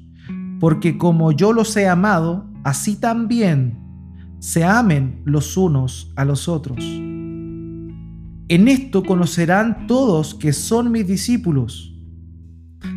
porque 0.61 0.97
como 0.97 1.33
yo 1.33 1.51
los 1.51 1.75
he 1.75 1.87
amado, 1.89 2.49
así 2.63 2.95
también 2.95 3.82
se 4.43 4.65
amen 4.65 5.21
los 5.23 5.55
unos 5.55 6.11
a 6.17 6.25
los 6.25 6.49
otros. 6.49 6.77
En 6.83 8.67
esto 8.67 9.01
conocerán 9.01 9.87
todos 9.87 10.35
que 10.35 10.51
son 10.51 10.91
mis 10.91 11.07
discípulos, 11.07 11.95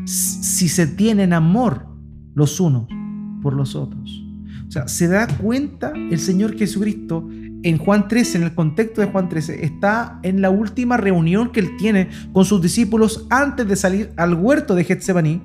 si 0.07 0.69
se 0.69 0.89
tienen 0.89 1.33
amor 1.33 1.87
los 2.35 2.59
unos 2.59 2.89
por 3.43 3.53
los 3.53 3.77
otros. 3.77 4.25
O 4.67 4.73
sea, 4.73 4.89
se 4.89 5.07
da 5.07 5.29
cuenta 5.29 5.93
el 5.95 6.19
Señor 6.19 6.59
Jesucristo 6.59 7.29
en 7.63 7.79
Juan 7.79 8.09
13, 8.09 8.39
en 8.39 8.45
el 8.45 8.55
contexto 8.57 9.01
de 9.01 9.07
Juan 9.07 9.29
13, 9.29 9.65
está 9.65 10.19
en 10.25 10.41
la 10.41 10.51
última 10.51 10.97
reunión 10.97 11.53
que 11.53 11.61
él 11.61 11.77
tiene 11.79 12.09
con 12.33 12.45
sus 12.45 12.61
discípulos 12.61 13.25
antes 13.31 13.69
de 13.69 13.77
salir 13.77 14.13
al 14.17 14.35
huerto 14.35 14.75
de 14.75 14.83
Getsemaní 14.83 15.41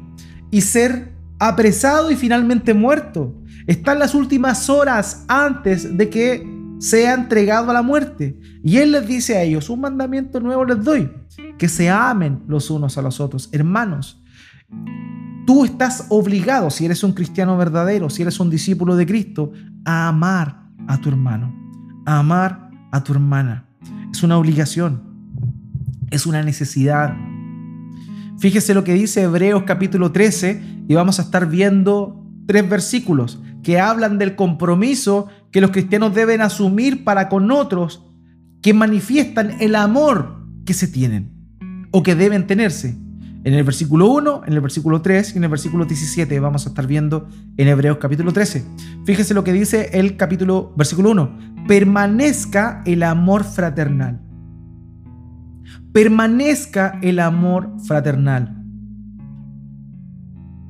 y 0.49 0.62
ser 0.62 1.12
apresado 1.42 2.12
y 2.12 2.16
finalmente 2.16 2.76
muerto. 2.76 3.36
Están 3.66 3.98
las 3.98 4.14
últimas 4.14 4.70
horas 4.70 5.26
antes 5.28 5.98
de 5.98 6.08
que 6.08 6.48
sea 6.80 7.16
entregado 7.16 7.72
a 7.72 7.74
la 7.74 7.82
muerte. 7.82 8.39
Y 8.64 8.78
Él 8.78 8.92
les 8.92 9.08
dice 9.08 9.36
a 9.38 9.42
ellos, 9.42 9.68
un 9.72 9.82
mandamiento 9.82 10.39
nuevo 10.39 10.64
les 10.66 10.84
doy, 10.84 11.12
que 11.58 11.68
se 11.68 11.89
amen 11.89 12.44
los 12.48 12.70
unos 12.70 12.96
a 13.00 13.02
los 13.02 13.20
otros. 13.20 13.50
Hermanos, 13.52 14.22
tú 15.48 15.66
estás 15.66 16.06
obligado, 16.10 16.70
si 16.70 16.86
eres 16.86 17.04
un 17.04 17.14
cristiano 17.14 17.58
verdadero, 17.58 18.12
si 18.12 18.22
eres 18.22 18.39
un 18.39 18.52
discípulo 18.52 18.96
de 18.96 19.08
Cristo, 19.08 19.52
a 19.84 20.10
amar 20.10 20.68
a 20.88 21.02
tu 21.02 21.10
hermano, 21.10 21.56
a 22.06 22.20
amar 22.20 22.70
a 22.92 23.04
tu 23.04 23.14
hermana. 23.14 23.66
Es 24.12 24.22
una 24.22 24.38
obligación, 24.38 25.02
es 26.12 26.28
una 26.28 26.44
necesidad. 26.44 27.16
Fíjese 28.42 28.74
lo 28.74 28.84
que 28.84 28.96
dice 28.96 29.22
Hebreos 29.22 29.66
capítulo 29.68 30.12
13 30.12 30.64
y 30.88 30.96
vamos 30.96 31.20
a 31.20 31.22
estar 31.22 31.48
viendo 31.48 32.26
tres 32.48 32.68
versículos 32.68 33.39
que 33.62 33.80
hablan 33.80 34.18
del 34.18 34.36
compromiso 34.36 35.28
que 35.52 35.62
los 35.62 35.70
cristianos 35.70 36.16
deben 36.16 36.42
asumir 36.42 37.04
para 37.04 37.30
con 37.30 37.52
otros 37.52 38.04
que 38.64 38.74
manifiestan 38.74 39.62
el 39.62 39.76
amor 39.76 40.44
que 40.66 40.74
se 40.74 40.88
tienen 40.88 41.32
o 41.92 42.02
que 42.02 42.16
deben 42.16 42.48
tenerse. 42.48 42.98
En 43.44 43.54
el 43.54 43.64
versículo 43.64 44.08
1, 44.08 44.42
en 44.48 44.54
el 44.54 44.62
versículo 44.62 45.04
3 45.04 45.36
y 45.36 45.38
en 45.38 45.44
el 45.44 45.50
versículo 45.52 45.86
17 45.86 46.39
vamos 46.39 46.66
a 46.66 46.70
estar 46.70 46.88
viendo 46.88 47.28
en 47.58 47.68
Hebreos 47.68 48.00
capítulo 48.00 48.34
13. 48.34 48.66
Fíjese 49.06 49.36
lo 49.36 49.44
que 49.44 49.54
dice 49.54 49.92
el 49.94 50.18
capítulo 50.18 50.74
versículo 50.76 51.12
1, 51.12 51.66
permanezca 51.68 52.82
el 52.88 53.04
amor 53.04 53.44
fraternal. 53.44 54.31
Permanezca 55.94 57.00
el 57.02 57.20
amor 57.20 57.76
fraternal. 57.86 58.58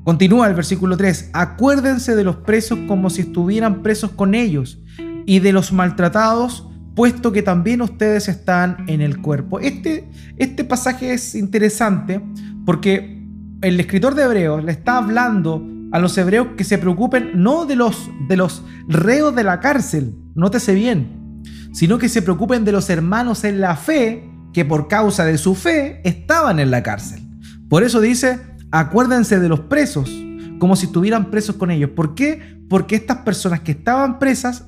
Continúa 0.04 0.48
el 0.48 0.56
versículo 0.56 0.98
3. 0.98 1.30
Acuérdense 1.34 2.16
de 2.16 2.24
los 2.24 2.38
presos 2.38 2.80
como 2.88 3.12
si 3.12 3.22
estuvieran 3.22 3.84
presos 3.84 4.12
con 4.12 4.34
ellos 4.34 4.82
y 5.28 5.40
de 5.40 5.54
los 5.54 5.74
maltratados, 5.74 6.68
puesto 6.96 7.32
que 7.32 7.44
también 7.44 7.84
ustedes 7.84 8.28
están 8.30 8.84
en 8.88 9.02
el 9.02 9.22
cuerpo. 9.22 9.60
Este, 9.60 10.10
este 10.38 10.64
pasaje 10.64 11.14
es 11.14 11.36
interesante 11.36 12.20
porque 12.66 13.24
el 13.62 13.80
escritor 13.80 14.16
de 14.16 14.24
Hebreos 14.24 14.64
le 14.64 14.72
está 14.72 14.98
hablando 14.98 15.64
a 15.92 16.00
los 16.00 16.18
hebreos 16.18 16.48
que 16.58 16.64
se 16.64 16.80
preocupen 16.80 17.32
no 17.36 17.68
de 17.68 17.76
los, 17.76 18.10
de 18.28 18.38
los 18.38 18.64
reos 18.88 19.36
de 19.36 19.44
la 19.44 19.60
cárcel, 19.60 20.16
nótese 20.34 20.74
bien, 20.74 21.42
sino 21.74 22.00
que 22.00 22.10
se 22.10 22.24
preocupen 22.24 22.66
de 22.66 22.72
los 22.72 22.90
hermanos 22.90 23.44
en 23.44 23.62
la 23.62 23.76
fe 23.76 24.31
que 24.54 24.66
por 24.66 24.88
causa 24.88 25.26
de 25.26 25.38
su 25.38 25.56
fe 25.56 26.02
estaban 26.04 26.60
en 26.60 26.72
la 26.72 26.84
cárcel. 26.84 27.22
Por 27.70 27.84
eso 27.84 28.02
dice, 28.02 28.40
acuérdense 28.72 29.40
de 29.40 29.50
los 29.50 29.62
presos, 29.62 30.12
como 30.60 30.76
si 30.76 30.88
estuvieran 30.88 31.32
presos 31.32 31.56
con 31.56 31.72
ellos. 31.72 31.92
¿Por 31.92 32.16
qué? 32.16 32.60
Porque 32.70 32.96
estas 32.96 33.20
personas 33.20 33.62
que 33.62 33.72
estaban 33.72 34.20
presas 34.20 34.66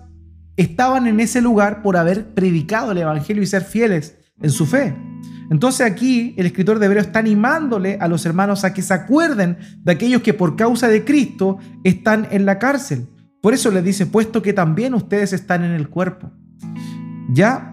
estaban 0.55 1.07
en 1.07 1.19
ese 1.19 1.41
lugar 1.41 1.81
por 1.81 1.97
haber 1.97 2.33
predicado 2.33 2.91
el 2.91 2.99
Evangelio 2.99 3.43
y 3.43 3.47
ser 3.47 3.63
fieles 3.63 4.17
en 4.41 4.51
su 4.51 4.65
fe. 4.65 4.95
Entonces 5.49 5.85
aquí 5.85 6.33
el 6.37 6.45
escritor 6.45 6.79
de 6.79 6.85
Hebreos 6.85 7.07
está 7.07 7.19
animándole 7.19 7.97
a 7.99 8.07
los 8.07 8.25
hermanos 8.25 8.63
a 8.63 8.73
que 8.73 8.81
se 8.81 8.93
acuerden 8.93 9.57
de 9.83 9.91
aquellos 9.91 10.21
que 10.21 10.33
por 10.33 10.55
causa 10.55 10.87
de 10.87 11.03
Cristo 11.03 11.57
están 11.83 12.27
en 12.31 12.45
la 12.45 12.59
cárcel. 12.59 13.07
Por 13.41 13.53
eso 13.53 13.69
les 13.71 13.83
dice, 13.83 14.05
puesto 14.05 14.41
que 14.41 14.53
también 14.53 14.93
ustedes 14.93 15.33
están 15.33 15.63
en 15.63 15.71
el 15.71 15.89
cuerpo. 15.89 16.31
¿Ya? 17.29 17.72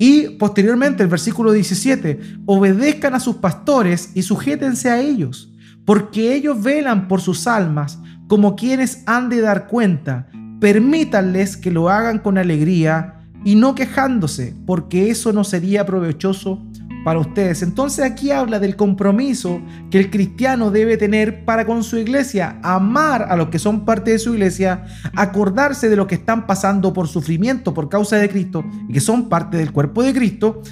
Y 0.00 0.30
posteriormente 0.30 1.04
el 1.04 1.08
versículo 1.08 1.52
17, 1.52 2.18
obedezcan 2.46 3.14
a 3.14 3.20
sus 3.20 3.36
pastores 3.36 4.10
y 4.14 4.22
sujétense 4.22 4.90
a 4.90 5.00
ellos 5.00 5.50
porque 5.84 6.34
ellos 6.34 6.62
velan 6.62 7.08
por 7.08 7.20
sus 7.20 7.46
almas 7.46 7.98
como 8.28 8.54
quienes 8.54 9.02
han 9.06 9.28
de 9.28 9.40
dar 9.40 9.66
cuenta. 9.66 10.28
Permítanles 10.60 11.56
que 11.56 11.70
lo 11.70 11.90
hagan 11.90 12.20
con 12.20 12.38
alegría 12.38 13.26
y 13.44 13.56
no 13.56 13.74
quejándose, 13.74 14.54
porque 14.66 15.10
eso 15.10 15.32
no 15.32 15.42
sería 15.42 15.86
provechoso 15.86 16.64
para 17.04 17.18
ustedes. 17.18 17.62
Entonces 17.62 18.04
aquí 18.04 18.30
habla 18.30 18.58
del 18.58 18.76
compromiso 18.76 19.60
que 19.90 19.98
el 19.98 20.10
cristiano 20.10 20.70
debe 20.70 20.96
tener 20.96 21.44
para 21.44 21.66
con 21.66 21.82
su 21.82 21.96
iglesia, 21.96 22.58
amar 22.62 23.26
a 23.28 23.36
los 23.36 23.48
que 23.48 23.58
son 23.58 23.84
parte 23.84 24.12
de 24.12 24.18
su 24.18 24.34
iglesia, 24.34 24.84
acordarse 25.16 25.88
de 25.88 25.96
lo 25.96 26.06
que 26.06 26.16
están 26.16 26.46
pasando 26.46 26.92
por 26.92 27.08
sufrimiento 27.08 27.72
por 27.74 27.88
causa 27.88 28.16
de 28.16 28.28
Cristo 28.28 28.64
y 28.88 28.92
que 28.92 29.00
son 29.00 29.28
parte 29.28 29.56
del 29.56 29.72
cuerpo 29.72 30.02
de 30.02 30.12
Cristo, 30.12 30.62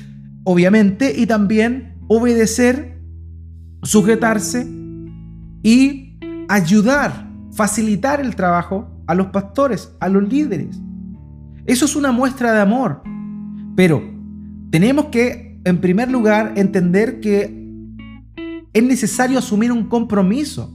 obviamente, 0.45 1.12
y 1.16 1.26
también 1.26 1.95
obedecer, 2.09 2.99
sujetarse 3.83 4.66
y 5.62 6.18
ayudar, 6.49 7.29
facilitar 7.53 8.20
el 8.20 8.37
trabajo 8.37 8.89
a 9.07 9.14
los 9.14 9.29
pastores, 9.29 9.93
a 10.01 10.09
los 10.09 10.29
líderes. 10.29 10.81
Eso 11.66 11.85
es 11.85 11.97
una 11.97 12.12
muestra 12.12 12.53
de 12.53 12.61
amor. 12.61 13.03
Pero 13.76 14.03
tenemos 14.70 15.07
que 15.07 15.47
en 15.64 15.80
primer 15.80 16.11
lugar, 16.11 16.54
entender 16.56 17.20
que 17.20 17.59
es 18.72 18.82
necesario 18.82 19.38
asumir 19.38 19.72
un 19.72 19.88
compromiso. 19.88 20.74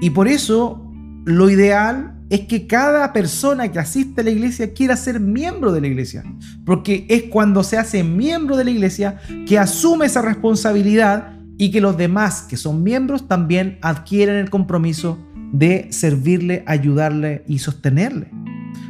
Y 0.00 0.10
por 0.10 0.28
eso 0.28 0.90
lo 1.24 1.50
ideal 1.50 2.14
es 2.30 2.40
que 2.40 2.66
cada 2.66 3.12
persona 3.12 3.72
que 3.72 3.78
asiste 3.78 4.20
a 4.20 4.24
la 4.24 4.30
iglesia 4.30 4.72
quiera 4.74 4.96
ser 4.96 5.18
miembro 5.18 5.72
de 5.72 5.80
la 5.80 5.86
iglesia. 5.86 6.24
Porque 6.64 7.06
es 7.08 7.24
cuando 7.24 7.62
se 7.62 7.78
hace 7.78 8.04
miembro 8.04 8.56
de 8.56 8.64
la 8.64 8.70
iglesia 8.70 9.18
que 9.46 9.58
asume 9.58 10.06
esa 10.06 10.22
responsabilidad 10.22 11.38
y 11.56 11.70
que 11.70 11.80
los 11.80 11.96
demás 11.96 12.42
que 12.42 12.56
son 12.56 12.82
miembros 12.82 13.26
también 13.28 13.78
adquieren 13.82 14.36
el 14.36 14.50
compromiso 14.50 15.18
de 15.52 15.88
servirle, 15.90 16.62
ayudarle 16.66 17.44
y 17.48 17.58
sostenerle. 17.58 18.30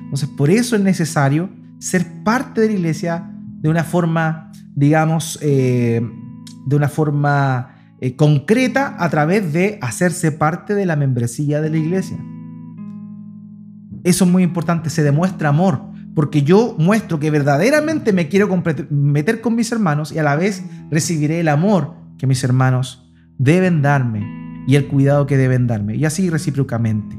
Entonces, 0.03 0.29
por 0.29 0.51
eso 0.51 0.75
es 0.75 0.83
necesario 0.83 1.51
ser 1.79 2.07
parte 2.25 2.61
de 2.61 2.69
la 2.69 2.73
iglesia 2.75 3.31
de 3.61 3.69
una 3.69 3.85
forma 3.85 4.48
digamos, 4.79 5.41
eh, 5.43 6.01
de 6.67 6.77
una 6.77 6.89
forma 6.89 7.97
eh, 8.01 8.15
concreta 8.15 8.95
a 9.01 9.11
través 9.11 9.53
de 9.53 9.77
hacerse 9.83 10.31
parte 10.31 10.77
de 10.77 10.87
la 10.87 10.95
membresía 10.95 11.61
de 11.61 11.71
la 11.71 11.79
iglesia. 11.79 12.17
Eso 14.05 14.25
es 14.25 14.31
muy 14.31 14.45
importante, 14.45 14.89
se 14.89 15.03
demuestra 15.03 15.49
amor, 15.49 15.83
porque 16.15 16.43
yo 16.43 16.77
muestro 16.79 17.19
que 17.19 17.33
verdaderamente 17.33 18.13
me 18.13 18.29
quiero 18.29 18.49
meter 18.91 19.41
con 19.41 19.57
mis 19.57 19.73
hermanos 19.73 20.13
y 20.13 20.19
a 20.19 20.23
la 20.23 20.37
vez 20.37 20.63
recibiré 20.93 21.41
el 21.41 21.49
amor 21.49 21.97
que 22.17 22.29
mis 22.29 22.45
hermanos 22.45 23.13
deben 23.37 23.83
darme 23.83 24.65
y 24.69 24.77
el 24.77 24.87
cuidado 24.87 25.27
que 25.27 25.37
deben 25.37 25.67
darme, 25.67 25.97
y 25.97 26.05
así 26.05 26.31
recíprocamente. 26.31 27.19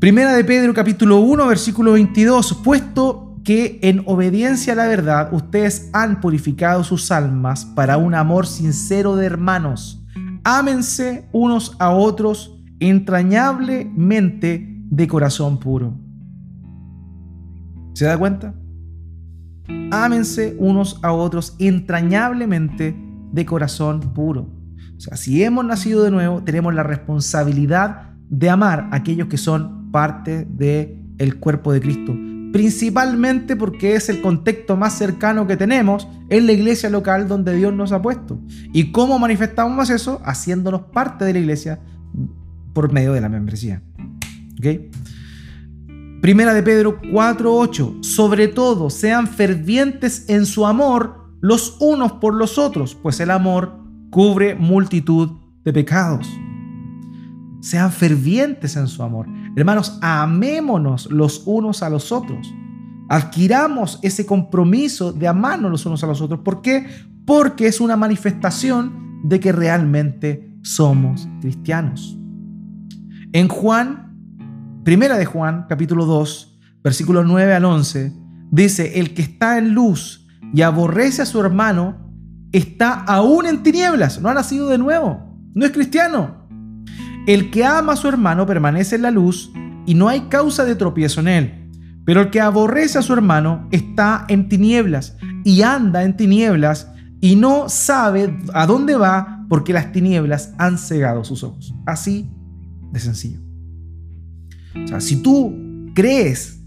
Primera 0.00 0.34
de 0.34 0.44
Pedro 0.44 0.74
capítulo 0.74 1.20
1 1.20 1.46
versículo 1.46 1.92
22, 1.92 2.60
puesto 2.62 3.25
que 3.46 3.78
en 3.82 4.02
obediencia 4.06 4.72
a 4.72 4.76
la 4.76 4.88
verdad 4.88 5.32
ustedes 5.32 5.88
han 5.92 6.20
purificado 6.20 6.82
sus 6.82 7.12
almas 7.12 7.64
para 7.64 7.96
un 7.96 8.12
amor 8.12 8.44
sincero 8.44 9.14
de 9.14 9.24
hermanos. 9.24 10.04
Ámense 10.42 11.28
unos 11.30 11.76
a 11.78 11.90
otros 11.90 12.60
entrañablemente 12.80 14.66
de 14.90 15.06
corazón 15.06 15.60
puro. 15.60 15.96
¿Se 17.94 18.06
da 18.06 18.18
cuenta? 18.18 18.52
Ámense 19.92 20.56
unos 20.58 20.98
a 21.04 21.12
otros 21.12 21.54
entrañablemente 21.60 22.96
de 23.30 23.46
corazón 23.46 24.00
puro. 24.12 24.50
O 24.96 25.00
sea, 25.00 25.16
si 25.16 25.44
hemos 25.44 25.64
nacido 25.64 26.02
de 26.02 26.10
nuevo, 26.10 26.42
tenemos 26.42 26.74
la 26.74 26.82
responsabilidad 26.82 28.10
de 28.28 28.50
amar 28.50 28.88
a 28.90 28.96
aquellos 28.96 29.28
que 29.28 29.38
son 29.38 29.92
parte 29.92 30.44
del 30.50 31.14
el 31.18 31.38
cuerpo 31.38 31.72
de 31.72 31.80
Cristo 31.80 32.12
principalmente 32.52 33.56
porque 33.56 33.94
es 33.94 34.08
el 34.08 34.20
contexto 34.20 34.76
más 34.76 34.96
cercano 34.96 35.46
que 35.46 35.56
tenemos 35.56 36.08
en 36.28 36.46
la 36.46 36.52
iglesia 36.52 36.90
local 36.90 37.28
donde 37.28 37.54
Dios 37.54 37.72
nos 37.72 37.92
ha 37.92 38.00
puesto. 38.02 38.40
¿Y 38.72 38.92
cómo 38.92 39.18
manifestamos 39.18 39.90
eso? 39.90 40.20
Haciéndonos 40.24 40.82
parte 40.92 41.24
de 41.24 41.32
la 41.32 41.38
iglesia 41.38 41.80
por 42.72 42.92
medio 42.92 43.12
de 43.12 43.20
la 43.20 43.28
membresía. 43.28 43.82
Primera 46.20 46.54
de 46.54 46.62
Pedro 46.62 47.00
4:8. 47.00 48.02
Sobre 48.02 48.48
todo, 48.48 48.90
sean 48.90 49.26
fervientes 49.26 50.24
en 50.28 50.46
su 50.46 50.66
amor 50.66 51.26
los 51.40 51.76
unos 51.80 52.12
por 52.12 52.34
los 52.34 52.58
otros, 52.58 52.94
pues 52.94 53.20
el 53.20 53.30
amor 53.30 53.78
cubre 54.10 54.54
multitud 54.54 55.30
de 55.62 55.72
pecados. 55.72 56.28
Sean 57.60 57.92
fervientes 57.92 58.76
en 58.76 58.88
su 58.88 59.02
amor. 59.02 59.26
Hermanos, 59.56 59.98
amémonos 60.02 61.10
los 61.10 61.42
unos 61.46 61.82
a 61.82 61.88
los 61.88 62.12
otros. 62.12 62.54
Adquiramos 63.08 63.98
ese 64.02 64.26
compromiso 64.26 65.12
de 65.12 65.26
amarnos 65.26 65.70
los 65.70 65.86
unos 65.86 66.04
a 66.04 66.06
los 66.06 66.20
otros. 66.20 66.40
¿Por 66.40 66.60
qué? 66.60 66.86
Porque 67.24 67.66
es 67.66 67.80
una 67.80 67.96
manifestación 67.96 69.20
de 69.24 69.40
que 69.40 69.52
realmente 69.52 70.58
somos 70.62 71.26
cristianos. 71.40 72.18
En 73.32 73.48
Juan, 73.48 74.82
primera 74.84 75.16
de 75.16 75.24
Juan, 75.24 75.64
capítulo 75.68 76.04
2, 76.04 76.58
versículo 76.84 77.24
9 77.24 77.54
al 77.54 77.64
11, 77.64 78.12
dice, 78.50 79.00
el 79.00 79.14
que 79.14 79.22
está 79.22 79.56
en 79.56 79.72
luz 79.72 80.26
y 80.52 80.60
aborrece 80.60 81.22
a 81.22 81.26
su 81.26 81.40
hermano, 81.40 82.12
está 82.52 82.92
aún 82.92 83.46
en 83.46 83.62
tinieblas, 83.62 84.20
no 84.20 84.28
ha 84.28 84.34
nacido 84.34 84.68
de 84.68 84.78
nuevo, 84.78 85.34
no 85.54 85.64
es 85.64 85.72
cristiano. 85.72 86.45
El 87.26 87.50
que 87.50 87.64
ama 87.64 87.94
a 87.94 87.96
su 87.96 88.06
hermano 88.06 88.46
permanece 88.46 88.96
en 88.96 89.02
la 89.02 89.10
luz 89.10 89.50
y 89.84 89.94
no 89.94 90.08
hay 90.08 90.22
causa 90.28 90.64
de 90.64 90.76
tropiezo 90.76 91.20
en 91.20 91.28
él. 91.28 91.70
Pero 92.04 92.20
el 92.20 92.30
que 92.30 92.40
aborrece 92.40 92.98
a 92.98 93.02
su 93.02 93.12
hermano 93.12 93.68
está 93.72 94.24
en 94.28 94.48
tinieblas 94.48 95.16
y 95.44 95.62
anda 95.62 96.04
en 96.04 96.16
tinieblas 96.16 96.88
y 97.20 97.34
no 97.34 97.68
sabe 97.68 98.38
a 98.54 98.66
dónde 98.66 98.94
va 98.94 99.44
porque 99.48 99.72
las 99.72 99.90
tinieblas 99.90 100.54
han 100.58 100.78
cegado 100.78 101.24
sus 101.24 101.42
ojos. 101.42 101.74
Así 101.84 102.30
de 102.92 103.00
sencillo. 103.00 103.40
O 104.84 104.86
sea, 104.86 105.00
si 105.00 105.22
tú 105.22 105.52
crees 105.94 106.62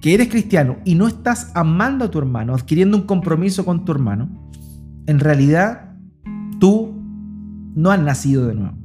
que 0.00 0.14
eres 0.14 0.28
cristiano 0.28 0.76
y 0.84 0.94
no 0.94 1.08
estás 1.08 1.50
amando 1.56 2.04
a 2.04 2.10
tu 2.12 2.18
hermano, 2.18 2.54
adquiriendo 2.54 2.96
un 2.96 3.04
compromiso 3.04 3.64
con 3.64 3.84
tu 3.84 3.90
hermano, 3.90 4.50
en 5.06 5.18
realidad 5.18 5.96
tú 6.60 7.02
no 7.74 7.90
has 7.90 8.00
nacido 8.00 8.46
de 8.46 8.54
nuevo. 8.54 8.75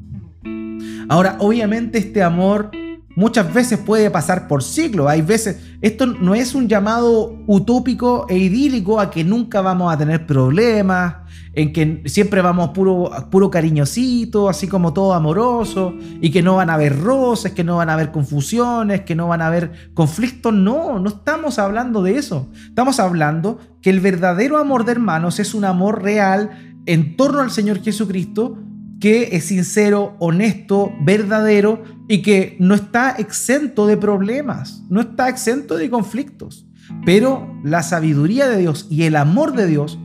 Ahora, 1.09 1.37
obviamente 1.39 1.97
este 1.97 2.23
amor 2.23 2.71
muchas 3.15 3.53
veces 3.53 3.79
puede 3.79 4.09
pasar 4.09 4.47
por 4.47 4.63
ciclo. 4.63 5.09
Hay 5.09 5.21
veces, 5.21 5.59
esto 5.81 6.05
no 6.05 6.35
es 6.35 6.55
un 6.55 6.67
llamado 6.67 7.37
utópico 7.47 8.25
e 8.29 8.37
idílico 8.37 8.99
a 8.99 9.09
que 9.09 9.23
nunca 9.23 9.61
vamos 9.61 9.93
a 9.93 9.97
tener 9.97 10.25
problemas, 10.25 11.15
en 11.53 11.73
que 11.73 12.03
siempre 12.05 12.41
vamos 12.41 12.69
puro, 12.69 13.11
puro 13.29 13.51
cariñosito, 13.51 14.47
así 14.47 14.67
como 14.67 14.93
todo 14.93 15.13
amoroso, 15.13 15.93
y 16.21 16.31
que 16.31 16.41
no 16.41 16.55
van 16.55 16.69
a 16.69 16.75
haber 16.75 16.97
roces, 16.99 17.51
que 17.51 17.63
no 17.63 17.77
van 17.77 17.89
a 17.89 17.93
haber 17.93 18.11
confusiones, 18.11 19.01
que 19.01 19.15
no 19.15 19.27
van 19.27 19.41
a 19.41 19.47
haber 19.47 19.91
conflictos. 19.93 20.53
No, 20.53 20.99
no 20.99 21.09
estamos 21.09 21.59
hablando 21.59 22.01
de 22.01 22.17
eso. 22.17 22.49
Estamos 22.67 22.99
hablando 22.99 23.59
que 23.81 23.89
el 23.89 23.99
verdadero 23.99 24.57
amor 24.57 24.85
de 24.85 24.93
hermanos 24.93 25.39
es 25.39 25.53
un 25.53 25.65
amor 25.65 26.01
real 26.01 26.51
en 26.85 27.15
torno 27.17 27.41
al 27.41 27.51
Señor 27.51 27.81
Jesucristo 27.81 28.57
que 29.01 29.35
es 29.35 29.45
sincero, 29.45 30.15
honesto, 30.19 30.93
verdadero 31.01 31.83
y 32.07 32.21
que 32.21 32.55
no 32.59 32.75
está 32.75 33.15
exento 33.17 33.87
de 33.87 33.97
problemas, 33.97 34.83
no 34.89 35.01
está 35.01 35.27
exento 35.27 35.75
de 35.75 35.89
conflictos. 35.89 36.67
Pero 37.03 37.59
la 37.63 37.81
sabiduría 37.81 38.47
de 38.47 38.59
Dios 38.59 38.87
y 38.91 39.03
el 39.03 39.15
amor 39.15 39.55
de 39.55 39.65
Dios 39.65 39.99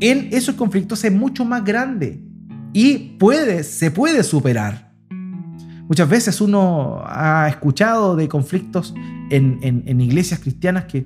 en 0.00 0.28
esos 0.32 0.56
conflictos 0.56 1.04
es 1.04 1.12
mucho 1.12 1.44
más 1.44 1.64
grande 1.64 2.24
y 2.72 3.16
puede, 3.18 3.62
se 3.62 3.92
puede 3.92 4.24
superar. 4.24 4.92
Muchas 5.86 6.08
veces 6.08 6.40
uno 6.40 7.02
ha 7.06 7.48
escuchado 7.48 8.16
de 8.16 8.28
conflictos 8.28 8.94
en, 9.30 10.00
iglesias 10.00 10.40
cristianas 10.40 10.86
que, 10.86 11.04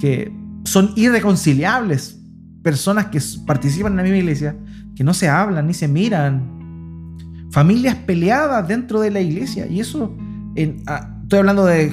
que 0.00 0.32
son 0.64 0.92
irreconciliables. 0.96 2.18
Personas 2.62 3.06
que 3.06 3.20
participan 3.46 3.92
en 3.92 3.96
la 3.98 4.02
misma 4.04 4.18
iglesia, 4.18 4.56
que 4.96 5.04
no 5.04 5.12
se 5.12 5.28
hablan 5.28 5.66
ni 5.66 5.74
se 5.74 5.86
miran, 5.86 6.57
familias 7.50 7.96
peleadas 7.96 8.66
dentro 8.66 9.00
de 9.00 9.10
la 9.10 9.20
iglesia. 9.20 9.66
Y 9.66 9.80
eso, 9.80 10.16
ah, 10.86 11.18
estoy 11.22 11.38
hablando 11.38 11.64
de, 11.64 11.92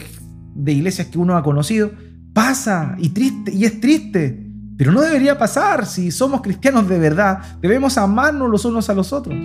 iglesias 0.68 1.08
que 1.08 1.18
uno 1.18 1.36
ha 1.36 1.44
conocido, 1.44 1.92
pasa 2.34 2.96
y, 2.98 3.10
triste, 3.10 3.54
y 3.54 3.66
es 3.66 3.80
triste. 3.80 4.42
Pero 4.78 4.92
no 4.92 5.02
debería 5.02 5.38
pasar 5.38 5.86
si 5.86 6.12
somos 6.12 6.42
cristianos 6.42 6.90
de 6.90 7.00
verdad. 7.00 7.40
Debemos 7.62 7.98
amarnos 7.98 8.50
los 8.50 8.66
unos 8.66 8.90
a 8.90 8.94
los 8.94 9.14
otros. 9.14 9.38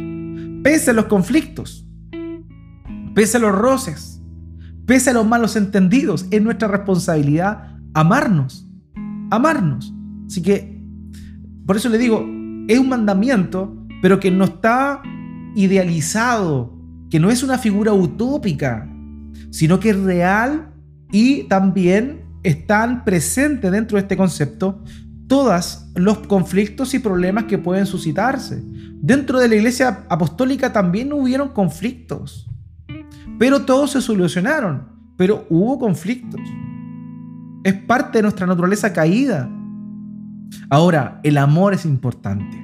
Pese 0.62 0.90
a 0.90 0.94
los 0.94 1.06
conflictos, 1.06 1.86
pese 3.14 3.36
a 3.36 3.40
los 3.40 3.52
roces, 3.52 4.20
pese 4.86 5.10
a 5.10 5.12
los 5.12 5.26
malos 5.26 5.56
entendidos, 5.56 6.26
es 6.30 6.42
nuestra 6.42 6.68
responsabilidad 6.68 7.76
amarnos. 7.94 8.66
Amarnos. 9.30 9.94
Así 10.26 10.42
que, 10.42 10.82
por 11.64 11.76
eso 11.76 11.88
le 11.88 11.98
digo, 11.98 12.26
es 12.68 12.78
un 12.78 12.88
mandamiento, 12.88 13.86
pero 14.02 14.18
que 14.20 14.30
no 14.30 14.44
está 14.44 15.00
idealizado, 15.54 16.76
que 17.10 17.20
no 17.20 17.30
es 17.30 17.42
una 17.42 17.58
figura 17.58 17.92
utópica, 17.92 18.88
sino 19.50 19.80
que 19.80 19.90
es 19.90 19.98
real 19.98 20.72
y 21.12 21.44
también 21.44 22.22
están 22.42 23.04
presentes 23.04 23.70
dentro 23.70 23.96
de 23.96 24.02
este 24.02 24.16
concepto 24.16 24.82
todos 25.26 25.86
los 25.94 26.18
conflictos 26.26 26.92
y 26.94 26.98
problemas 26.98 27.44
que 27.44 27.56
pueden 27.56 27.86
suscitarse. 27.86 28.62
Dentro 29.00 29.38
de 29.38 29.48
la 29.48 29.54
iglesia 29.54 30.04
apostólica 30.08 30.72
también 30.72 31.12
hubieron 31.12 31.50
conflictos, 31.50 32.50
pero 33.38 33.62
todos 33.62 33.92
se 33.92 34.00
solucionaron, 34.00 34.88
pero 35.16 35.46
hubo 35.48 35.78
conflictos. 35.78 36.40
Es 37.62 37.74
parte 37.74 38.18
de 38.18 38.22
nuestra 38.22 38.46
naturaleza 38.46 38.92
caída. 38.92 39.48
Ahora, 40.68 41.20
el 41.22 41.38
amor 41.38 41.74
es 41.74 41.84
importante. 41.84 42.60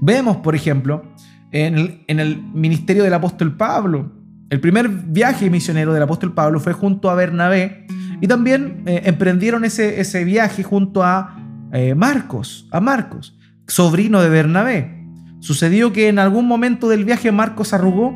Vemos, 0.00 0.38
por 0.38 0.54
ejemplo, 0.54 1.04
en 1.52 2.20
el, 2.20 2.42
ministerio 2.54 3.02
del 3.04 3.14
apóstol 3.14 3.56
Pablo. 3.56 4.12
El 4.50 4.60
primer 4.60 4.88
viaje 4.88 5.48
misionero 5.50 5.92
del 5.92 6.02
apóstol 6.02 6.34
Pablo 6.34 6.60
fue 6.60 6.72
junto 6.72 7.10
a 7.10 7.14
Bernabé 7.14 7.86
y 8.20 8.26
también 8.26 8.82
eh, 8.86 9.02
emprendieron 9.04 9.64
ese, 9.64 10.00
ese 10.00 10.24
viaje 10.24 10.62
junto 10.62 11.02
a 11.02 11.36
eh, 11.72 11.94
Marcos, 11.94 12.68
a 12.72 12.80
Marcos, 12.80 13.38
sobrino 13.66 14.20
de 14.20 14.28
Bernabé. 14.28 15.06
Sucedió 15.40 15.92
que 15.92 16.08
en 16.08 16.18
algún 16.18 16.46
momento 16.46 16.88
del 16.88 17.04
viaje 17.04 17.32
Marcos 17.32 17.72
arrugó 17.72 18.14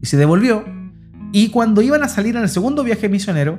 y 0.00 0.06
se 0.06 0.16
devolvió. 0.16 0.64
Y 1.32 1.48
cuando 1.48 1.82
iban 1.82 2.02
a 2.02 2.08
salir 2.08 2.36
en 2.36 2.42
el 2.42 2.48
segundo 2.48 2.84
viaje 2.84 3.08
misionero, 3.08 3.58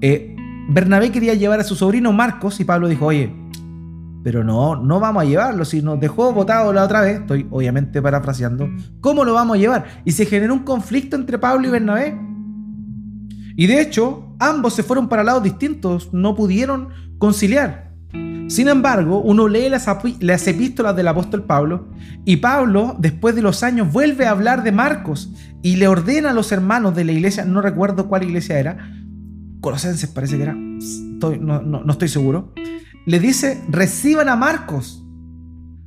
eh, 0.00 0.36
Bernabé 0.68 1.10
quería 1.10 1.34
llevar 1.34 1.58
a 1.60 1.64
su 1.64 1.74
sobrino 1.74 2.12
Marcos 2.12 2.60
y 2.60 2.64
Pablo 2.64 2.88
dijo, 2.88 3.06
oye, 3.06 3.34
pero 4.22 4.44
no, 4.44 4.76
no 4.76 5.00
vamos 5.00 5.22
a 5.22 5.26
llevarlo. 5.26 5.64
Si 5.64 5.82
nos 5.82 6.00
dejó 6.00 6.32
votado 6.32 6.72
la 6.72 6.84
otra 6.84 7.00
vez, 7.00 7.20
estoy 7.20 7.46
obviamente 7.50 8.00
parafraseando, 8.00 8.68
¿cómo 9.00 9.24
lo 9.24 9.34
vamos 9.34 9.56
a 9.56 9.60
llevar? 9.60 9.84
Y 10.04 10.12
se 10.12 10.26
generó 10.26 10.54
un 10.54 10.64
conflicto 10.64 11.16
entre 11.16 11.38
Pablo 11.38 11.66
y 11.68 11.70
Bernabé. 11.70 12.18
Y 13.56 13.66
de 13.66 13.80
hecho, 13.80 14.34
ambos 14.38 14.74
se 14.74 14.82
fueron 14.82 15.08
para 15.08 15.24
lados 15.24 15.42
distintos, 15.42 16.12
no 16.12 16.34
pudieron 16.34 16.88
conciliar. 17.18 17.92
Sin 18.48 18.68
embargo, 18.68 19.20
uno 19.20 19.48
lee 19.48 19.68
las, 19.68 19.86
las, 20.20 20.46
epístolas 20.46 20.94
del 20.94 21.08
apóstol 21.08 21.44
Pablo 21.44 21.88
y 22.24 22.36
Pablo, 22.36 22.96
después 22.98 23.34
de 23.34 23.42
los 23.42 23.62
años, 23.62 23.92
vuelve 23.92 24.26
a 24.26 24.30
hablar 24.30 24.62
de 24.62 24.72
Marcos 24.72 25.32
y 25.62 25.76
le 25.76 25.88
ordena 25.88 26.30
a 26.30 26.34
los 26.34 26.52
hermanos 26.52 26.94
de 26.94 27.04
la 27.04 27.12
iglesia, 27.12 27.44
no 27.44 27.62
recuerdo 27.62 28.08
cuál 28.08 28.24
iglesia 28.24 28.58
era, 28.58 28.90
Colosenses 29.60 30.10
parece 30.10 30.36
que 30.36 30.42
era, 30.42 30.54
no 30.54 31.90
estoy 31.92 32.08
seguro, 32.08 32.52
le 33.06 33.18
dice, 33.18 33.62
reciban 33.68 34.28
a 34.28 34.36
Marcos. 34.36 35.02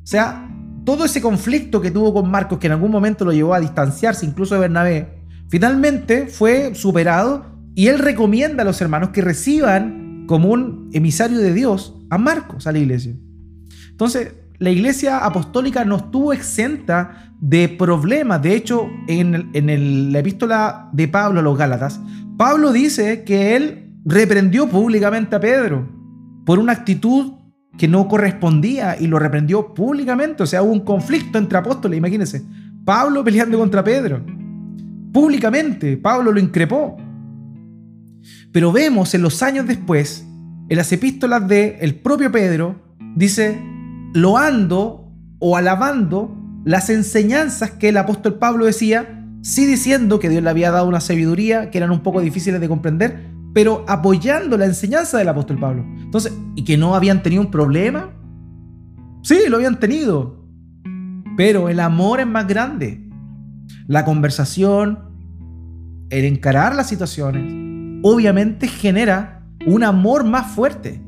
O 0.03 0.07
sea, 0.07 0.49
todo 0.85 1.05
ese 1.05 1.21
conflicto 1.21 1.81
que 1.81 1.91
tuvo 1.91 2.13
con 2.13 2.29
Marcos, 2.29 2.59
que 2.59 2.67
en 2.67 2.73
algún 2.73 2.91
momento 2.91 3.25
lo 3.25 3.31
llevó 3.31 3.53
a 3.53 3.59
distanciarse 3.59 4.25
incluso 4.25 4.55
de 4.55 4.61
Bernabé, 4.61 5.23
finalmente 5.49 6.27
fue 6.27 6.75
superado 6.75 7.45
y 7.73 7.87
él 7.87 7.99
recomienda 7.99 8.63
a 8.63 8.65
los 8.65 8.79
hermanos 8.81 9.09
que 9.09 9.21
reciban 9.21 10.25
como 10.27 10.49
un 10.49 10.89
emisario 10.93 11.39
de 11.39 11.53
Dios 11.53 11.95
a 12.09 12.17
Marcos, 12.17 12.67
a 12.67 12.71
la 12.71 12.79
iglesia. 12.79 13.15
Entonces, 13.89 14.33
la 14.59 14.69
iglesia 14.69 15.19
apostólica 15.19 15.83
no 15.85 15.97
estuvo 15.97 16.33
exenta 16.33 17.33
de 17.39 17.67
problemas. 17.67 18.41
De 18.41 18.55
hecho, 18.55 18.87
en, 19.07 20.11
la 20.11 20.19
epístola 20.19 20.89
de 20.93 21.07
Pablo 21.07 21.39
a 21.39 21.43
los 21.43 21.57
Gálatas, 21.57 21.99
Pablo 22.37 22.71
dice 22.71 23.23
que 23.23 23.55
él 23.55 23.93
reprendió 24.05 24.67
públicamente 24.67 25.35
a 25.35 25.39
Pedro 25.39 25.94
por 26.45 26.59
una 26.59 26.71
actitud 26.71 27.33
que 27.77 27.87
no 27.87 28.07
correspondía 28.07 28.95
y 28.99 29.07
lo 29.07 29.19
reprendió 29.19 29.73
públicamente. 29.73 30.43
O 30.43 30.45
sea, 30.45 30.61
hubo 30.63 30.71
un 30.71 30.81
conflicto 30.81 31.37
entre 31.37 31.57
apóstoles, 31.57 31.97
imagínense. 31.97 32.43
Pablo 32.85 33.23
peleando 33.23 33.57
contra 33.57 33.83
Pedro. 33.83 34.23
Públicamente, 35.11 35.97
Pablo 35.97 36.31
lo 36.31 36.39
increpó. 36.39 36.95
Pero 38.51 38.71
vemos 38.71 39.13
en 39.13 39.21
los 39.21 39.41
años 39.43 39.67
después, 39.67 40.25
en 40.69 40.77
las 40.77 40.91
epístolas 40.91 41.47
del 41.47 41.75
el 41.79 41.95
propio 41.95 42.31
Pedro, 42.31 42.75
dice, 43.15 43.59
loando 44.13 45.11
o 45.39 45.57
alabando 45.57 46.35
las 46.63 46.89
enseñanzas 46.89 47.71
que 47.71 47.89
el 47.89 47.97
apóstol 47.97 48.35
Pablo 48.35 48.65
decía, 48.65 49.25
sí 49.41 49.65
diciendo 49.65 50.19
que 50.19 50.29
Dios 50.29 50.43
le 50.43 50.49
había 50.49 50.71
dado 50.71 50.87
una 50.87 51.01
sabiduría 51.01 51.69
que 51.69 51.77
eran 51.77 51.91
un 51.91 52.01
poco 52.01 52.21
difíciles 52.21 52.59
de 52.59 52.67
comprender, 52.67 53.34
pero 53.55 53.85
apoyando 53.87 54.57
la 54.57 54.65
enseñanza 54.65 55.17
del 55.17 55.29
apóstol 55.29 55.57
Pablo. 55.57 55.85
Entonces, 56.01 56.37
¿y 56.55 56.65
que 56.65 56.75
no 56.75 56.93
habían 56.93 57.23
tenido 57.23 57.41
un 57.41 57.49
problema? 57.49 58.13
Sí, 59.23 59.43
lo 59.47 59.55
habían 59.55 59.79
tenido. 59.79 60.45
Pero 61.37 61.69
el 61.69 61.79
amor 61.79 62.19
es 62.19 62.27
más 62.27 62.47
grande. 62.47 63.09
La 63.87 64.03
conversación, 64.03 64.99
el 66.09 66.25
encarar 66.25 66.75
las 66.75 66.89
situaciones, 66.89 67.45
obviamente 68.03 68.67
genera 68.67 69.47
un 69.65 69.85
amor 69.85 70.25
más 70.25 70.51
fuerte. 70.51 71.01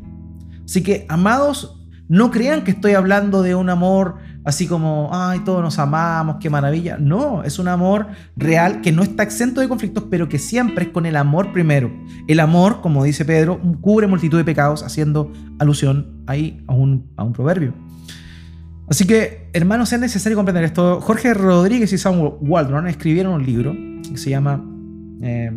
Así 0.63 0.81
que, 0.83 1.05
amados, 1.09 1.85
no 2.07 2.31
crean 2.31 2.63
que 2.63 2.71
estoy 2.71 2.93
hablando 2.93 3.41
de 3.41 3.55
un 3.55 3.69
amor 3.69 4.19
así 4.47 4.65
como, 4.65 5.09
ay, 5.11 5.41
todos 5.43 5.61
nos 5.61 5.77
amamos, 5.77 6.37
qué 6.39 6.49
maravilla. 6.49 6.97
No, 6.97 7.43
es 7.43 7.59
un 7.59 7.67
amor 7.67 8.07
real 8.37 8.79
que 8.79 8.93
no 8.93 9.03
está 9.03 9.23
exento 9.23 9.59
de 9.59 9.67
conflictos, 9.67 10.05
pero 10.09 10.29
que 10.29 10.39
siempre 10.39 10.85
es 10.85 10.91
con 10.91 11.05
el 11.05 11.17
amor 11.17 11.51
primero. 11.51 11.91
El 12.29 12.39
amor, 12.39 12.79
como 12.79 13.03
dice 13.03 13.25
Pedro, 13.25 13.59
cubre 13.81 14.07
multitud 14.07 14.37
de 14.37 14.45
pecados, 14.45 14.83
haciendo 14.83 15.33
alusión 15.59 16.23
ahí 16.27 16.63
a 16.67 16.73
un, 16.73 17.11
a 17.17 17.25
un 17.25 17.33
proverbio. 17.33 17.73
Así 18.89 19.05
que, 19.05 19.49
hermanos, 19.51 19.91
es 19.91 19.99
necesario 19.99 20.37
comprender 20.37 20.63
esto. 20.63 21.01
Jorge 21.01 21.33
Rodríguez 21.33 21.91
y 21.91 21.97
Samuel 21.97 22.35
Waldron 22.39 22.87
escribieron 22.87 23.33
un 23.33 23.45
libro 23.45 23.75
que 24.09 24.17
se 24.17 24.29
llama 24.29 24.63
eh, 25.21 25.51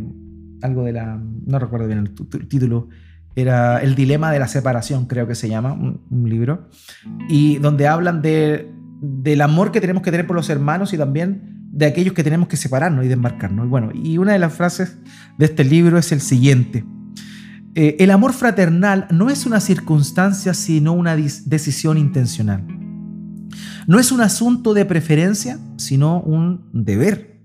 algo 0.62 0.82
de 0.82 0.93
la. 0.95 1.16
No 1.47 1.61
recuerdo 1.61 1.86
bien 1.86 2.01
el 2.01 2.49
título 2.49 2.88
era 3.36 3.78
El 3.78 3.95
dilema 3.95 4.32
de 4.32 4.38
la 4.38 4.49
separación, 4.49 5.07
creo 5.07 5.26
que 5.26 5.34
se 5.34 5.49
llama, 5.49 5.72
un, 5.72 6.28
libro, 6.28 6.68
y 7.28 7.59
donde 7.59 7.86
hablan 7.86 8.22
de, 8.22 8.70
del 9.01 9.40
amor 9.40 9.72
que 9.72 9.80
tenemos 9.80 10.03
que 10.03 10.11
tener 10.11 10.26
por 10.26 10.36
los 10.36 10.51
hermanos 10.51 10.92
y 10.92 10.98
también 10.98 11.68
de 11.72 11.86
aquellos 11.86 12.14
que 12.14 12.24
tenemos 12.24 12.48
que 12.48 12.57
separarnos 12.57 13.05
y 13.05 13.09
desmarcarnos. 13.09 13.66
Y 13.66 13.68
bueno, 13.68 13.90
y 13.94 14.18
una 14.18 14.32
de 14.32 14.38
las 14.38 14.53
frases 14.53 14.98
de 15.38 15.46
este 15.46 15.64
libro 15.64 15.98
es 15.98 16.12
el 16.12 16.20
siguiente. 16.20 16.84
Eh, 17.74 17.96
el 18.01 18.11
amor 18.11 18.32
fraternal 18.32 19.07
no 19.11 19.30
es 19.30 19.46
una 19.46 19.61
circunstancia, 19.61 20.55
sino 20.55 20.92
una 20.92 21.16
decisión 21.16 21.96
intencional. 21.98 22.66
No 23.86 23.98
es 23.98 24.12
un 24.12 24.20
asunto 24.20 24.74
de 24.74 24.84
preferencia, 24.84 25.59
sino 25.76 26.20
un 26.20 26.68
deber. 26.72 27.40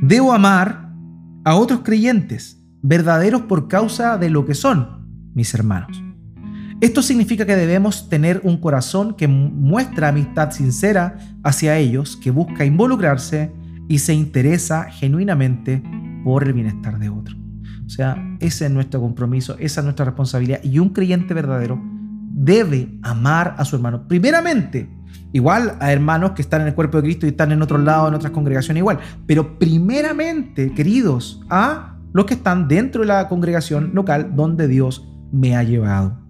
Debo 0.00 0.32
amar 0.32 0.92
a 1.44 1.56
otros 1.56 1.80
creyentes, 1.80 2.62
verdaderos 2.82 3.42
por 3.42 3.68
causa 3.68 4.18
de 4.18 4.30
lo 4.30 4.44
que 4.44 4.54
son, 4.54 5.30
mis 5.34 5.52
hermanos. 5.54 6.02
Esto 6.84 7.00
significa 7.00 7.46
que 7.46 7.56
debemos 7.56 8.10
tener 8.10 8.42
un 8.44 8.58
corazón 8.58 9.14
que 9.14 9.26
muestra 9.26 10.08
amistad 10.08 10.50
sincera 10.50 11.16
hacia 11.42 11.78
ellos, 11.78 12.18
que 12.18 12.30
busca 12.30 12.66
involucrarse 12.66 13.50
y 13.88 14.00
se 14.00 14.12
interesa 14.12 14.90
genuinamente 14.90 15.82
por 16.24 16.44
el 16.44 16.52
bienestar 16.52 16.98
de 16.98 17.08
otros. 17.08 17.38
O 17.86 17.88
sea, 17.88 18.22
ese 18.38 18.66
es 18.66 18.70
nuestro 18.70 19.00
compromiso, 19.00 19.56
esa 19.58 19.80
es 19.80 19.84
nuestra 19.84 20.04
responsabilidad 20.04 20.62
y 20.62 20.78
un 20.78 20.90
creyente 20.90 21.32
verdadero 21.32 21.82
debe 22.34 22.98
amar 23.00 23.54
a 23.56 23.64
su 23.64 23.76
hermano. 23.76 24.06
Primeramente, 24.06 24.90
igual 25.32 25.78
a 25.80 25.90
hermanos 25.90 26.32
que 26.32 26.42
están 26.42 26.60
en 26.60 26.66
el 26.66 26.74
cuerpo 26.74 26.98
de 26.98 27.04
Cristo 27.04 27.24
y 27.24 27.30
están 27.30 27.50
en 27.50 27.62
otros 27.62 27.80
lados, 27.80 28.10
en 28.10 28.14
otras 28.16 28.32
congregaciones 28.32 28.82
igual, 28.82 28.98
pero 29.26 29.58
primeramente, 29.58 30.74
queridos, 30.74 31.40
a 31.48 31.96
los 32.12 32.26
que 32.26 32.34
están 32.34 32.68
dentro 32.68 33.00
de 33.00 33.06
la 33.06 33.26
congregación 33.30 33.92
local 33.94 34.36
donde 34.36 34.68
Dios 34.68 35.08
me 35.32 35.56
ha 35.56 35.62
llevado. 35.62 36.23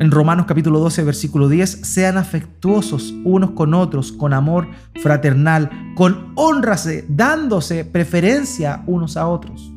En 0.00 0.12
Romanos 0.12 0.46
capítulo 0.46 0.78
12, 0.78 1.02
versículo 1.02 1.48
10, 1.48 1.80
sean 1.82 2.18
afectuosos 2.18 3.12
unos 3.24 3.50
con 3.50 3.74
otros, 3.74 4.12
con 4.12 4.32
amor 4.32 4.68
fraternal, 5.02 5.92
con 5.96 6.32
honrase, 6.36 7.04
dándose 7.08 7.84
preferencia 7.84 8.84
unos 8.86 9.16
a 9.16 9.26
otros. 9.26 9.72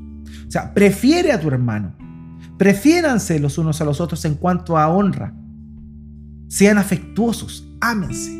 O 0.47 0.51
sea, 0.51 0.75
prefiere 0.75 1.31
a 1.31 1.39
tu 1.39 1.47
hermano. 1.47 1.95
Prefiéranse 2.59 3.39
los 3.39 3.57
unos 3.57 3.81
a 3.81 3.85
los 3.85 3.99
otros 3.99 4.23
en 4.25 4.35
cuanto 4.35 4.77
a 4.77 4.89
honra. 4.89 5.33
Sean 6.49 6.77
afectuosos, 6.77 7.67
ámense. 7.79 8.31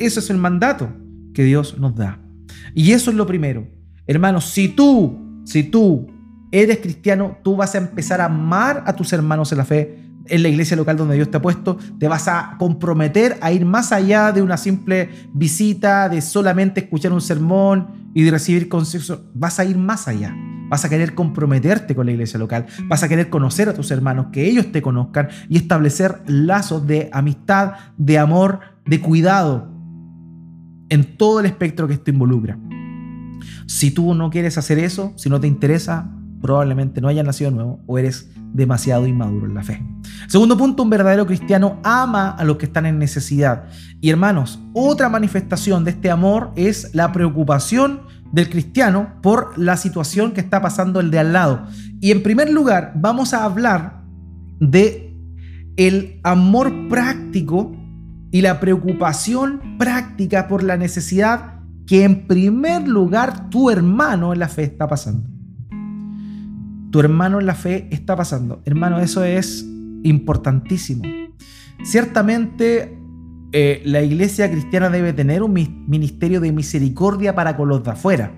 Eso 0.00 0.20
es 0.20 0.28
el 0.28 0.36
mandato 0.36 0.90
que 1.32 1.44
Dios 1.44 1.78
nos 1.78 1.96
da. 1.96 2.18
Y 2.74 2.92
eso 2.92 3.10
es 3.10 3.16
lo 3.16 3.26
primero. 3.26 3.66
Hermanos, 4.06 4.50
si 4.50 4.68
tú, 4.68 5.40
si 5.44 5.62
tú 5.62 6.08
eres 6.52 6.80
cristiano, 6.80 7.38
tú 7.42 7.56
vas 7.56 7.74
a 7.74 7.78
empezar 7.78 8.20
a 8.20 8.26
amar 8.26 8.84
a 8.86 8.94
tus 8.94 9.14
hermanos 9.14 9.50
en 9.52 9.58
la 9.58 9.64
fe, 9.64 10.09
en 10.30 10.42
la 10.42 10.48
iglesia 10.48 10.76
local 10.76 10.96
donde 10.96 11.16
Dios 11.16 11.30
te 11.30 11.36
ha 11.36 11.42
puesto, 11.42 11.78
te 11.98 12.08
vas 12.08 12.28
a 12.28 12.56
comprometer 12.58 13.36
a 13.40 13.52
ir 13.52 13.64
más 13.64 13.92
allá 13.92 14.32
de 14.32 14.42
una 14.42 14.56
simple 14.56 15.10
visita, 15.34 16.08
de 16.08 16.20
solamente 16.22 16.80
escuchar 16.80 17.12
un 17.12 17.20
sermón 17.20 18.10
y 18.14 18.22
de 18.22 18.30
recibir 18.30 18.68
consejos, 18.68 19.20
vas 19.34 19.58
a 19.58 19.64
ir 19.64 19.76
más 19.76 20.08
allá. 20.08 20.34
Vas 20.68 20.84
a 20.84 20.88
querer 20.88 21.16
comprometerte 21.16 21.96
con 21.96 22.06
la 22.06 22.12
iglesia 22.12 22.38
local, 22.38 22.66
vas 22.84 23.02
a 23.02 23.08
querer 23.08 23.28
conocer 23.28 23.68
a 23.68 23.74
tus 23.74 23.90
hermanos, 23.90 24.26
que 24.30 24.48
ellos 24.48 24.70
te 24.70 24.80
conozcan 24.80 25.28
y 25.48 25.56
establecer 25.56 26.22
lazos 26.26 26.86
de 26.86 27.10
amistad, 27.12 27.72
de 27.98 28.18
amor, 28.18 28.60
de 28.86 29.00
cuidado. 29.00 29.68
en 30.88 31.16
todo 31.16 31.38
el 31.38 31.46
espectro 31.46 31.86
que 31.86 31.94
esto 31.94 32.10
involucra. 32.10 32.58
Si 33.66 33.92
tú 33.92 34.14
no 34.14 34.28
quieres 34.30 34.58
hacer 34.58 34.80
eso, 34.80 35.12
si 35.16 35.28
no 35.28 35.38
te 35.38 35.46
interesa, 35.46 36.10
probablemente 36.40 37.00
no 37.00 37.08
hayas 37.08 37.24
nacido 37.24 37.50
nuevo 37.50 37.80
o 37.86 37.98
eres 37.98 38.30
demasiado 38.52 39.06
inmaduro 39.06 39.46
en 39.46 39.54
la 39.54 39.62
fe. 39.62 39.82
Segundo 40.28 40.56
punto, 40.56 40.82
un 40.82 40.90
verdadero 40.90 41.26
cristiano 41.26 41.78
ama 41.82 42.30
a 42.30 42.44
los 42.44 42.56
que 42.56 42.66
están 42.66 42.86
en 42.86 42.98
necesidad. 42.98 43.64
Y 44.00 44.10
hermanos, 44.10 44.60
otra 44.72 45.08
manifestación 45.08 45.84
de 45.84 45.92
este 45.92 46.10
amor 46.10 46.52
es 46.56 46.94
la 46.94 47.12
preocupación 47.12 48.02
del 48.32 48.48
cristiano 48.48 49.14
por 49.22 49.58
la 49.58 49.76
situación 49.76 50.32
que 50.32 50.40
está 50.40 50.60
pasando 50.62 51.00
el 51.00 51.10
de 51.10 51.18
al 51.18 51.32
lado. 51.32 51.66
Y 52.00 52.10
en 52.10 52.22
primer 52.22 52.50
lugar, 52.50 52.92
vamos 52.96 53.34
a 53.34 53.44
hablar 53.44 54.02
de 54.60 55.16
el 55.76 56.20
amor 56.22 56.88
práctico 56.88 57.72
y 58.30 58.42
la 58.42 58.60
preocupación 58.60 59.76
práctica 59.78 60.46
por 60.46 60.62
la 60.62 60.76
necesidad 60.76 61.60
que 61.86 62.04
en 62.04 62.26
primer 62.26 62.86
lugar 62.86 63.50
tu 63.50 63.70
hermano 63.70 64.32
en 64.32 64.38
la 64.38 64.48
fe 64.48 64.62
está 64.62 64.86
pasando. 64.86 65.39
Tu 66.90 67.00
hermano 67.00 67.40
en 67.40 67.46
la 67.46 67.54
fe 67.54 67.88
está 67.90 68.16
pasando. 68.16 68.62
Hermano, 68.64 68.98
eso 69.00 69.24
es 69.24 69.64
importantísimo. 70.02 71.04
Ciertamente 71.84 72.98
eh, 73.52 73.82
la 73.84 74.02
iglesia 74.02 74.50
cristiana 74.50 74.90
debe 74.90 75.12
tener 75.12 75.42
un 75.42 75.52
ministerio 75.52 76.40
de 76.40 76.52
misericordia 76.52 77.34
para 77.34 77.56
con 77.56 77.68
los 77.68 77.82
de 77.82 77.90
afuera. 77.90 78.32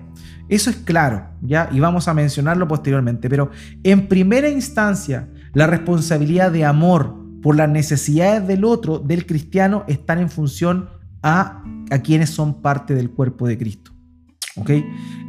Eso 0.49 0.69
es 0.69 0.77
claro, 0.77 1.29
¿ya? 1.41 1.69
Y 1.71 1.79
vamos 1.79 2.07
a 2.07 2.13
mencionarlo 2.13 2.67
posteriormente. 2.67 3.29
Pero 3.29 3.51
en 3.83 4.07
primera 4.07 4.49
instancia, 4.49 5.29
la 5.53 5.67
responsabilidad 5.67 6.51
de 6.51 6.65
amor 6.65 7.15
por 7.41 7.55
las 7.55 7.69
necesidades 7.69 8.47
del 8.47 8.65
otro, 8.65 8.99
del 8.99 9.25
cristiano, 9.25 9.83
están 9.87 10.19
en 10.19 10.29
función 10.29 10.89
a, 11.21 11.63
a 11.91 11.99
quienes 11.99 12.29
son 12.29 12.61
parte 12.61 12.93
del 12.93 13.09
cuerpo 13.11 13.47
de 13.47 13.57
Cristo. 13.57 13.92
¿Ok? 14.55 14.71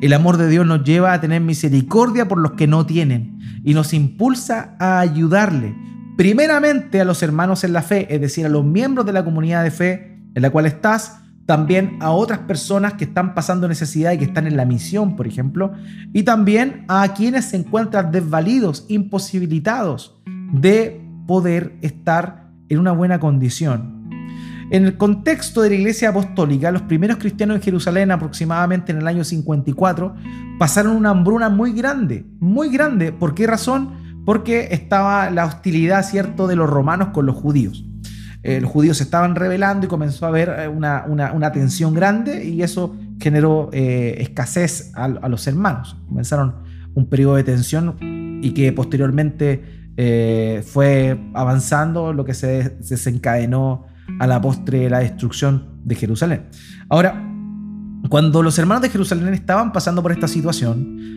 El 0.00 0.12
amor 0.12 0.36
de 0.36 0.48
Dios 0.48 0.66
nos 0.66 0.84
lleva 0.84 1.12
a 1.12 1.20
tener 1.20 1.40
misericordia 1.40 2.28
por 2.28 2.38
los 2.38 2.52
que 2.52 2.66
no 2.66 2.84
tienen 2.84 3.38
y 3.64 3.74
nos 3.74 3.94
impulsa 3.94 4.76
a 4.78 5.00
ayudarle 5.00 5.74
primeramente 6.16 7.00
a 7.00 7.04
los 7.04 7.22
hermanos 7.22 7.64
en 7.64 7.72
la 7.72 7.82
fe, 7.82 8.14
es 8.14 8.20
decir, 8.20 8.46
a 8.46 8.48
los 8.48 8.64
miembros 8.64 9.06
de 9.06 9.12
la 9.12 9.24
comunidad 9.24 9.64
de 9.64 9.70
fe 9.70 10.18
en 10.34 10.42
la 10.42 10.50
cual 10.50 10.66
estás, 10.66 11.20
también 11.46 11.98
a 12.00 12.10
otras 12.10 12.40
personas 12.40 12.94
que 12.94 13.04
están 13.04 13.34
pasando 13.34 13.68
necesidad 13.68 14.12
y 14.12 14.18
que 14.18 14.24
están 14.24 14.46
en 14.46 14.56
la 14.56 14.64
misión, 14.64 15.14
por 15.16 15.26
ejemplo, 15.26 15.72
y 16.12 16.22
también 16.22 16.84
a 16.88 17.12
quienes 17.14 17.46
se 17.46 17.56
encuentran 17.56 18.10
desvalidos, 18.10 18.86
imposibilitados 18.88 20.20
de 20.52 21.02
poder 21.26 21.76
estar 21.82 22.48
en 22.68 22.78
una 22.78 22.92
buena 22.92 23.20
condición. 23.20 23.93
En 24.70 24.84
el 24.84 24.96
contexto 24.96 25.62
de 25.62 25.70
la 25.70 25.74
iglesia 25.76 26.08
apostólica, 26.08 26.70
los 26.70 26.82
primeros 26.82 27.18
cristianos 27.18 27.56
en 27.56 27.62
Jerusalén, 27.62 28.10
aproximadamente 28.10 28.92
en 28.92 28.98
el 28.98 29.06
año 29.06 29.24
54, 29.24 30.14
pasaron 30.58 30.96
una 30.96 31.10
hambruna 31.10 31.48
muy 31.48 31.72
grande, 31.72 32.24
muy 32.40 32.70
grande. 32.70 33.12
¿Por 33.12 33.34
qué 33.34 33.46
razón? 33.46 34.04
porque 34.24 34.68
estaba 34.70 35.30
la 35.30 35.44
hostilidad, 35.44 36.04
¿cierto?, 36.04 36.46
de 36.46 36.56
los 36.56 36.68
romanos 36.68 37.08
con 37.08 37.26
los 37.26 37.36
judíos. 37.36 37.84
Eh, 38.42 38.60
los 38.60 38.70
judíos 38.70 38.98
se 38.98 39.04
estaban 39.04 39.36
rebelando 39.36 39.86
y 39.86 39.88
comenzó 39.88 40.26
a 40.26 40.28
haber 40.28 40.54
eh, 40.58 40.68
una, 40.68 41.04
una, 41.06 41.52
tensión 41.52 41.94
grande 41.94 42.44
y 42.44 42.62
eso 42.62 42.94
generó 43.18 43.70
eh, 43.72 44.16
escasez 44.18 44.92
a, 44.94 45.08
los 45.08 45.46
hermanos. 45.46 45.96
Comenzaron 46.08 46.56
un 46.94 47.08
periodo 47.08 47.36
de 47.36 47.44
tensión 47.44 47.96
y 48.42 48.52
que 48.52 48.72
posteriormente 48.72 49.82
fue 50.66 51.18
avanzando, 51.34 52.12
lo 52.12 52.24
que 52.24 52.34
se 52.34 52.76
desencadenó 52.80 53.86
a 54.18 54.26
la 54.26 54.40
postre 54.40 54.88
la 54.90 55.00
destrucción 55.00 55.80
de 55.84 55.94
Jerusalén. 55.94 56.48
Ahora, 56.88 57.30
cuando 58.08 58.42
los 58.42 58.58
hermanos 58.58 58.82
de 58.82 58.90
Jerusalén 58.90 59.32
estaban 59.34 59.72
pasando 59.72 60.02
por 60.02 60.12
esta 60.12 60.28
situación, 60.28 61.14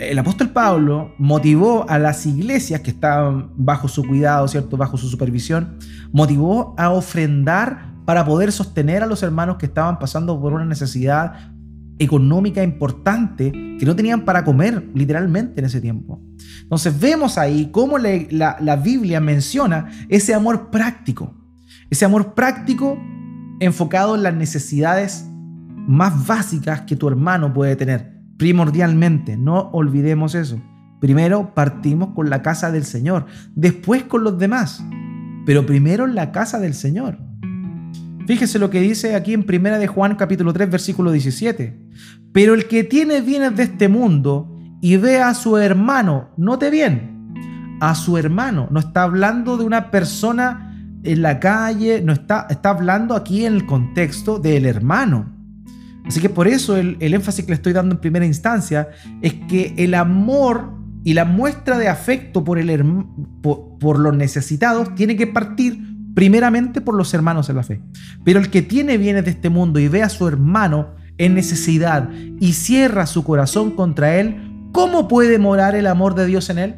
el 0.00 0.18
apóstol 0.18 0.50
Pablo 0.50 1.14
motivó 1.18 1.88
a 1.88 1.98
las 1.98 2.26
iglesias 2.26 2.80
que 2.80 2.90
estaban 2.90 3.50
bajo 3.56 3.88
su 3.88 4.04
cuidado, 4.04 4.46
¿cierto? 4.48 4.76
Bajo 4.76 4.96
su 4.96 5.08
supervisión, 5.08 5.78
motivó 6.12 6.74
a 6.78 6.90
ofrendar 6.90 7.92
para 8.04 8.24
poder 8.24 8.50
sostener 8.50 9.02
a 9.02 9.06
los 9.06 9.22
hermanos 9.22 9.56
que 9.56 9.66
estaban 9.66 9.98
pasando 9.98 10.40
por 10.40 10.52
una 10.52 10.64
necesidad 10.64 11.52
económica 11.98 12.62
importante 12.62 13.52
que 13.52 13.86
no 13.86 13.94
tenían 13.94 14.24
para 14.24 14.44
comer 14.44 14.90
literalmente 14.94 15.60
en 15.60 15.66
ese 15.66 15.80
tiempo. 15.80 16.20
Entonces 16.62 16.98
vemos 16.98 17.38
ahí 17.38 17.68
cómo 17.70 17.98
la, 17.98 18.56
la 18.60 18.76
Biblia 18.76 19.20
menciona 19.20 19.90
ese 20.08 20.34
amor 20.34 20.70
práctico, 20.70 21.34
ese 21.92 22.06
amor 22.06 22.32
práctico 22.32 22.98
enfocado 23.60 24.14
en 24.14 24.22
las 24.22 24.34
necesidades 24.34 25.26
más 25.86 26.26
básicas 26.26 26.80
que 26.80 26.96
tu 26.96 27.06
hermano 27.06 27.52
puede 27.52 27.76
tener 27.76 28.14
primordialmente, 28.38 29.36
no 29.36 29.68
olvidemos 29.72 30.34
eso. 30.34 30.58
Primero 31.02 31.52
partimos 31.54 32.14
con 32.14 32.30
la 32.30 32.40
casa 32.40 32.72
del 32.72 32.84
Señor, 32.84 33.26
después 33.54 34.04
con 34.04 34.24
los 34.24 34.38
demás, 34.38 34.82
pero 35.44 35.66
primero 35.66 36.06
la 36.06 36.32
casa 36.32 36.58
del 36.58 36.72
Señor. 36.72 37.18
Fíjese 38.26 38.58
lo 38.58 38.70
que 38.70 38.80
dice 38.80 39.14
aquí 39.14 39.34
en 39.34 39.44
Primera 39.44 39.78
de 39.78 39.86
Juan 39.86 40.14
capítulo 40.14 40.54
3 40.54 40.70
versículo 40.70 41.12
17. 41.12 41.78
Pero 42.32 42.54
el 42.54 42.68
que 42.68 42.84
tiene 42.84 43.20
bienes 43.20 43.54
de 43.54 43.64
este 43.64 43.88
mundo 43.90 44.58
y 44.80 44.96
ve 44.96 45.20
a 45.20 45.34
su 45.34 45.58
hermano, 45.58 46.30
note 46.38 46.70
bien, 46.70 47.34
a 47.82 47.94
su 47.94 48.16
hermano, 48.16 48.68
no 48.70 48.80
está 48.80 49.02
hablando 49.02 49.58
de 49.58 49.64
una 49.64 49.90
persona 49.90 50.70
en 51.04 51.22
la 51.22 51.40
calle, 51.40 52.00
no 52.02 52.12
está, 52.12 52.46
está 52.48 52.70
hablando 52.70 53.14
aquí 53.14 53.44
en 53.44 53.54
el 53.54 53.66
contexto 53.66 54.38
del 54.38 54.66
hermano. 54.66 55.32
Así 56.04 56.20
que 56.20 56.28
por 56.28 56.48
eso 56.48 56.76
el, 56.76 56.96
énfasis 57.00 57.44
que 57.44 57.52
le 57.52 57.56
estoy 57.56 57.72
dando 57.72 57.94
en 57.94 58.00
primera 58.00 58.26
instancia 58.26 58.88
es 59.20 59.34
que 59.48 59.74
el 59.78 59.94
amor 59.94 60.72
y 61.04 61.14
la 61.14 61.24
muestra 61.24 61.78
de 61.78 61.88
afecto 61.88 62.44
por, 62.44 62.58
el, 62.58 63.04
por, 63.40 63.98
los 63.98 64.16
necesitados 64.16 64.94
tiene 64.94 65.16
que 65.16 65.26
partir 65.26 65.80
primeramente 66.14 66.80
por 66.80 66.94
los 66.94 67.12
hermanos 67.14 67.48
en 67.48 67.56
la 67.56 67.62
fe. 67.62 67.80
Pero 68.24 68.40
el 68.40 68.50
que 68.50 68.62
tiene 68.62 68.98
bienes 68.98 69.24
de 69.24 69.30
este 69.30 69.48
mundo 69.48 69.78
y 69.78 69.88
ve 69.88 70.02
a 70.02 70.08
su 70.08 70.26
hermano 70.26 70.94
en 71.18 71.34
necesidad 71.34 72.10
y 72.12 72.52
cierra 72.52 73.06
su 73.06 73.24
corazón 73.24 73.72
contra 73.72 74.16
él, 74.16 74.68
¿cómo 74.72 75.08
puede 75.08 75.38
morar 75.38 75.74
el 75.74 75.86
amor 75.86 76.14
de 76.14 76.26
Dios 76.26 76.50
en 76.50 76.58
él? 76.58 76.76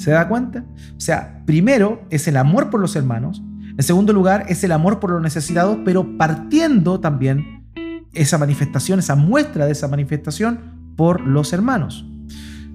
¿Se 0.00 0.12
da 0.12 0.28
cuenta? 0.28 0.64
O 0.96 1.00
sea, 1.00 1.42
primero 1.44 2.06
es 2.08 2.26
el 2.26 2.38
amor 2.38 2.70
por 2.70 2.80
los 2.80 2.96
hermanos, 2.96 3.42
en 3.76 3.82
segundo 3.82 4.14
lugar 4.14 4.46
es 4.48 4.64
el 4.64 4.72
amor 4.72 4.98
por 4.98 5.10
los 5.10 5.20
necesitados, 5.20 5.76
pero 5.84 6.16
partiendo 6.16 7.00
también 7.00 7.66
esa 8.14 8.38
manifestación, 8.38 8.98
esa 8.98 9.14
muestra 9.14 9.66
de 9.66 9.72
esa 9.72 9.88
manifestación 9.88 10.94
por 10.96 11.20
los 11.20 11.52
hermanos. 11.52 12.06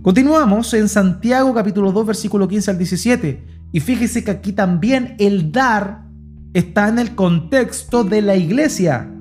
Continuamos 0.04 0.72
en 0.76 0.88
Santiago 0.88 1.52
capítulo 1.56 1.92
2 1.92 2.06
versículo 2.06 2.48
15 2.48 2.70
al 2.70 2.78
17 2.78 3.44
y 3.72 3.80
fíjese 3.80 4.24
que 4.24 4.30
aquí 4.30 4.54
también 4.54 5.16
el 5.18 5.52
dar 5.52 6.06
está 6.54 6.90
en 6.90 7.00
el 7.00 7.16
contexto 7.16 8.04
de 8.04 8.22
la 8.22 8.36
iglesia. 8.36 9.12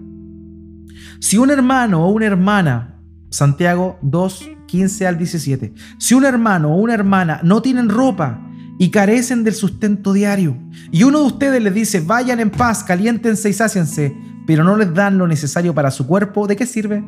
Si 1.20 1.38
un 1.38 1.50
hermano 1.50 2.04
o 2.04 2.10
una 2.10 2.26
hermana, 2.26 3.00
Santiago 3.30 3.98
2, 4.02 4.50
15 4.66 5.06
al 5.06 5.18
17, 5.18 5.74
si 5.98 6.14
un 6.14 6.24
hermano 6.24 6.74
o 6.74 6.76
una 6.76 6.94
hermana 6.94 7.40
no 7.42 7.62
tienen 7.62 7.88
ropa 7.88 8.40
y 8.78 8.90
carecen 8.90 9.44
del 9.44 9.54
sustento 9.54 10.12
diario, 10.12 10.56
y 10.90 11.04
uno 11.04 11.20
de 11.20 11.26
ustedes 11.26 11.62
les 11.62 11.74
dice, 11.74 12.00
vayan 12.00 12.40
en 12.40 12.50
paz, 12.50 12.84
caliéntense 12.84 13.48
y 13.48 13.52
sáciense, 13.52 14.16
pero 14.46 14.64
no 14.64 14.76
les 14.76 14.92
dan 14.92 15.18
lo 15.18 15.26
necesario 15.26 15.74
para 15.74 15.90
su 15.90 16.06
cuerpo, 16.06 16.46
¿de 16.46 16.56
qué 16.56 16.66
sirve? 16.66 17.04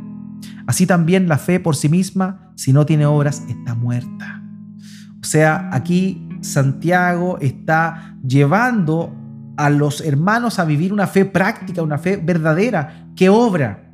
Así 0.67 0.87
también 0.87 1.29
la 1.29 1.39
fe 1.39 1.61
por 1.61 1.77
sí 1.77 1.89
misma, 1.89 2.53
si 2.57 2.73
no 2.73 2.87
tiene 2.87 3.07
obras, 3.07 3.43
está 3.49 3.75
muerta. 3.75 4.43
O 5.21 5.25
sea, 5.25 5.71
aquí 5.73 6.29
Santiago 6.41 7.39
está 7.41 8.17
llevando 8.27 9.13
a 9.57 9.71
los 9.71 10.01
hermanos 10.01 10.59
a 10.59 10.65
vivir 10.65 10.93
una 10.93 11.07
fe 11.07 11.25
práctica, 11.25 11.83
una 11.83 11.99
fe 11.99 12.17
verdadera, 12.17 13.09
que 13.17 13.29
obra. 13.29 13.93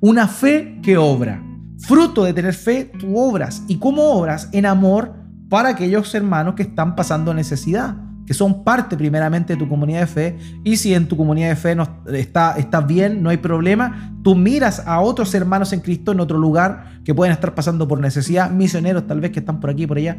Una 0.00 0.26
fe 0.26 0.80
que 0.82 0.96
obra. 0.96 1.42
Fruto 1.86 2.24
de 2.24 2.32
tener 2.32 2.54
fe, 2.54 2.90
tú 2.98 3.18
obras. 3.18 3.62
¿Y 3.68 3.78
cómo 3.78 4.02
obras? 4.12 4.48
En 4.52 4.66
amor 4.66 5.14
para 5.48 5.70
aquellos 5.70 6.14
hermanos 6.14 6.54
que 6.54 6.62
están 6.62 6.96
pasando 6.96 7.34
necesidad 7.34 7.96
que 8.26 8.34
son 8.34 8.64
parte 8.64 8.96
primeramente 8.96 9.54
de 9.54 9.58
tu 9.58 9.68
comunidad 9.68 10.00
de 10.00 10.06
fe, 10.06 10.38
y 10.64 10.76
si 10.76 10.94
en 10.94 11.06
tu 11.08 11.16
comunidad 11.16 11.48
de 11.48 11.56
fe 11.56 11.74
no 11.74 11.86
está, 12.12 12.54
está 12.56 12.80
bien, 12.80 13.22
no 13.22 13.30
hay 13.30 13.36
problema, 13.36 14.14
tú 14.22 14.34
miras 14.34 14.82
a 14.86 15.00
otros 15.00 15.34
hermanos 15.34 15.72
en 15.72 15.80
Cristo 15.80 16.12
en 16.12 16.20
otro 16.20 16.38
lugar 16.38 17.00
que 17.04 17.14
pueden 17.14 17.32
estar 17.32 17.54
pasando 17.54 17.86
por 17.86 18.00
necesidad, 18.00 18.50
misioneros 18.50 19.06
tal 19.06 19.20
vez 19.20 19.30
que 19.30 19.40
están 19.40 19.60
por 19.60 19.70
aquí 19.70 19.82
y 19.82 19.86
por 19.86 19.98
allá, 19.98 20.16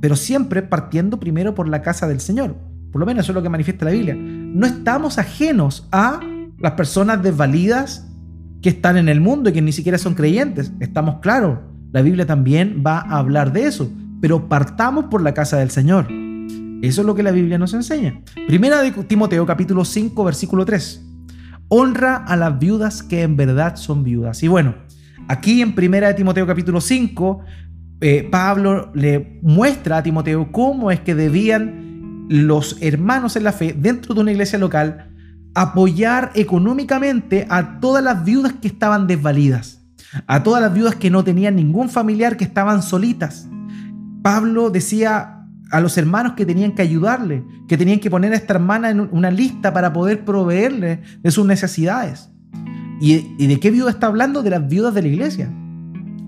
pero 0.00 0.16
siempre 0.16 0.62
partiendo 0.62 1.20
primero 1.20 1.54
por 1.54 1.68
la 1.68 1.82
casa 1.82 2.06
del 2.06 2.20
Señor. 2.20 2.56
Por 2.90 3.00
lo 3.00 3.06
menos 3.06 3.24
eso 3.24 3.32
es 3.32 3.34
lo 3.34 3.42
que 3.42 3.48
manifiesta 3.48 3.84
la 3.84 3.90
Biblia. 3.90 4.14
No 4.16 4.66
estamos 4.66 5.18
ajenos 5.18 5.88
a 5.90 6.20
las 6.58 6.72
personas 6.72 7.22
desvalidas 7.22 8.06
que 8.64 8.70
están 8.70 8.96
en 8.96 9.10
el 9.10 9.20
mundo 9.20 9.50
y 9.50 9.52
que 9.52 9.60
ni 9.60 9.72
siquiera 9.72 9.98
son 9.98 10.14
creyentes. 10.14 10.72
Estamos 10.80 11.16
claros. 11.20 11.58
La 11.92 12.00
Biblia 12.00 12.24
también 12.24 12.82
va 12.84 12.98
a 12.98 13.18
hablar 13.18 13.52
de 13.52 13.66
eso. 13.66 13.92
Pero 14.22 14.48
partamos 14.48 15.04
por 15.10 15.20
la 15.20 15.34
casa 15.34 15.58
del 15.58 15.68
Señor. 15.68 16.06
Eso 16.80 17.02
es 17.02 17.06
lo 17.06 17.14
que 17.14 17.22
la 17.22 17.30
Biblia 17.30 17.58
nos 17.58 17.74
enseña. 17.74 18.22
Primera 18.48 18.80
de 18.80 18.90
Timoteo 18.90 19.44
capítulo 19.44 19.84
5 19.84 20.24
versículo 20.24 20.64
3. 20.64 21.04
honra 21.68 22.16
a 22.16 22.36
las 22.36 22.58
viudas 22.58 23.02
que 23.02 23.20
en 23.20 23.36
verdad 23.36 23.76
son 23.76 24.02
viudas. 24.02 24.42
Y 24.42 24.48
bueno, 24.48 24.76
aquí 25.28 25.60
en 25.60 25.74
1 25.76 26.14
Timoteo 26.14 26.46
capítulo 26.46 26.80
5, 26.80 27.40
eh, 28.00 28.26
Pablo 28.32 28.92
le 28.94 29.40
muestra 29.42 29.98
a 29.98 30.02
Timoteo 30.02 30.50
cómo 30.52 30.90
es 30.90 31.00
que 31.00 31.14
debían 31.14 32.26
los 32.30 32.78
hermanos 32.80 33.36
en 33.36 33.44
la 33.44 33.52
fe 33.52 33.74
dentro 33.78 34.14
de 34.14 34.22
una 34.22 34.32
iglesia 34.32 34.58
local 34.58 35.13
apoyar 35.54 36.32
económicamente 36.34 37.46
a 37.48 37.80
todas 37.80 38.02
las 38.02 38.24
viudas 38.24 38.52
que 38.54 38.68
estaban 38.68 39.06
desvalidas, 39.06 39.80
a 40.26 40.42
todas 40.42 40.60
las 40.60 40.74
viudas 40.74 40.96
que 40.96 41.10
no 41.10 41.24
tenían 41.24 41.56
ningún 41.56 41.88
familiar, 41.88 42.36
que 42.36 42.44
estaban 42.44 42.82
solitas. 42.82 43.48
Pablo 44.22 44.70
decía 44.70 45.46
a 45.70 45.80
los 45.80 45.96
hermanos 45.96 46.32
que 46.34 46.46
tenían 46.46 46.72
que 46.72 46.82
ayudarle, 46.82 47.44
que 47.68 47.76
tenían 47.76 48.00
que 48.00 48.10
poner 48.10 48.32
a 48.32 48.36
esta 48.36 48.54
hermana 48.54 48.90
en 48.90 49.00
una 49.00 49.30
lista 49.30 49.72
para 49.72 49.92
poder 49.92 50.24
proveerle 50.24 51.02
de 51.22 51.30
sus 51.30 51.46
necesidades. 51.46 52.30
¿Y, 53.00 53.46
de 53.46 53.60
qué 53.60 53.70
viuda 53.70 53.90
está 53.90 54.06
hablando? 54.06 54.42
De 54.42 54.50
las 54.50 54.68
viudas 54.68 54.94
de 54.94 55.02
la 55.02 55.08
iglesia. 55.08 55.52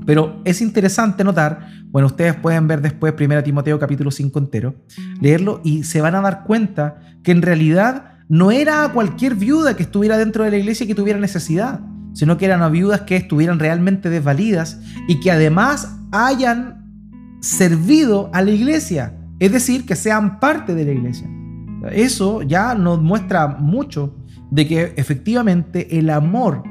Pero 0.05 0.41
es 0.45 0.61
interesante 0.61 1.25
notar, 1.25 1.69
bueno, 1.87 2.07
ustedes 2.07 2.35
pueden 2.35 2.69
ver 2.69 2.81
después 2.81 3.15
1 3.19 3.43
Timoteo 3.43 3.79
capítulo 3.79 4.11
5 4.11 4.39
entero, 4.39 4.77
leerlo 5.21 5.61
y 5.65 5.83
se 5.85 6.01
van 6.01 6.15
a 6.15 6.21
dar 6.21 6.45
cuenta 6.45 7.01
que 7.25 7.33
en 7.33 7.43
realidad 7.43 8.16
no 8.29 8.51
era 8.51 8.91
cualquier 8.93 9.35
viuda 9.35 9.77
que 9.77 9.85
estuviera 9.85 10.19
dentro 10.19 10.45
de 10.45 10.51
la 10.51 10.57
iglesia 10.57 10.85
y 10.85 10.87
que 10.89 10.95
tuviera 10.95 11.19
necesidad, 11.19 11.81
sino 12.13 12.39
que 12.39 12.47
eran 12.47 12.73
viudas 12.73 13.03
que 13.03 13.17
estuvieran 13.17 13.59
realmente 13.59 14.11
desvalidas 14.11 14.81
y 15.07 15.21
que 15.21 15.31
además 15.31 15.97
hayan 16.13 16.87
servido 17.41 18.31
a 18.33 18.43
la 18.43 18.51
iglesia, 18.51 19.15
es 19.39 19.53
decir, 19.53 19.87
que 19.87 19.97
sean 19.97 20.41
parte 20.41 20.75
de 20.75 20.85
la 20.85 20.93
iglesia. 20.93 21.29
Eso 21.93 22.43
ya 22.43 22.75
nos 22.75 23.01
muestra 23.01 23.49
mucho 23.49 24.17
de 24.51 24.67
que 24.67 24.95
efectivamente 24.97 25.99
el 25.99 26.11
amor 26.11 26.63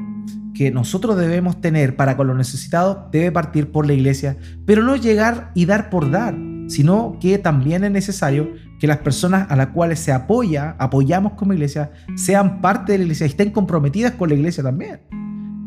que 0.53 0.71
nosotros 0.71 1.17
debemos 1.17 1.61
tener 1.61 1.95
para 1.95 2.17
con 2.17 2.27
los 2.27 2.35
necesitados 2.35 3.11
debe 3.11 3.31
partir 3.31 3.71
por 3.71 3.85
la 3.85 3.93
iglesia, 3.93 4.37
pero 4.65 4.83
no 4.83 4.95
llegar 4.95 5.51
y 5.53 5.65
dar 5.65 5.89
por 5.89 6.09
dar, 6.09 6.35
sino 6.67 7.17
que 7.19 7.37
también 7.37 7.83
es 7.83 7.91
necesario 7.91 8.53
que 8.79 8.87
las 8.87 8.97
personas 8.97 9.49
a 9.49 9.55
las 9.55 9.67
cuales 9.67 9.99
se 9.99 10.11
apoya, 10.11 10.75
apoyamos 10.79 11.33
como 11.33 11.53
iglesia, 11.53 11.91
sean 12.15 12.61
parte 12.61 12.93
de 12.93 12.99
la 12.99 13.03
iglesia 13.05 13.25
y 13.25 13.29
estén 13.29 13.51
comprometidas 13.51 14.13
con 14.13 14.29
la 14.29 14.35
iglesia 14.35 14.63
también. 14.63 15.01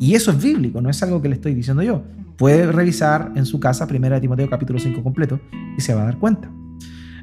Y 0.00 0.14
eso 0.14 0.30
es 0.30 0.42
bíblico, 0.42 0.80
no 0.80 0.90
es 0.90 1.02
algo 1.02 1.20
que 1.20 1.28
le 1.28 1.34
estoy 1.34 1.54
diciendo 1.54 1.82
yo. 1.82 2.04
Puede 2.36 2.70
revisar 2.70 3.32
en 3.34 3.46
su 3.46 3.58
casa 3.58 3.86
1 3.90 4.20
Timoteo 4.20 4.48
capítulo 4.48 4.78
5 4.78 5.02
completo 5.02 5.40
y 5.76 5.80
se 5.80 5.94
va 5.94 6.02
a 6.02 6.04
dar 6.04 6.18
cuenta. 6.18 6.50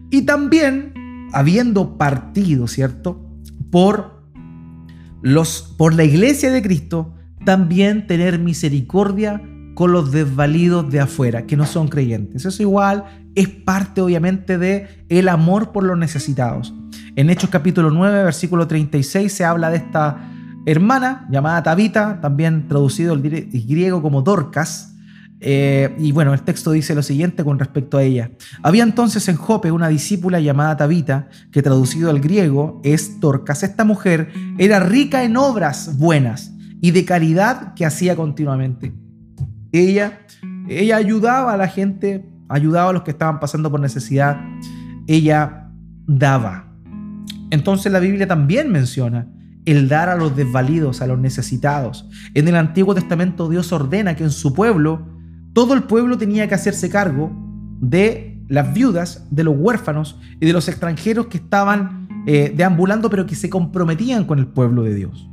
Y 0.10 0.24
también, 0.24 0.94
habiendo 1.32 1.98
partido, 1.98 2.68
¿cierto? 2.68 3.26
Por, 3.72 4.24
los, 5.22 5.74
por 5.78 5.94
la 5.94 6.04
iglesia 6.04 6.52
de 6.52 6.62
Cristo, 6.62 7.16
también 7.46 8.08
tener 8.08 8.40
misericordia 8.40 9.42
con 9.74 9.92
los 9.92 10.12
desvalidos 10.12 10.90
de 10.92 11.00
afuera, 11.00 11.46
que 11.46 11.58
no 11.58 11.66
son 11.66 11.88
creyentes. 11.88 12.46
Eso 12.46 12.62
igual 12.62 13.25
es 13.36 13.50
parte 13.50 14.02
obviamente 14.02 14.58
de 14.58 15.06
el 15.10 15.30
amor 15.30 15.72
por 15.72 15.84
los 15.84 15.98
necesitados. 15.98 16.74
En 17.16 17.30
Hechos 17.30 17.50
capítulo 17.50 17.92
9, 17.92 18.24
versículo 18.24 18.68
36 18.68 19.32
se 19.32 19.46
habla 19.46 19.70
de 19.70 19.78
esta 19.78 20.32
hermana 20.66 21.28
llamada 21.30 21.64
Tabita, 21.64 22.20
también 22.22 22.68
traducido 22.68 23.14
el 23.14 23.22
griego 23.22 24.02
como 24.02 24.22
Dorcas, 24.22 24.96
eh, 25.42 25.94
y 26.00 26.12
bueno, 26.12 26.34
el 26.34 26.42
texto 26.42 26.72
dice 26.72 26.96
lo 26.96 27.04
siguiente 27.04 27.44
con 27.44 27.60
respecto 27.60 27.98
a 27.98 28.04
ella. 28.04 28.32
Había 28.64 28.84
entonces 28.84 29.28
en 29.28 29.36
Jope 29.36 29.72
una 29.72 29.90
discípula 29.90 30.40
llamada 30.40 30.78
Tabita, 30.78 31.28
que 31.52 31.62
traducido 31.62 32.10
al 32.10 32.20
griego 32.20 32.82
es 32.84 33.20
Dorcas. 33.20 33.64
Esta 33.64 33.84
mujer 33.84 34.32
era 34.58 34.80
rica 34.80 35.24
en 35.24 35.38
obras 35.38 35.98
buenas 35.98 36.54
y 36.82 36.92
de 36.92 37.06
caridad 37.06 37.74
que 37.74 37.86
hacía 37.86 38.16
continuamente. 38.16 38.94
Ella, 39.72 40.20
ella 40.70 40.96
ayudaba 40.98 41.54
a 41.54 41.58
la 41.58 41.68
gente, 41.68 42.26
ayudaba 42.50 42.90
a 42.90 42.94
los 42.94 43.04
que 43.04 43.12
estaban 43.12 43.40
pasando 43.40 43.72
por 43.72 43.80
necesidad. 43.80 44.40
Ella 45.08 45.70
daba. 46.08 46.74
Entonces 47.52 47.92
la 47.92 48.00
Biblia 48.00 48.28
también 48.28 48.72
menciona 48.72 49.28
el 49.66 49.88
dar 49.88 50.10
a 50.10 50.16
los 50.16 50.36
desvalidos, 50.36 51.02
a 51.02 51.08
los 51.08 51.20
necesitados. 51.20 52.08
En 52.34 52.48
el 52.48 52.56
Antiguo 52.56 52.94
Testamento 52.94 53.50
Dios 53.50 53.72
ordena 53.72 54.16
que 54.16 54.24
en 54.24 54.32
su 54.32 54.54
pueblo 54.54 55.08
todo 55.54 55.74
el 55.74 55.84
pueblo 55.84 56.18
tenía 56.18 56.48
que 56.48 56.56
hacerse 56.56 56.90
cargo 56.90 57.32
de 57.80 58.44
las 58.48 58.74
viudas, 58.74 59.28
de 59.32 59.44
los 59.44 59.56
huérfanos 59.58 60.20
y 60.40 60.46
de 60.46 60.54
los 60.54 60.68
extranjeros 60.68 61.28
que 61.28 61.38
estaban 61.38 62.08
eh, 62.28 62.54
deambulando, 62.56 63.10
pero 63.10 63.26
que 63.26 63.36
se 63.36 63.50
comprometían 63.50 64.26
con 64.26 64.40
el 64.40 64.48
pueblo 64.48 64.84
de 64.84 64.94
Dios. 64.94 65.30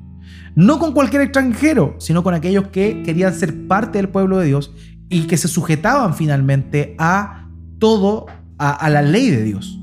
No 0.55 0.79
con 0.79 0.93
cualquier 0.93 1.23
extranjero, 1.23 1.97
sino 1.99 2.23
con 2.23 2.35
aquellos 2.35 2.69
que 2.69 3.03
querían 3.03 3.35
ser 3.35 3.67
parte 3.67 3.99
del 3.99 4.11
pueblo 4.11 4.39
de 4.39 4.47
Dios 4.47 4.75
y 5.13 5.27
que 5.27 5.37
se 5.37 5.47
sujetaban 5.47 6.15
finalmente 6.15 6.97
a 6.99 7.47
todo, 7.79 8.27
a, 8.57 8.89
la 8.89 9.03
ley 9.03 9.31
de 9.31 9.45
Dios. 9.45 9.79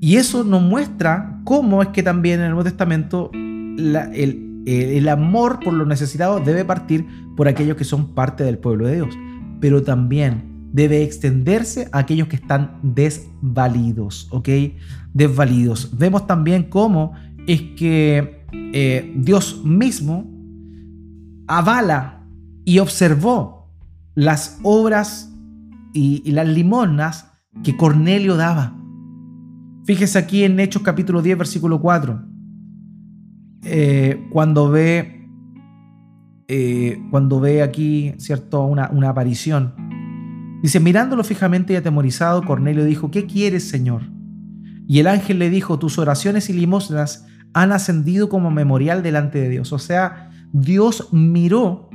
Y 0.00 0.16
eso 0.16 0.42
nos 0.42 0.62
muestra 0.62 1.40
cómo 1.44 1.80
es 1.80 1.88
que 1.88 2.02
también 2.02 2.40
en 2.40 2.46
el 2.46 2.50
Nuevo 2.50 2.64
Testamento 2.64 3.30
el, 3.32 4.64
el 4.66 5.08
amor 5.08 5.60
por 5.60 5.74
los 5.74 5.86
necesitados 5.86 6.44
debe 6.44 6.64
partir 6.64 7.06
por 7.36 7.46
aquellos 7.46 7.76
que 7.76 7.84
son 7.84 8.14
parte 8.14 8.42
del 8.42 8.58
pueblo 8.58 8.88
de 8.88 8.96
Dios, 8.96 9.14
pero 9.60 9.82
también 9.82 10.68
debe 10.72 11.04
extenderse 11.04 11.88
a 11.92 12.00
aquellos 12.00 12.26
que 12.26 12.36
están 12.36 12.80
desvalidos, 12.82 14.26
¿ok? 14.32 14.48
Desvalidos. 15.14 15.96
Vemos 15.96 16.26
también 16.26 16.64
cómo 16.64 17.12
es 17.46 17.62
que 17.76 18.44
eh, 18.72 19.14
Dios 19.16 19.62
mismo 19.64 20.28
avala 21.46 22.15
y 22.66 22.80
observó 22.80 23.70
las 24.14 24.58
obras 24.64 25.32
y, 25.94 26.30
las 26.32 26.48
limonas 26.48 27.32
que 27.62 27.76
Cornelio 27.76 28.36
daba. 28.36 28.76
Fíjese 29.86 30.18
aquí 30.18 30.42
en 30.42 30.58
Hechos 30.58 30.82
capítulo 30.82 31.22
10, 31.22 31.38
versículo 31.38 31.80
4. 31.80 32.22
Eh, 33.62 34.26
cuando 34.32 34.68
ve, 34.68 35.26
eh, 36.48 37.00
cuando 37.10 37.38
ve 37.38 37.62
aquí, 37.62 38.14
¿cierto? 38.18 38.64
Una, 38.64 38.90
una 38.90 39.10
aparición. 39.10 39.74
Dice, 40.60 40.80
mirándolo 40.80 41.22
fijamente 41.22 41.72
y 41.72 41.76
atemorizado, 41.76 42.42
Cornelio 42.42 42.84
dijo, 42.84 43.12
¿qué 43.12 43.26
quieres, 43.26 43.68
Señor? 43.68 44.02
Y 44.88 44.98
el 44.98 45.06
ángel 45.06 45.38
le 45.38 45.50
dijo, 45.50 45.78
tus 45.78 45.98
oraciones 45.98 46.50
y 46.50 46.52
limosnas 46.52 47.26
han 47.54 47.70
ascendido 47.70 48.28
como 48.28 48.50
memorial 48.50 49.04
delante 49.04 49.38
de 49.38 49.50
Dios. 49.50 49.72
O 49.72 49.78
sea, 49.78 50.30
Dios 50.52 51.12
miró 51.12 51.85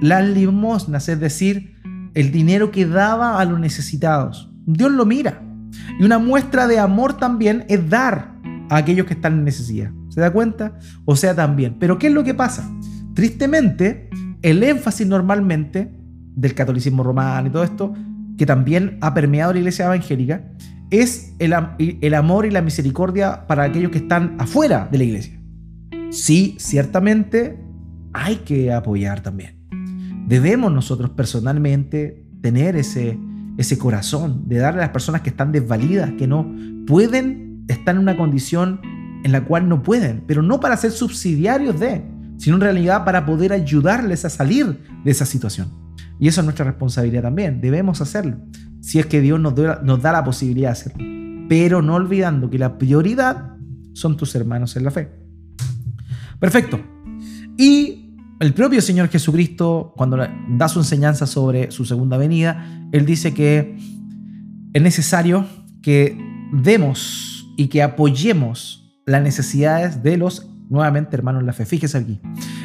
las 0.00 0.28
limosnas, 0.28 1.08
es 1.08 1.20
decir, 1.20 1.76
el 2.14 2.32
dinero 2.32 2.70
que 2.70 2.86
daba 2.86 3.40
a 3.40 3.44
los 3.44 3.60
necesitados. 3.60 4.50
Dios 4.66 4.90
lo 4.90 5.06
mira. 5.06 5.42
Y 5.98 6.04
una 6.04 6.18
muestra 6.18 6.66
de 6.66 6.78
amor 6.78 7.16
también 7.16 7.64
es 7.68 7.88
dar 7.88 8.34
a 8.70 8.76
aquellos 8.76 9.06
que 9.06 9.14
están 9.14 9.34
en 9.34 9.44
necesidad. 9.44 9.90
¿Se 10.08 10.20
da 10.20 10.30
cuenta? 10.30 10.78
O 11.04 11.14
sea, 11.14 11.34
también. 11.34 11.76
Pero 11.78 11.98
¿qué 11.98 12.06
es 12.06 12.12
lo 12.12 12.24
que 12.24 12.34
pasa? 12.34 12.68
Tristemente, 13.14 14.08
el 14.42 14.62
énfasis 14.62 15.06
normalmente 15.06 15.92
del 16.34 16.54
catolicismo 16.54 17.02
romano 17.02 17.48
y 17.48 17.50
todo 17.50 17.64
esto, 17.64 17.94
que 18.38 18.46
también 18.46 18.98
ha 19.00 19.14
permeado 19.14 19.52
la 19.52 19.58
iglesia 19.58 19.86
evangélica, 19.86 20.44
es 20.90 21.34
el, 21.38 21.54
el 21.78 22.14
amor 22.14 22.46
y 22.46 22.50
la 22.50 22.62
misericordia 22.62 23.46
para 23.46 23.64
aquellos 23.64 23.90
que 23.90 23.98
están 23.98 24.36
afuera 24.38 24.88
de 24.90 24.98
la 24.98 25.04
iglesia. 25.04 25.40
Sí, 26.10 26.56
ciertamente 26.58 27.58
hay 28.12 28.36
que 28.36 28.72
apoyar 28.72 29.20
también. 29.20 29.55
Debemos 30.26 30.72
nosotros 30.72 31.10
personalmente 31.10 32.24
tener 32.40 32.76
ese, 32.76 33.18
ese 33.56 33.78
corazón 33.78 34.48
de 34.48 34.58
darle 34.58 34.80
a 34.80 34.86
las 34.86 34.92
personas 34.92 35.22
que 35.22 35.30
están 35.30 35.52
desvalidas, 35.52 36.12
que 36.18 36.26
no 36.26 36.52
pueden 36.86 37.64
estar 37.68 37.94
en 37.94 38.02
una 38.02 38.16
condición 38.16 38.80
en 39.24 39.32
la 39.32 39.44
cual 39.44 39.68
no 39.68 39.82
pueden, 39.82 40.24
pero 40.26 40.42
no 40.42 40.60
para 40.60 40.76
ser 40.76 40.92
subsidiarios 40.92 41.80
de, 41.80 42.04
sino 42.38 42.56
en 42.56 42.62
realidad 42.62 43.04
para 43.04 43.26
poder 43.26 43.52
ayudarles 43.52 44.24
a 44.24 44.30
salir 44.30 44.80
de 45.04 45.10
esa 45.10 45.26
situación. 45.26 45.68
Y 46.18 46.28
eso 46.28 46.40
es 46.40 46.44
nuestra 46.44 46.64
responsabilidad 46.64 47.22
también, 47.22 47.60
debemos 47.60 48.00
hacerlo, 48.00 48.36
si 48.80 48.98
es 48.98 49.06
que 49.06 49.20
Dios 49.20 49.40
nos 49.40 49.54
da, 49.54 49.80
nos 49.82 50.00
da 50.00 50.12
la 50.12 50.24
posibilidad 50.24 50.68
de 50.68 50.72
hacerlo, 50.72 51.04
pero 51.48 51.82
no 51.82 51.94
olvidando 51.94 52.50
que 52.50 52.58
la 52.58 52.78
prioridad 52.78 53.56
son 53.92 54.16
tus 54.16 54.34
hermanos 54.34 54.76
en 54.76 54.84
la 54.84 54.90
fe. 54.90 55.10
Perfecto. 56.38 56.80
Y 57.56 58.05
el 58.40 58.52
propio 58.52 58.80
Señor 58.82 59.08
Jesucristo, 59.08 59.94
cuando 59.96 60.18
da 60.48 60.68
su 60.68 60.78
enseñanza 60.80 61.26
sobre 61.26 61.70
su 61.70 61.84
segunda 61.84 62.18
venida, 62.18 62.88
Él 62.92 63.06
dice 63.06 63.32
que 63.32 63.76
es 64.72 64.82
necesario 64.82 65.46
que 65.82 66.18
demos 66.52 67.48
y 67.56 67.68
que 67.68 67.82
apoyemos 67.82 69.00
las 69.06 69.22
necesidades 69.22 70.02
de 70.02 70.16
los 70.18 70.48
nuevamente 70.68 71.16
hermanos 71.16 71.44
la 71.44 71.52
fe. 71.52 71.64
Fíjese 71.64 71.96
aquí. 71.96 72.20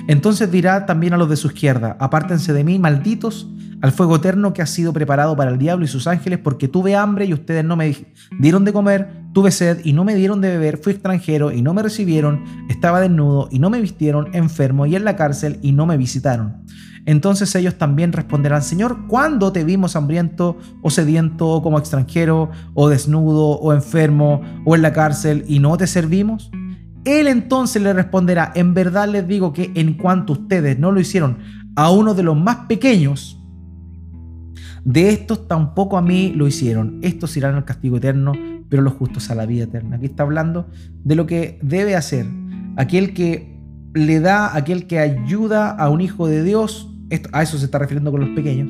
Entonces 0.07 0.51
dirá 0.51 0.85
también 0.85 1.13
a 1.13 1.17
los 1.17 1.29
de 1.29 1.37
su 1.37 1.47
izquierda, 1.47 1.95
apártense 1.99 2.51
de 2.51 2.63
mí, 2.63 2.79
malditos, 2.79 3.47
al 3.81 3.91
fuego 3.91 4.17
eterno 4.17 4.53
que 4.53 4.61
ha 4.61 4.67
sido 4.67 4.93
preparado 4.93 5.35
para 5.35 5.51
el 5.51 5.57
diablo 5.57 5.85
y 5.85 5.87
sus 5.87 6.07
ángeles, 6.07 6.39
porque 6.39 6.67
tuve 6.67 6.95
hambre 6.95 7.25
y 7.25 7.33
ustedes 7.33 7.63
no 7.63 7.75
me 7.75 7.95
dieron 8.39 8.65
de 8.65 8.73
comer, 8.73 9.20
Tuve 9.33 9.51
sed 9.51 9.79
y 9.83 9.93
no 9.93 10.03
me 10.03 10.15
dieron 10.15 10.41
de 10.41 10.49
beber, 10.49 10.77
fui 10.77 10.93
extranjero 10.93 11.51
y 11.51 11.61
no 11.61 11.73
me 11.73 11.83
recibieron, 11.83 12.43
estaba 12.69 12.99
desnudo 12.99 13.47
y 13.51 13.59
no 13.59 13.69
me 13.69 13.79
vistieron, 13.79 14.29
enfermo 14.33 14.85
y 14.85 14.95
en 14.95 15.05
la 15.05 15.15
cárcel 15.15 15.59
y 15.61 15.71
no 15.71 15.85
me 15.85 15.97
visitaron. 15.97 16.63
Entonces 17.05 17.55
ellos 17.55 17.75
también 17.77 18.11
responderán, 18.13 18.61
Señor, 18.61 19.07
¿cuándo 19.07 19.51
te 19.51 19.63
vimos 19.63 19.95
hambriento 19.95 20.57
o 20.81 20.89
sediento 20.89 21.47
o 21.47 21.63
como 21.63 21.79
extranjero 21.79 22.51
o 22.73 22.89
desnudo 22.89 23.51
o 23.51 23.73
enfermo 23.73 24.41
o 24.65 24.75
en 24.75 24.81
la 24.81 24.93
cárcel 24.93 25.45
y 25.47 25.59
no 25.59 25.77
te 25.77 25.87
servimos? 25.87 26.51
Él 27.05 27.27
entonces 27.27 27.81
le 27.81 27.93
responderá, 27.93 28.51
en 28.53 28.73
verdad 28.73 29.07
les 29.07 29.27
digo 29.27 29.53
que 29.53 29.71
en 29.73 29.95
cuanto 29.95 30.33
ustedes 30.33 30.77
no 30.77 30.91
lo 30.91 30.99
hicieron 30.99 31.39
a 31.75 31.89
uno 31.89 32.13
de 32.13 32.23
los 32.23 32.37
más 32.37 32.57
pequeños, 32.67 33.41
de 34.83 35.09
estos 35.09 35.47
tampoco 35.47 35.97
a 35.97 36.01
mí 36.01 36.33
lo 36.35 36.47
hicieron. 36.47 36.99
Estos 37.01 37.35
irán 37.37 37.55
al 37.55 37.65
castigo 37.65 37.97
eterno, 37.97 38.33
pero 38.71 38.81
los 38.81 38.93
justos 38.93 39.29
a 39.29 39.35
la 39.35 39.45
vida 39.45 39.65
eterna. 39.65 39.97
Aquí 39.97 40.05
está 40.05 40.23
hablando 40.23 40.69
de 41.03 41.15
lo 41.15 41.27
que 41.27 41.59
debe 41.61 41.97
hacer 41.97 42.25
aquel 42.77 43.13
que 43.13 43.59
le 43.93 44.21
da, 44.21 44.55
aquel 44.55 44.87
que 44.87 44.97
ayuda 44.97 45.69
a 45.69 45.89
un 45.89 45.99
hijo 45.99 46.25
de 46.25 46.41
Dios. 46.41 46.89
a 47.33 47.43
eso 47.43 47.57
se 47.57 47.65
está 47.65 47.79
refiriendo 47.79 48.11
con 48.11 48.21
los 48.21 48.29
pequeños. 48.29 48.69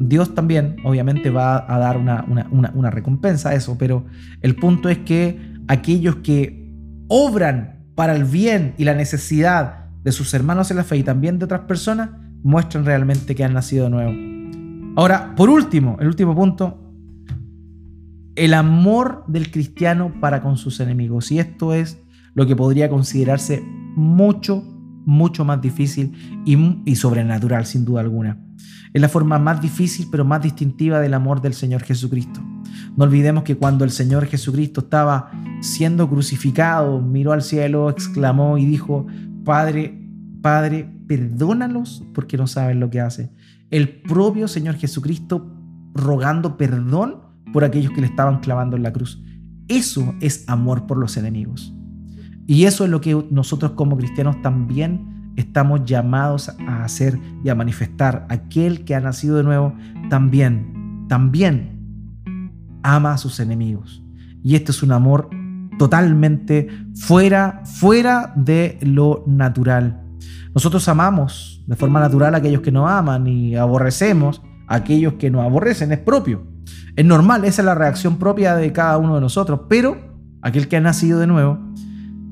Dios 0.00 0.34
también, 0.34 0.76
obviamente, 0.84 1.30
va 1.30 1.72
a 1.72 1.78
dar 1.78 1.96
una, 1.96 2.24
una 2.50 2.90
recompensa 2.90 3.50
a 3.50 3.54
eso, 3.54 3.76
pero 3.78 4.06
el 4.42 4.56
punto 4.56 4.88
es 4.88 4.98
que 4.98 5.38
aquellos 5.68 6.16
que 6.16 6.74
obran 7.06 7.84
para 7.94 8.16
el 8.16 8.24
bien 8.24 8.74
y 8.76 8.84
la 8.84 8.94
necesidad 8.94 9.86
de 10.02 10.10
sus 10.10 10.34
hermanos 10.34 10.72
en 10.72 10.78
la 10.78 10.84
fe 10.84 10.96
y 10.96 11.04
también 11.04 11.38
de 11.38 11.44
otras 11.44 11.60
personas, 11.60 12.10
muestran 12.42 12.84
realmente 12.84 13.36
que 13.36 13.44
han 13.44 13.54
nacido 13.54 13.84
de 13.84 13.90
nuevo. 13.90 14.12
Ahora, 14.96 15.34
por 15.36 15.48
último, 15.48 15.96
el 16.00 16.08
último 16.08 16.34
punto, 16.34 16.87
el 18.38 18.54
amor 18.54 19.24
del 19.26 19.50
cristiano 19.50 20.12
para 20.20 20.42
con 20.42 20.56
sus 20.56 20.78
enemigos. 20.78 21.32
Y 21.32 21.40
esto 21.40 21.74
es 21.74 22.00
lo 22.34 22.46
que 22.46 22.54
podría 22.54 22.88
considerarse 22.88 23.62
mucho, 23.96 24.62
mucho 25.04 25.44
más 25.44 25.60
difícil 25.60 26.42
y, 26.44 26.94
sobrenatural, 26.94 27.66
sin 27.66 27.84
duda 27.84 28.00
alguna. 28.00 28.38
Es 28.92 29.02
la 29.02 29.08
forma 29.08 29.38
más 29.40 29.60
difícil, 29.60 30.06
pero 30.10 30.24
más 30.24 30.40
distintiva 30.40 31.00
del 31.00 31.14
amor 31.14 31.42
del 31.42 31.52
Señor 31.52 31.82
Jesucristo. 31.82 32.40
No 32.96 33.04
olvidemos 33.04 33.42
que 33.42 33.56
cuando 33.56 33.84
el 33.84 33.90
Señor 33.90 34.26
Jesucristo 34.26 34.82
estaba 34.82 35.32
siendo 35.60 36.08
crucificado, 36.08 37.00
miró 37.00 37.32
al 37.32 37.42
cielo, 37.42 37.90
exclamó 37.90 38.56
y 38.56 38.66
dijo, 38.66 39.06
Padre, 39.44 40.00
Padre, 40.42 40.88
perdónalos 41.08 42.04
porque 42.14 42.36
no 42.36 42.46
saben 42.46 42.78
lo 42.78 42.88
que 42.88 43.00
hacen. 43.00 43.32
El 43.70 44.00
propio 44.02 44.46
Señor 44.46 44.76
Jesucristo 44.76 45.52
rogando 45.92 46.56
perdón 46.56 47.27
por 47.52 47.64
aquellos 47.64 47.92
que 47.92 48.00
le 48.00 48.06
estaban 48.06 48.40
clavando 48.40 48.76
en 48.76 48.82
la 48.82 48.92
cruz. 48.92 49.22
Eso 49.68 50.14
es 50.20 50.48
amor 50.48 50.86
por 50.86 50.98
los 50.98 51.16
enemigos. 51.16 51.74
Y 52.46 52.64
eso 52.64 52.84
es 52.84 52.90
lo 52.90 53.00
que 53.00 53.26
nosotros 53.30 53.72
como 53.72 53.96
cristianos 53.96 54.40
también 54.40 55.32
estamos 55.36 55.84
llamados 55.84 56.48
a 56.66 56.84
hacer 56.84 57.18
y 57.44 57.48
a 57.48 57.54
manifestar. 57.54 58.26
Aquel 58.28 58.84
que 58.84 58.94
ha 58.94 59.00
nacido 59.00 59.36
de 59.36 59.44
nuevo 59.44 59.74
también, 60.08 61.06
también 61.08 61.78
ama 62.82 63.12
a 63.12 63.18
sus 63.18 63.38
enemigos. 63.38 64.02
Y 64.42 64.54
esto 64.54 64.72
es 64.72 64.82
un 64.82 64.92
amor 64.92 65.28
totalmente 65.78 66.68
fuera, 66.94 67.62
fuera 67.64 68.32
de 68.34 68.78
lo 68.82 69.24
natural. 69.26 70.02
Nosotros 70.54 70.88
amamos 70.88 71.62
de 71.66 71.76
forma 71.76 72.00
natural 72.00 72.34
a 72.34 72.38
aquellos 72.38 72.62
que 72.62 72.72
nos 72.72 72.90
aman 72.90 73.26
y 73.26 73.56
aborrecemos 73.56 74.42
a 74.66 74.76
aquellos 74.76 75.14
que 75.14 75.30
nos 75.30 75.44
aborrecen. 75.44 75.92
Es 75.92 75.98
propio. 75.98 76.46
Es 76.96 77.04
normal, 77.04 77.44
esa 77.44 77.62
es 77.62 77.66
la 77.66 77.74
reacción 77.74 78.18
propia 78.18 78.56
de 78.56 78.72
cada 78.72 78.98
uno 78.98 79.14
de 79.14 79.20
nosotros. 79.20 79.60
Pero 79.68 79.96
aquel 80.42 80.68
que 80.68 80.76
ha 80.76 80.80
nacido 80.80 81.18
de 81.18 81.26
nuevo, 81.26 81.58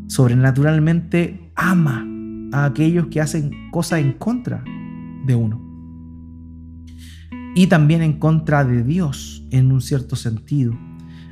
sobrenaturalmente 0.09 1.53
ama 1.55 2.07
a 2.53 2.65
aquellos 2.65 3.07
que 3.07 3.21
hacen 3.21 3.71
cosas 3.71 4.01
en 4.01 4.13
contra 4.13 4.65
de 5.25 5.35
uno. 5.35 5.63
Y 7.55 7.69
también 7.69 8.03
en 8.03 8.19
contra 8.19 8.65
de 8.65 8.83
Dios, 8.83 9.47
en 9.51 9.73
un 9.73 9.81
cierto 9.81 10.17
sentido. 10.17 10.75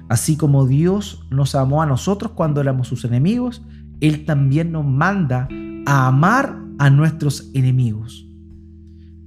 Así 0.09 0.37
como 0.37 0.67
Dios 0.67 1.27
nos 1.31 1.55
amó 1.55 1.83
a 1.83 1.87
nosotros 1.87 2.33
cuando 2.33 2.61
éramos 2.61 2.89
sus 2.89 3.05
enemigos, 3.05 3.63
Él 4.01 4.25
también 4.25 4.73
nos 4.73 4.87
manda 4.87 5.49
a 5.87 6.07
amar 6.07 6.59
a 6.79 6.91
nuestros 6.91 7.51
enemigos. 7.55 8.27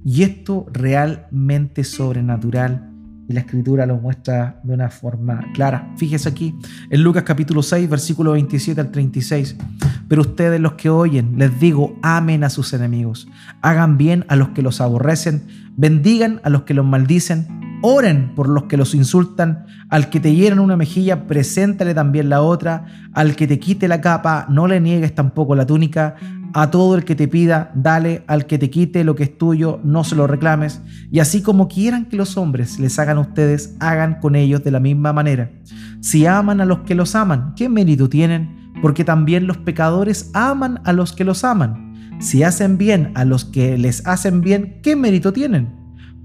Y 0.04 0.22
esto 0.22 0.66
realmente 0.72 1.84
sobrenatural 1.84 2.87
y 3.28 3.34
la 3.34 3.40
escritura 3.40 3.86
lo 3.86 3.98
muestra 3.98 4.60
de 4.62 4.72
una 4.72 4.88
forma 4.88 5.44
clara. 5.54 5.92
Fíjese 5.96 6.28
aquí 6.28 6.54
en 6.90 7.02
Lucas 7.02 7.24
capítulo 7.24 7.62
6, 7.62 7.88
versículo 7.88 8.32
27 8.32 8.80
al 8.80 8.90
36. 8.90 9.56
Pero 10.08 10.22
ustedes 10.22 10.60
los 10.60 10.72
que 10.72 10.88
oyen, 10.88 11.38
les 11.38 11.60
digo, 11.60 11.96
amen 12.02 12.42
a 12.42 12.50
sus 12.50 12.72
enemigos, 12.72 13.28
hagan 13.60 13.98
bien 13.98 14.24
a 14.28 14.36
los 14.36 14.48
que 14.50 14.62
los 14.62 14.80
aborrecen, 14.80 15.46
bendigan 15.76 16.40
a 16.42 16.48
los 16.48 16.62
que 16.62 16.72
los 16.72 16.86
maldicen, 16.86 17.58
Oren 17.80 18.34
por 18.34 18.48
los 18.48 18.64
que 18.64 18.76
los 18.76 18.94
insultan. 18.94 19.66
Al 19.88 20.10
que 20.10 20.18
te 20.18 20.34
hieran 20.34 20.58
una 20.58 20.76
mejilla, 20.76 21.26
preséntale 21.26 21.94
también 21.94 22.28
la 22.28 22.42
otra. 22.42 22.86
Al 23.12 23.36
que 23.36 23.46
te 23.46 23.60
quite 23.60 23.86
la 23.86 24.00
capa, 24.00 24.46
no 24.48 24.66
le 24.66 24.80
niegues 24.80 25.14
tampoco 25.14 25.54
la 25.54 25.64
túnica. 25.64 26.16
A 26.54 26.70
todo 26.70 26.96
el 26.96 27.04
que 27.04 27.14
te 27.14 27.28
pida, 27.28 27.72
dale. 27.74 28.24
Al 28.26 28.46
que 28.46 28.58
te 28.58 28.70
quite 28.70 29.04
lo 29.04 29.14
que 29.14 29.24
es 29.24 29.38
tuyo, 29.38 29.80
no 29.84 30.04
se 30.04 30.16
lo 30.16 30.26
reclames. 30.26 30.80
Y 31.10 31.20
así 31.20 31.42
como 31.42 31.68
quieran 31.68 32.06
que 32.06 32.16
los 32.16 32.36
hombres 32.36 32.78
les 32.78 32.98
hagan 32.98 33.18
a 33.18 33.22
ustedes, 33.22 33.76
hagan 33.80 34.20
con 34.20 34.34
ellos 34.34 34.64
de 34.64 34.70
la 34.70 34.80
misma 34.80 35.12
manera. 35.12 35.50
Si 36.00 36.26
aman 36.26 36.60
a 36.60 36.64
los 36.64 36.80
que 36.80 36.94
los 36.94 37.14
aman, 37.14 37.54
¿qué 37.56 37.68
mérito 37.68 38.08
tienen? 38.08 38.72
Porque 38.80 39.04
también 39.04 39.46
los 39.46 39.58
pecadores 39.58 40.30
aman 40.34 40.80
a 40.84 40.92
los 40.92 41.12
que 41.12 41.24
los 41.24 41.44
aman. 41.44 42.16
Si 42.20 42.42
hacen 42.42 42.78
bien 42.78 43.12
a 43.14 43.24
los 43.24 43.44
que 43.44 43.78
les 43.78 44.06
hacen 44.06 44.40
bien, 44.40 44.80
¿qué 44.82 44.96
mérito 44.96 45.32
tienen? 45.32 45.78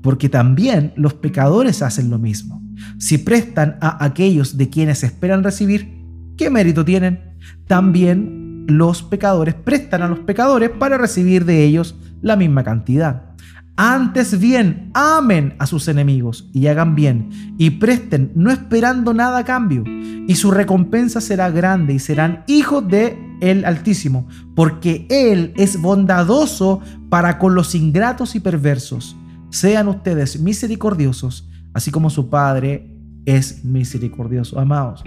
porque 0.04 0.30
también 0.30 0.94
los 0.96 1.16
pecadores 1.16 1.82
hacen 1.82 2.12
lo 2.12 2.20
mismo. 2.20 2.62
Si 3.00 3.18
prestan 3.18 3.78
a 3.80 4.04
aquellos 4.04 4.58
de 4.58 4.70
quienes 4.70 5.02
esperan 5.04 5.44
recibir, 5.44 6.04
¿qué 6.38 6.50
mérito 6.50 6.84
tienen? 6.84 7.38
También 7.68 8.43
los 8.68 9.04
pecadores 9.04 9.54
prestan 9.54 10.02
a 10.02 10.08
los 10.08 10.20
pecadores 10.20 10.70
para 10.70 10.98
recibir 10.98 11.46
de 11.46 11.64
ellos 11.64 11.96
la 12.22 12.36
misma 12.36 12.64
cantidad. 12.64 13.34
Antes 13.76 14.40
bien, 14.40 14.92
amen 14.94 15.56
a 15.58 15.66
sus 15.66 15.88
enemigos 15.88 16.48
y 16.54 16.68
hagan 16.68 16.94
bien 16.94 17.56
y 17.58 17.72
presten 17.72 18.32
no 18.36 18.52
esperando 18.52 19.16
nada 19.16 19.40
a 19.40 19.46
cambio 19.46 19.84
y 20.28 20.36
su 20.36 20.52
recompensa 20.52 21.22
será 21.22 21.50
grande 21.50 21.94
y 21.94 22.00
serán 22.00 22.44
hijos 22.48 22.88
de 22.88 23.18
el 23.42 23.66
Altísimo, 23.66 24.28
porque 24.56 25.06
Él 25.10 25.54
es 25.58 25.82
bondadoso 25.82 26.82
para 27.10 27.40
con 27.40 27.56
los 27.56 27.76
ingratos 27.76 28.36
y 28.36 28.40
perversos. 28.40 29.18
Sean 29.50 29.88
ustedes 29.88 30.40
misericordiosos, 30.40 31.50
así 31.74 31.92
como 31.92 32.10
su 32.10 32.30
Padre 32.30 32.96
es 33.26 33.66
misericordioso. 33.66 34.60
Amados, 34.60 35.04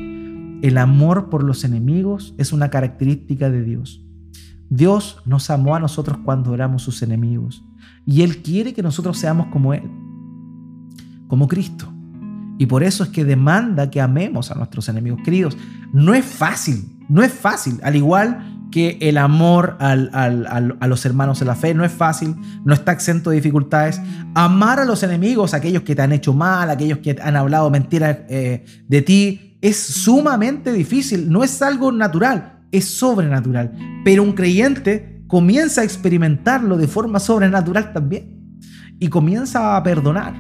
el 0.66 0.78
amor 0.78 1.28
por 1.28 1.42
los 1.42 1.64
enemigos 1.64 2.34
es 2.38 2.52
una 2.52 2.70
característica 2.70 3.50
de 3.50 3.62
Dios. 3.62 4.02
Dios 4.68 5.18
nos 5.24 5.50
amó 5.50 5.76
a 5.76 5.80
nosotros 5.80 6.18
cuando 6.24 6.54
éramos 6.54 6.82
sus 6.82 7.02
enemigos 7.02 7.62
y 8.04 8.22
Él 8.22 8.42
quiere 8.42 8.72
que 8.72 8.82
nosotros 8.82 9.18
seamos 9.18 9.48
como 9.48 9.74
Él, 9.74 9.90
como 11.28 11.46
Cristo. 11.46 11.92
Y 12.58 12.66
por 12.66 12.82
eso 12.82 13.04
es 13.04 13.10
que 13.10 13.24
demanda 13.24 13.90
que 13.90 14.00
amemos 14.00 14.50
a 14.50 14.54
nuestros 14.54 14.88
enemigos. 14.88 15.20
Queridos, 15.24 15.56
no 15.92 16.14
es 16.14 16.24
fácil, 16.24 16.96
no 17.08 17.22
es 17.22 17.32
fácil. 17.32 17.78
Al 17.82 17.96
igual 17.96 18.56
que 18.70 18.98
el 19.00 19.18
amor 19.18 19.76
a 19.78 20.86
los 20.86 21.06
hermanos 21.06 21.40
en 21.40 21.48
la 21.48 21.54
fe 21.54 21.74
no 21.74 21.84
es 21.84 21.92
fácil, 21.92 22.34
no 22.64 22.74
está 22.74 22.92
exento 22.92 23.30
de 23.30 23.36
dificultades. 23.36 24.00
Amar 24.34 24.80
a 24.80 24.84
los 24.84 25.02
enemigos, 25.02 25.54
aquellos 25.54 25.82
que 25.82 25.94
te 25.94 26.02
han 26.02 26.12
hecho 26.12 26.32
mal, 26.32 26.70
aquellos 26.70 26.98
que 26.98 27.16
han 27.22 27.36
hablado 27.36 27.70
mentiras 27.70 28.18
eh, 28.28 28.64
de 28.88 29.02
ti, 29.02 29.45
es 29.60 29.76
sumamente 29.76 30.72
difícil, 30.72 31.30
no 31.30 31.42
es 31.42 31.60
algo 31.62 31.92
natural, 31.92 32.60
es 32.72 32.84
sobrenatural. 32.84 33.72
Pero 34.04 34.22
un 34.22 34.32
creyente 34.32 35.24
comienza 35.26 35.80
a 35.80 35.84
experimentarlo 35.84 36.76
de 36.76 36.88
forma 36.88 37.18
sobrenatural 37.18 37.92
también 37.92 38.58
y 38.98 39.08
comienza 39.08 39.76
a 39.76 39.82
perdonar. 39.82 40.34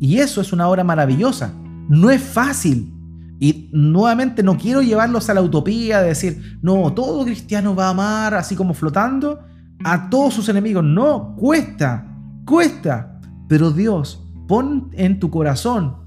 Y 0.00 0.18
eso 0.18 0.40
es 0.40 0.52
una 0.52 0.68
obra 0.68 0.84
maravillosa. 0.84 1.52
No 1.88 2.10
es 2.10 2.22
fácil, 2.22 2.94
y 3.40 3.68
nuevamente 3.72 4.42
no 4.42 4.56
quiero 4.56 4.80
llevarlos 4.80 5.28
a 5.28 5.34
la 5.34 5.42
utopía 5.42 6.00
de 6.00 6.08
decir, 6.08 6.58
no, 6.62 6.92
todo 6.94 7.24
cristiano 7.24 7.74
va 7.74 7.88
a 7.88 7.90
amar 7.90 8.34
así 8.34 8.54
como 8.54 8.74
flotando 8.74 9.40
a 9.84 10.08
todos 10.08 10.34
sus 10.34 10.48
enemigos. 10.48 10.84
No, 10.84 11.34
cuesta, 11.36 12.06
cuesta. 12.46 13.20
Pero 13.48 13.70
Dios 13.70 14.24
pone 14.48 14.84
en 14.92 15.18
tu 15.18 15.30
corazón 15.30 16.03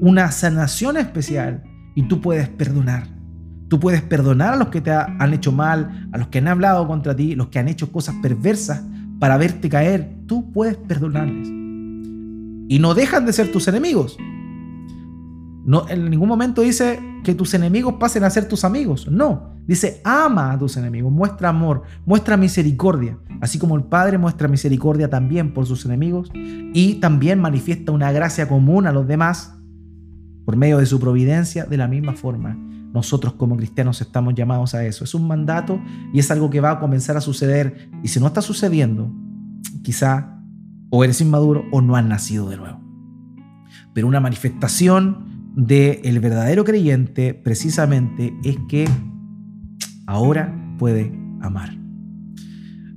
una 0.00 0.30
sanación 0.30 0.96
especial 0.96 1.62
y 1.94 2.02
tú 2.02 2.20
puedes 2.20 2.48
perdonar. 2.48 3.08
Tú 3.68 3.80
puedes 3.80 4.02
perdonar 4.02 4.54
a 4.54 4.56
los 4.56 4.68
que 4.68 4.80
te 4.80 4.92
han 4.92 5.34
hecho 5.34 5.50
mal, 5.50 6.08
a 6.12 6.18
los 6.18 6.28
que 6.28 6.38
han 6.38 6.48
hablado 6.48 6.86
contra 6.86 7.16
ti, 7.16 7.34
los 7.34 7.48
que 7.48 7.58
han 7.58 7.68
hecho 7.68 7.90
cosas 7.90 8.14
perversas 8.22 8.82
para 9.18 9.36
verte 9.36 9.68
caer. 9.68 10.14
Tú 10.26 10.52
puedes 10.52 10.76
perdonarles. 10.76 11.48
Y 12.68 12.78
no 12.78 12.94
dejan 12.94 13.26
de 13.26 13.32
ser 13.32 13.50
tus 13.50 13.68
enemigos, 13.68 14.16
No, 15.64 15.88
en 15.88 16.08
ningún 16.10 16.28
momento 16.28 16.62
dice 16.62 17.00
que 17.24 17.34
tus 17.34 17.54
enemigos 17.54 17.94
pasen 17.98 18.22
a 18.22 18.30
ser 18.30 18.46
tus 18.46 18.64
amigos. 18.64 19.10
No. 19.10 19.56
Dice, 19.66 20.00
ama 20.04 20.52
a 20.52 20.58
tus 20.58 20.76
enemigos, 20.76 21.10
muestra 21.10 21.48
amor, 21.48 21.82
muestra 22.04 22.36
misericordia. 22.36 23.18
Así 23.40 23.58
como 23.58 23.76
el 23.76 23.82
Padre 23.82 24.16
muestra 24.16 24.46
misericordia 24.46 25.10
también 25.10 25.52
por 25.52 25.66
sus 25.66 25.84
enemigos 25.84 26.30
y 26.34 27.00
también 27.00 27.40
manifiesta 27.40 27.90
una 27.90 28.12
gracia 28.12 28.48
común 28.48 28.86
a 28.86 28.92
los 28.92 29.08
demás 29.08 29.56
por 30.46 30.56
medio 30.56 30.78
de 30.78 30.86
su 30.86 31.00
providencia, 31.00 31.64
de 31.66 31.76
la 31.76 31.88
misma 31.88 32.14
forma. 32.14 32.56
Nosotros 32.94 33.34
como 33.34 33.56
cristianos 33.56 34.00
estamos 34.00 34.32
llamados 34.34 34.74
a 34.74 34.86
eso. 34.86 35.02
Es 35.02 35.12
un 35.12 35.26
mandato 35.26 35.80
y 36.14 36.20
es 36.20 36.30
algo 36.30 36.48
que 36.48 36.60
va 36.60 36.70
a 36.70 36.78
comenzar 36.78 37.16
a 37.16 37.20
suceder. 37.20 37.90
Y 38.02 38.08
si 38.08 38.20
no 38.20 38.28
está 38.28 38.40
sucediendo, 38.40 39.12
quizá 39.82 40.40
o 40.88 41.02
eres 41.02 41.20
inmaduro 41.20 41.64
o 41.72 41.82
no 41.82 41.96
has 41.96 42.04
nacido 42.04 42.48
de 42.48 42.56
nuevo. 42.58 42.80
Pero 43.92 44.06
una 44.06 44.20
manifestación 44.20 45.52
del 45.56 46.00
el 46.04 46.20
verdadero 46.20 46.64
creyente 46.64 47.34
precisamente 47.34 48.32
es 48.44 48.56
que 48.68 48.88
ahora 50.06 50.54
puede 50.78 51.12
amar. 51.40 51.76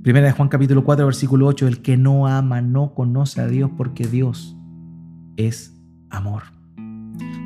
Primera 0.04 0.26
de 0.26 0.32
Juan 0.32 0.48
capítulo 0.48 0.84
4 0.84 1.04
versículo 1.04 1.46
8, 1.48 1.66
el 1.66 1.82
que 1.82 1.96
no 1.96 2.28
ama 2.28 2.62
no 2.62 2.94
conoce 2.94 3.40
a 3.40 3.48
Dios 3.48 3.72
porque 3.76 4.06
Dios 4.06 4.56
es 5.36 5.76
amor. 6.10 6.59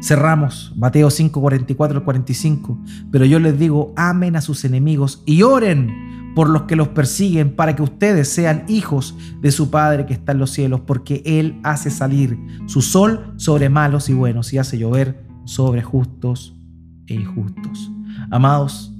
Cerramos 0.04 0.70
Mateo 0.76 1.08
5, 1.08 1.40
44 1.40 1.96
al 1.96 2.04
45. 2.04 2.78
Pero 3.10 3.24
yo 3.24 3.38
les 3.38 3.58
digo, 3.58 3.94
amen 3.96 4.36
a 4.36 4.42
sus 4.42 4.66
enemigos 4.66 5.22
y 5.24 5.44
oren 5.44 6.34
por 6.34 6.50
los 6.50 6.64
que 6.64 6.76
los 6.76 6.88
persiguen 6.88 7.56
para 7.56 7.74
que 7.74 7.82
ustedes 7.82 8.28
sean 8.28 8.64
hijos 8.68 9.16
de 9.40 9.50
su 9.50 9.70
Padre 9.70 10.04
que 10.04 10.12
está 10.12 10.32
en 10.32 10.40
los 10.40 10.50
cielos, 10.50 10.82
porque 10.86 11.22
Él 11.24 11.58
hace 11.62 11.88
salir 11.88 12.38
su 12.66 12.82
sol 12.82 13.32
sobre 13.36 13.70
malos 13.70 14.10
y 14.10 14.12
buenos 14.12 14.52
y 14.52 14.58
hace 14.58 14.76
llover 14.76 15.24
sobre 15.46 15.82
justos 15.82 16.54
e 17.06 17.14
injustos. 17.14 17.90
Amados, 18.30 18.92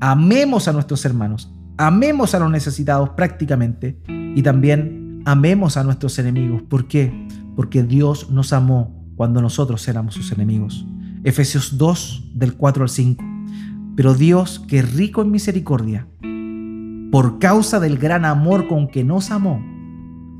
amemos 0.00 0.66
a 0.66 0.72
nuestros 0.72 1.04
hermanos, 1.04 1.52
amemos 1.76 2.34
a 2.34 2.38
los 2.38 2.50
necesitados 2.50 3.10
prácticamente 3.10 4.00
y 4.08 4.40
también 4.40 5.20
amemos 5.26 5.76
a 5.76 5.84
nuestros 5.84 6.18
enemigos. 6.18 6.62
¿Por 6.62 6.88
qué? 6.88 7.12
Porque 7.54 7.82
Dios 7.82 8.30
nos 8.30 8.54
amó 8.54 8.97
cuando 9.18 9.42
nosotros 9.42 9.86
éramos 9.88 10.14
sus 10.14 10.30
enemigos. 10.30 10.86
Efesios 11.24 11.76
2 11.76 12.30
del 12.34 12.54
4 12.54 12.84
al 12.84 12.88
5. 12.88 13.24
Pero 13.96 14.14
Dios, 14.14 14.60
que 14.60 14.80
rico 14.80 15.22
en 15.22 15.32
misericordia, 15.32 16.06
por 17.10 17.40
causa 17.40 17.80
del 17.80 17.98
gran 17.98 18.24
amor 18.24 18.68
con 18.68 18.86
que 18.86 19.02
nos 19.02 19.32
amó, 19.32 19.60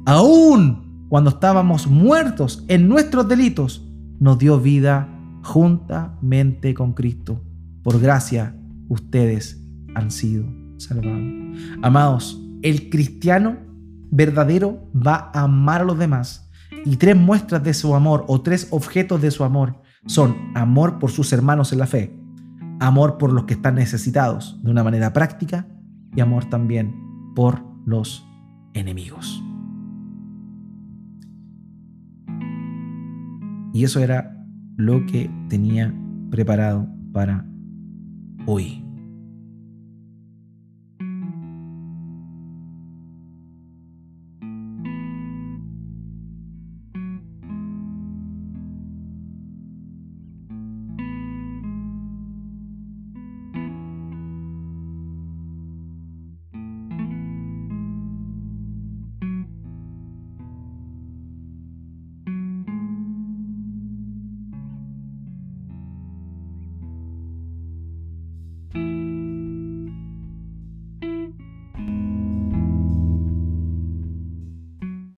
aún 0.07 1.07
cuando 1.09 1.31
estábamos 1.31 1.89
muertos 1.89 2.64
en 2.68 2.89
nuestros 2.89 3.26
delitos, 3.26 3.85
nos 4.20 4.39
dio 4.39 4.61
vida 4.61 5.09
juntamente 5.43 6.72
con 6.72 6.93
Cristo. 6.93 7.43
Por 7.83 7.99
gracia, 7.99 8.55
ustedes 8.89 9.61
han 9.97 10.12
sido 10.12 10.47
salvados. 10.76 11.59
Amados, 11.83 12.41
el 12.62 12.91
cristiano 12.91 13.57
verdadero 14.12 14.89
va 14.95 15.33
a 15.35 15.43
amar 15.43 15.81
a 15.81 15.85
los 15.85 15.99
demás 15.99 16.47
y 16.85 16.97
tres 16.97 17.16
muestras 17.16 17.62
de 17.62 17.74
su 17.74 17.95
amor 17.95 18.24
o 18.29 18.41
tres 18.41 18.68
objetos 18.70 19.20
de 19.20 19.31
su 19.31 19.45
amor 19.45 19.81
son 20.07 20.37
amor 20.55 20.99
por 20.99 21.11
sus 21.11 21.33
hermanos 21.33 21.72
en 21.72 21.79
la 21.79 21.87
fe, 21.87 22.16
amor 22.81 23.18
por 23.18 23.33
los 23.33 23.45
que 23.45 23.55
están 23.55 23.74
necesitados 23.74 24.59
de 24.62 24.70
una 24.70 24.85
manera 24.85 25.12
práctica 25.12 25.66
y 26.14 26.20
amor 26.20 26.45
también 26.47 26.95
por 27.35 27.62
los 27.85 28.26
enemigos. 28.74 29.43
Y 33.72 33.85
eso 33.85 34.01
era 34.01 34.35
lo 34.76 35.05
que 35.07 35.31
tenía 35.49 35.95
preparado 36.31 36.89
para 37.12 37.47
hoy. 38.47 38.88